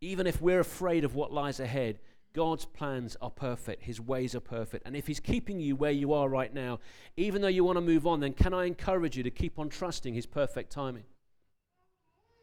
Even 0.00 0.26
if 0.26 0.40
we're 0.40 0.60
afraid 0.60 1.04
of 1.04 1.14
what 1.14 1.32
lies 1.32 1.58
ahead, 1.58 1.98
God's 2.32 2.64
plans 2.64 3.16
are 3.20 3.30
perfect, 3.30 3.82
His 3.82 4.00
ways 4.00 4.36
are 4.36 4.40
perfect. 4.40 4.86
And 4.86 4.94
if 4.94 5.08
He's 5.08 5.20
keeping 5.20 5.58
you 5.58 5.74
where 5.74 5.90
you 5.90 6.12
are 6.12 6.28
right 6.28 6.54
now, 6.54 6.78
even 7.16 7.42
though 7.42 7.48
you 7.48 7.64
want 7.64 7.76
to 7.76 7.82
move 7.82 8.06
on, 8.06 8.20
then 8.20 8.32
can 8.32 8.54
I 8.54 8.66
encourage 8.66 9.16
you 9.16 9.24
to 9.24 9.30
keep 9.30 9.58
on 9.58 9.68
trusting 9.68 10.14
His 10.14 10.26
perfect 10.26 10.70
timing? 10.70 11.04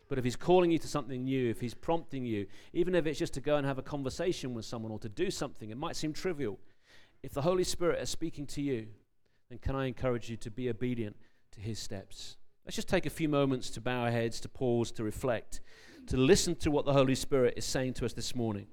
But 0.10 0.18
if 0.18 0.24
He's 0.24 0.36
calling 0.36 0.72
you 0.72 0.80
to 0.80 0.88
something 0.88 1.24
new, 1.24 1.50
if 1.50 1.62
He's 1.62 1.74
prompting 1.74 2.26
you, 2.26 2.48
even 2.74 2.96
if 2.96 3.06
it's 3.06 3.20
just 3.20 3.34
to 3.36 3.42
go 3.42 3.56
and 3.56 3.66
have 3.66 3.78
a 3.78 3.84
conversation 3.84 4.54
with 4.54 4.66
someone 4.66 4.92
or 4.92 5.00
to 5.00 5.10
do 5.10 5.32
something, 5.32 5.70
it 5.70 5.78
might 5.78 5.96
seem 5.96 6.12
trivial 6.12 6.60
if 7.22 7.34
the 7.34 7.42
Holy 7.42 7.64
Spirit 7.64 8.02
is 8.02 8.10
speaking 8.10 8.46
to 8.48 8.62
you, 8.62 8.88
then 9.50 9.60
can 9.60 9.76
I 9.76 9.88
encourage 9.88 10.30
you 10.30 10.38
to 10.38 10.52
be 10.52 10.70
obedient 10.70 11.18
to 11.52 11.60
his 11.60 11.80
steps? 11.80 12.38
Let's 12.66 12.76
just 12.76 12.88
take 12.88 13.06
a 13.06 13.10
few 13.10 13.28
moments 13.28 13.70
to 13.72 13.82
bow 13.82 14.04
our 14.04 14.12
heads, 14.12 14.40
to 14.42 14.50
pause, 14.50 14.92
to 14.94 15.04
reflect, 15.04 15.62
to 16.08 16.18
listen 16.18 16.56
to 16.58 16.72
what 16.72 16.86
the 16.86 16.94
Holy 16.94 17.16
Spirit 17.16 17.56
is 17.58 17.66
saying 17.66 17.94
to 17.96 18.06
us 18.06 18.14
this 18.14 18.36
morning. 18.36 18.68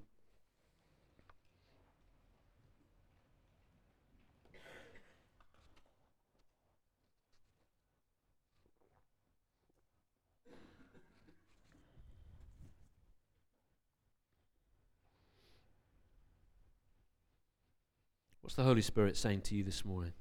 What's 18.47 18.55
the 18.55 18.63
Holy 18.63 18.81
Spirit 18.81 19.17
saying 19.17 19.41
to 19.41 19.57
you 19.57 19.65
this 19.65 19.85
morning? 19.85 20.13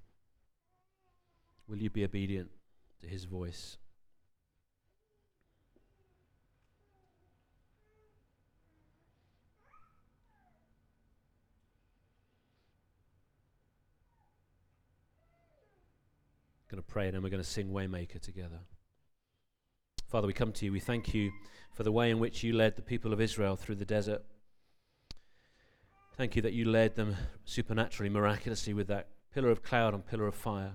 Will 1.68 1.78
you 1.78 1.92
be 1.92 2.04
obedient 2.04 2.50
to 3.04 3.08
His 3.08 3.26
voice? 3.26 3.78
going 16.72 16.82
to 16.82 16.82
pray 16.82 17.06
and 17.06 17.14
then 17.14 17.22
we're 17.22 17.30
going 17.30 17.44
to 17.44 17.48
sing 17.48 17.70
Waymaker 17.70 18.20
together. 18.20 18.58
Father, 20.10 20.26
we 20.26 20.34
come 20.34 20.52
to 20.54 20.66
you. 20.66 20.72
We 20.72 20.80
thank 20.80 21.14
you 21.14 21.30
for 21.76 21.84
the 21.84 21.92
way 21.92 22.10
in 22.10 22.18
which 22.18 22.42
you 22.42 22.54
led 22.54 22.76
the 22.76 22.82
people 22.82 23.14
of 23.14 23.22
Israel 23.22 23.56
through 23.56 23.76
the 23.76 23.86
desert. 23.86 24.24
Thank 26.18 26.38
you 26.38 26.42
that 26.44 26.54
you 26.54 26.64
led 26.64 26.96
them 26.96 27.18
supernaturally, 27.44 28.10
miraculously 28.10 28.74
with 28.74 28.88
that 28.88 29.10
pillar 29.34 29.50
of 29.50 29.62
cloud 29.62 29.94
and 29.94 30.06
pillar 30.06 30.28
of 30.28 30.36
fire. 30.36 30.72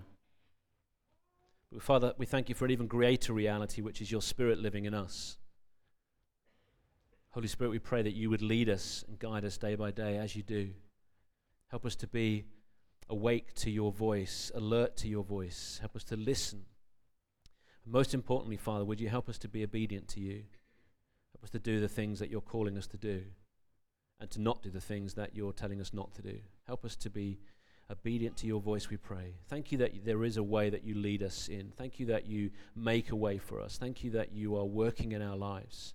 But 1.72 1.82
Father, 1.82 2.12
we 2.18 2.26
thank 2.26 2.50
you 2.50 2.54
for 2.54 2.66
an 2.66 2.70
even 2.70 2.86
greater 2.86 3.32
reality, 3.32 3.80
which 3.80 4.02
is 4.02 4.12
your 4.12 4.20
Spirit 4.20 4.58
living 4.58 4.84
in 4.84 4.92
us. 4.92 5.38
Holy 7.30 7.48
Spirit, 7.48 7.70
we 7.70 7.78
pray 7.78 8.02
that 8.02 8.12
you 8.12 8.28
would 8.28 8.42
lead 8.42 8.68
us 8.68 9.02
and 9.08 9.18
guide 9.18 9.46
us 9.46 9.56
day 9.56 9.76
by 9.76 9.90
day 9.90 10.18
as 10.18 10.36
you 10.36 10.42
do. 10.42 10.72
Help 11.68 11.86
us 11.86 11.96
to 11.96 12.06
be 12.06 12.44
awake 13.08 13.54
to 13.54 13.70
your 13.70 13.92
voice, 13.92 14.52
alert 14.54 14.94
to 14.98 15.08
your 15.08 15.24
voice. 15.24 15.78
Help 15.80 15.96
us 15.96 16.04
to 16.04 16.16
listen. 16.16 16.66
most 17.86 18.12
importantly, 18.12 18.58
Father, 18.58 18.84
would 18.84 19.00
you 19.00 19.08
help 19.08 19.26
us 19.30 19.38
to 19.38 19.48
be 19.48 19.64
obedient 19.64 20.06
to 20.08 20.20
you? 20.20 20.44
Help 21.32 21.44
us 21.44 21.50
to 21.50 21.58
do 21.58 21.80
the 21.80 21.88
things 21.88 22.18
that 22.18 22.28
you're 22.28 22.42
calling 22.42 22.76
us 22.76 22.86
to 22.88 22.98
do 22.98 23.22
and 24.20 24.30
to 24.30 24.40
not 24.40 24.62
do 24.62 24.70
the 24.70 24.80
things 24.80 25.14
that 25.14 25.34
you're 25.34 25.52
telling 25.52 25.80
us 25.80 25.92
not 25.92 26.14
to 26.14 26.22
do. 26.22 26.38
Help 26.66 26.84
us 26.84 26.94
to 26.96 27.10
be 27.10 27.38
obedient 27.90 28.36
to 28.36 28.46
your 28.46 28.60
voice, 28.60 28.88
we 28.88 28.96
pray. 28.96 29.34
Thank 29.48 29.72
you 29.72 29.78
that 29.78 30.04
there 30.04 30.22
is 30.22 30.36
a 30.36 30.42
way 30.42 30.70
that 30.70 30.84
you 30.84 30.94
lead 30.94 31.22
us 31.22 31.48
in. 31.48 31.72
Thank 31.76 31.98
you 31.98 32.06
that 32.06 32.26
you 32.26 32.50
make 32.76 33.10
a 33.10 33.16
way 33.16 33.38
for 33.38 33.60
us. 33.60 33.78
Thank 33.78 34.04
you 34.04 34.10
that 34.12 34.32
you 34.32 34.56
are 34.56 34.64
working 34.64 35.12
in 35.12 35.22
our 35.22 35.36
lives. 35.36 35.94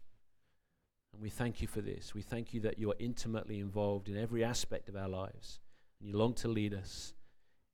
And 1.13 1.21
we 1.21 1.29
thank 1.29 1.61
you 1.61 1.67
for 1.67 1.81
this. 1.81 2.13
We 2.13 2.21
thank 2.21 2.53
you 2.53 2.59
that 2.61 2.77
you 2.77 2.91
are 2.91 2.95
intimately 2.99 3.59
involved 3.59 4.09
in 4.09 4.17
every 4.17 4.43
aspect 4.43 4.89
of 4.89 4.97
our 4.97 5.07
lives. 5.07 5.61
And 5.99 6.09
you 6.09 6.17
long 6.17 6.33
to 6.35 6.49
lead 6.49 6.73
us. 6.73 7.13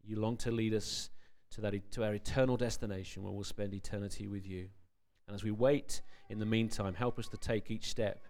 You 0.03 0.19
long 0.19 0.37
to 0.37 0.51
lead 0.51 0.73
us 0.73 1.09
to, 1.51 1.61
that, 1.61 1.91
to 1.91 2.03
our 2.03 2.13
eternal 2.13 2.57
destination 2.57 3.23
where 3.23 3.31
we'll 3.31 3.43
spend 3.43 3.73
eternity 3.73 4.27
with 4.27 4.45
you. 4.45 4.67
And 5.27 5.33
as 5.33 5.43
we 5.43 5.51
wait 5.51 6.01
in 6.29 6.39
the 6.39 6.45
meantime, 6.45 6.93
help 6.93 7.17
us 7.17 7.27
to 7.29 7.37
take 7.37 7.71
each 7.71 7.89
step 7.89 8.25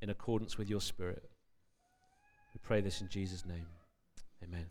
in 0.00 0.10
accordance 0.10 0.58
with 0.58 0.68
your 0.68 0.80
Spirit. 0.80 1.22
We 2.54 2.60
pray 2.62 2.80
this 2.80 3.00
in 3.00 3.08
Jesus' 3.08 3.44
name. 3.44 3.66
Amen. 4.42 4.66